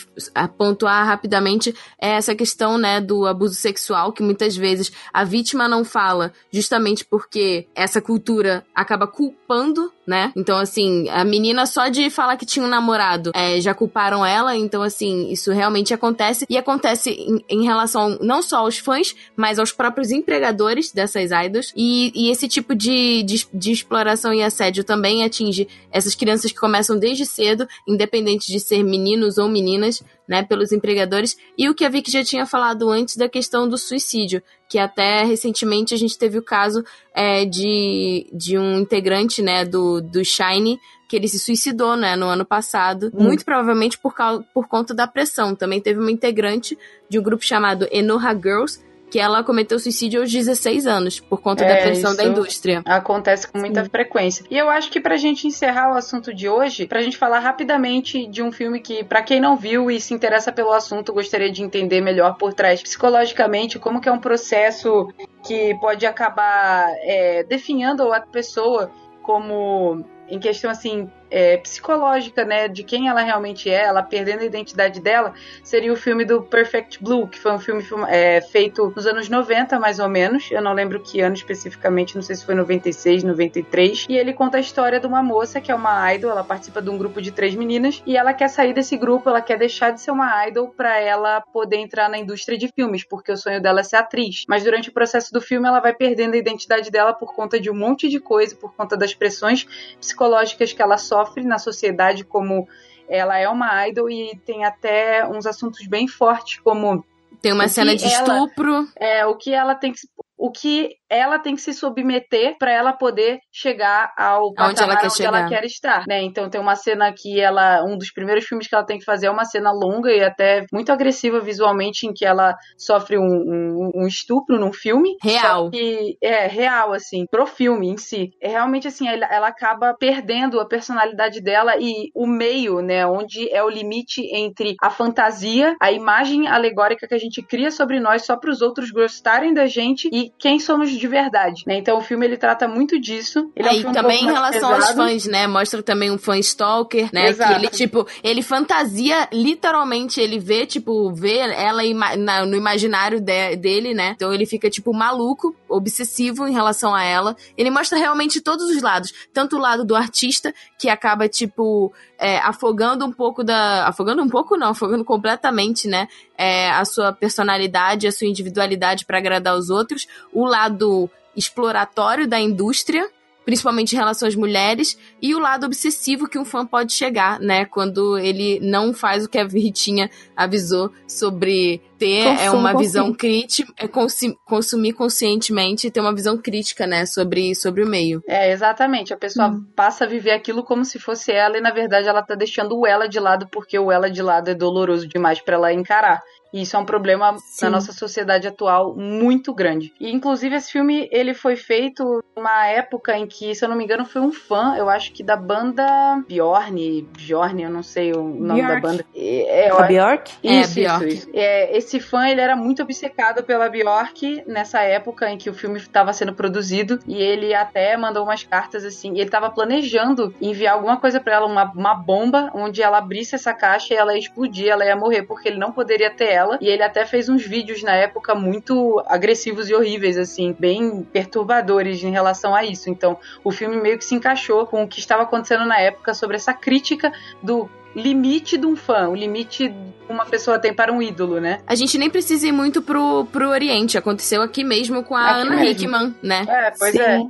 [0.56, 5.84] pontuar rapidamente é essa questão, né, do abuso sexual, que muitas vezes a vítima não
[5.84, 10.32] fala, justamente porque essa cultura acaba culpando, né?
[10.36, 14.56] Então, assim, a menina só de falar que tinha um namorado, é, já culparam ela,
[14.56, 19.58] então, assim, isso realmente acontece, e acontece em, em relação não só aos fãs, mas
[19.58, 24.84] aos próprios empregadores dessas idols, e, e esse tipo de, de, de exploração e assédio
[24.84, 30.42] também atinge essas crianças que começam desde cedo, independente de ser meninos ou meninas, né,
[30.42, 34.42] pelos empregadores, e o que a Vicky já tinha falado antes da questão do suicídio,
[34.68, 36.84] que até recentemente a gente teve o caso
[37.14, 40.78] é, de, de um integrante, né, do, do Shine,
[41.08, 45.06] que ele se suicidou, né, no ano passado, muito provavelmente por, causa, por conta da
[45.06, 45.54] pressão.
[45.54, 46.76] Também teve uma integrante
[47.08, 51.64] de um grupo chamado Enoha Girls, que ela cometeu suicídio aos 16 anos, por conta
[51.64, 52.82] da É, pressão da indústria.
[52.84, 54.44] Acontece com muita frequência.
[54.50, 58.26] E eu acho que pra gente encerrar o assunto de hoje, pra gente falar rapidamente
[58.26, 61.62] de um filme que, pra quem não viu e se interessa pelo assunto, gostaria de
[61.62, 65.08] entender melhor por trás, psicologicamente, como que é um processo
[65.44, 68.90] que pode acabar é, definhando a pessoa
[69.22, 74.44] como em questão assim é, psicológica, né, de quem ela realmente é, ela perdendo a
[74.44, 79.06] identidade dela, seria o filme do Perfect Blue, que foi um filme é, feito nos
[79.06, 80.50] anos 90, mais ou menos.
[80.50, 84.06] Eu não lembro que ano especificamente, não sei se foi 96, 93.
[84.08, 86.90] E ele conta a história de uma moça que é uma idol, ela participa de
[86.90, 90.00] um grupo de três meninas e ela quer sair desse grupo, ela quer deixar de
[90.00, 93.80] ser uma idol para ela poder entrar na indústria de filmes, porque o sonho dela
[93.80, 94.44] é ser atriz.
[94.48, 97.70] Mas durante o processo do filme, ela vai perdendo a identidade dela por conta de
[97.70, 99.66] um monte de coisa, por conta das pressões
[100.00, 102.68] psicológicas que ela sofre na sociedade, como
[103.08, 107.04] ela é uma idol e tem até uns assuntos bem fortes, como
[107.40, 108.88] Tem uma cena de ela- estupro.
[108.96, 110.00] é, o que ela tem que
[110.38, 115.06] o que ela tem que se submeter para ela poder chegar ao patamar ela quer
[115.06, 115.48] onde ela chegar.
[115.48, 116.22] quer estar, né?
[116.22, 119.26] Então tem uma cena que ela, um dos primeiros filmes que ela tem que fazer
[119.26, 123.90] é uma cena longa e até muito agressiva visualmente, em que ela sofre um, um-
[124.02, 125.16] um estupro num filme.
[125.22, 125.70] Real.
[125.70, 128.30] Que é real, assim, pro filme em si.
[128.42, 133.06] É realmente assim, ela, ela acaba perdendo a personalidade dela e o meio, né?
[133.06, 138.00] Onde é o limite entre a fantasia, a imagem alegórica que a gente cria sobre
[138.00, 141.78] nós só para os outros gostarem da gente e quem somos de verdade, né?
[141.78, 143.50] Então o filme ele trata muito disso.
[143.54, 144.96] Ele é um e um também em relação aos pesado.
[145.08, 145.46] fãs, né?
[145.46, 147.28] Mostra também um fã stalker, né?
[147.28, 147.50] Exato.
[147.52, 153.20] Que ele, tipo, ele fantasia, literalmente, ele vê, tipo, vê ela ima- na- no imaginário
[153.20, 154.12] de- dele, né?
[154.16, 157.36] Então ele fica, tipo, maluco, obsessivo em relação a ela.
[157.56, 159.12] Ele mostra realmente todos os lados.
[159.32, 163.86] Tanto o lado do artista, que acaba, tipo, é, afogando um pouco da.
[163.86, 166.08] Afogando um pouco, não, afogando completamente, né?
[166.38, 170.06] É, a sua personalidade, a sua individualidade pra agradar os outros.
[170.32, 173.08] O lado exploratório da indústria,
[173.46, 177.64] principalmente em relação às mulheres, e o lado obsessivo que um fã pode chegar, né?
[177.64, 183.72] Quando ele não faz o que a Ritinha avisou sobre ter é uma visão crítica,
[183.78, 188.22] é consi- consumir conscientemente e ter uma visão crítica, né, sobre, sobre o meio.
[188.28, 189.14] É, exatamente.
[189.14, 189.64] A pessoa Hum.
[189.74, 192.86] passa a viver aquilo como se fosse ela e na verdade ela tá deixando o
[192.86, 196.20] ela de lado porque o ela de lado é doloroso demais pra ela encarar.
[196.56, 197.66] E isso é um problema Sim.
[197.66, 199.92] na nossa sociedade atual muito grande.
[200.00, 203.84] E inclusive esse filme ele foi feito numa época em que, se eu não me
[203.84, 205.84] engano, foi um fã, eu acho que da banda
[206.26, 208.80] Bjorn, Bjorn, eu não sei o nome da Bjork.
[208.80, 209.04] banda.
[209.14, 210.32] É, A Bjork?
[210.42, 211.08] É, isso, isso, Bjork.
[211.08, 211.28] isso.
[211.34, 215.76] É, esse fã, ele era muito obcecado pela Bjork nessa época em que o filme
[215.76, 220.72] estava sendo produzido e ele até mandou umas cartas assim, e ele estava planejando enviar
[220.72, 224.20] alguma coisa para ela, uma, uma bomba, onde ela abrisse essa caixa e ela ia
[224.20, 226.45] explodir, ela ia morrer porque ele não poderia ter ela.
[226.60, 232.02] E ele até fez uns vídeos na época muito agressivos e horríveis, assim, bem perturbadores
[232.02, 232.88] em relação a isso.
[232.90, 236.36] Então, o filme meio que se encaixou com o que estava acontecendo na época sobre
[236.36, 237.12] essa crítica
[237.42, 237.68] do
[238.00, 239.68] limite de um fã, o limite
[240.06, 241.58] que uma pessoa tem para um ídolo, né?
[241.66, 243.98] A gente nem precisa ir muito pro, pro Oriente.
[243.98, 245.64] Aconteceu aqui mesmo com a Aqui Ana mesmo.
[245.70, 246.44] Hickman, né?
[246.48, 247.00] É, pois Sim.
[247.00, 247.20] é.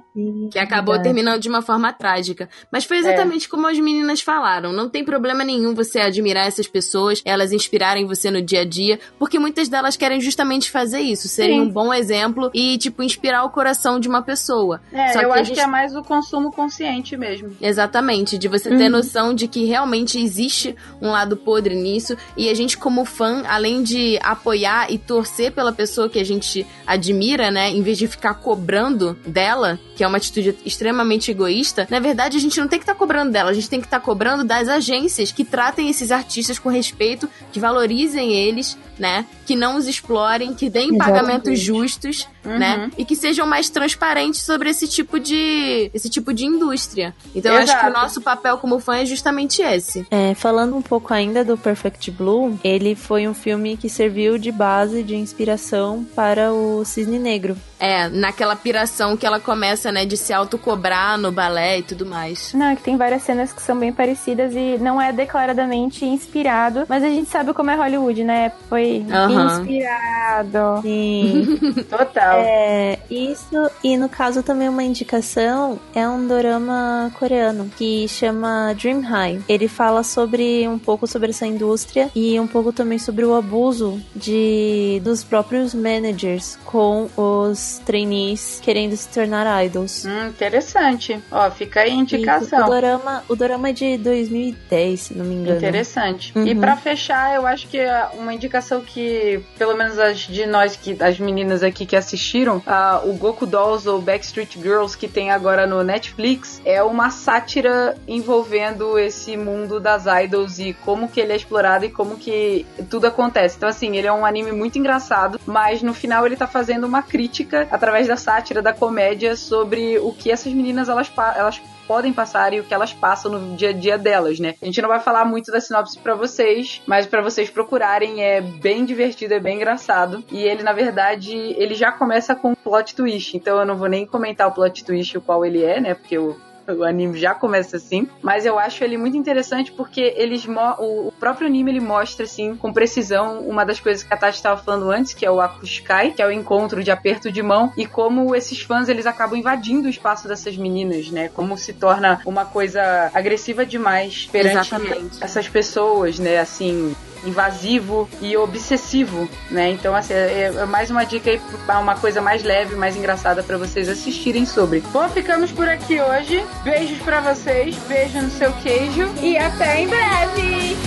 [0.50, 1.04] Que acabou Verdade.
[1.14, 2.50] terminando de uma forma trágica.
[2.70, 4.74] Mas foi exatamente como as meninas falaram.
[4.74, 9.00] Não tem problema nenhum você admirar essas pessoas, elas inspirarem você no dia a dia,
[9.18, 11.66] porque muitas delas querem justamente fazer isso, serem Sim.
[11.68, 14.82] um bom exemplo e, tipo, inspirar o coração de uma pessoa.
[14.92, 17.56] É, Só eu que acho gente- que é mais o consumo consciente mesmo.
[17.58, 20.55] Exatamente, de você ter noção de que realmente existe
[21.00, 22.16] um lado podre nisso.
[22.36, 26.66] E a gente como fã, além de apoiar e torcer pela pessoa que a gente
[26.86, 32.00] admira, né, em vez de ficar cobrando dela, que é uma atitude extremamente egoísta, na
[32.00, 34.44] verdade a gente não tem que estar cobrando dela, a gente tem que estar cobrando
[34.44, 39.86] das agências que tratem esses artistas com respeito, que valorizem eles, né, que não os
[39.86, 41.12] explorem, que deem Exatamente.
[41.20, 42.90] pagamentos justos, né, Uhum.
[42.98, 47.14] e que sejam mais transparentes sobre esse tipo de esse tipo de indústria.
[47.34, 48.00] Então eu acho que o Exato.
[48.00, 50.06] nosso papel como fã é justamente esse.
[50.10, 54.52] É, falando um pouco ainda do Perfect Blue, ele foi um filme que serviu de
[54.52, 57.56] base de inspiração para o Cisne Negro.
[57.78, 62.54] É, naquela piração que ela começa, né, de se autocobrar no balé e tudo mais.
[62.54, 66.84] Não, é que tem várias cenas que são bem parecidas e não é declaradamente inspirado,
[66.88, 68.50] mas a gente sabe como é Hollywood, né?
[68.68, 69.60] Foi Aham.
[69.60, 70.82] inspirado.
[70.82, 71.58] Sim.
[71.88, 72.40] Total.
[72.40, 79.00] É, isso, e no caso também uma indicação é um dorama coreano que chama Dream
[79.00, 79.40] High.
[79.48, 84.00] Ele fala sobre um pouco sobre essa indústria e um pouco também sobre o abuso
[84.14, 90.04] de dos próprios managers com os trainees querendo se tornar idols.
[90.04, 91.18] Hum, interessante.
[91.30, 92.66] Ó, fica aí a E O indicação.
[92.66, 95.56] dorama, o dorama é de 2010, se não me engano.
[95.58, 96.32] Interessante.
[96.36, 96.46] Uhum.
[96.46, 100.76] E pra fechar, eu acho que é uma indicação que, pelo menos as de nós,
[100.76, 105.30] que as meninas aqui que assistiram, ah, o Goku Dolls ou Backstreet Girls, que tem
[105.30, 111.32] agora no Netflix, é uma sátira envolvendo esse mundo das idols e como que ele
[111.32, 113.56] é explorado e como que tudo acontece.
[113.56, 117.02] Então, assim, ele é um anime muito engraçado, mas no final ele tá fazendo uma
[117.02, 122.52] crítica através da sátira, da comédia, sobre o que essas meninas elas, elas podem passar
[122.52, 124.54] e o que elas passam no dia a dia delas, né?
[124.60, 128.40] A gente não vai falar muito da sinopse pra vocês, mas pra vocês procurarem é
[128.40, 130.24] bem divertido, é bem engraçado.
[130.30, 133.88] E ele, na verdade, ele já começa com um plot twist, então eu não vou
[133.88, 135.94] nem comentar o plot twist o qual ele é, né?
[135.94, 136.36] Porque o
[136.68, 140.46] o anime já começa assim, mas eu acho ele muito interessante porque eles
[140.78, 144.36] o, o próprio anime ele mostra assim com precisão uma das coisas que a Tati
[144.36, 147.72] estava falando antes, que é o Akuskai, que é o encontro de aperto de mão
[147.76, 151.28] e como esses fãs eles acabam invadindo o espaço dessas meninas, né?
[151.28, 155.22] Como se torna uma coisa agressiva demais perante Exatamente.
[155.22, 156.38] essas pessoas, né?
[156.38, 156.94] Assim,
[157.26, 159.70] invasivo e obsessivo, né?
[159.70, 161.40] Então, assim, é, é mais uma dica aí
[161.80, 164.80] uma coisa mais leve, mais engraçada pra vocês assistirem sobre.
[164.92, 166.44] Bom, ficamos por aqui hoje.
[166.62, 170.76] Beijos pra vocês, beijo no seu queijo e até em breve!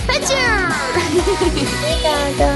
[1.80, 2.50] Obrigada.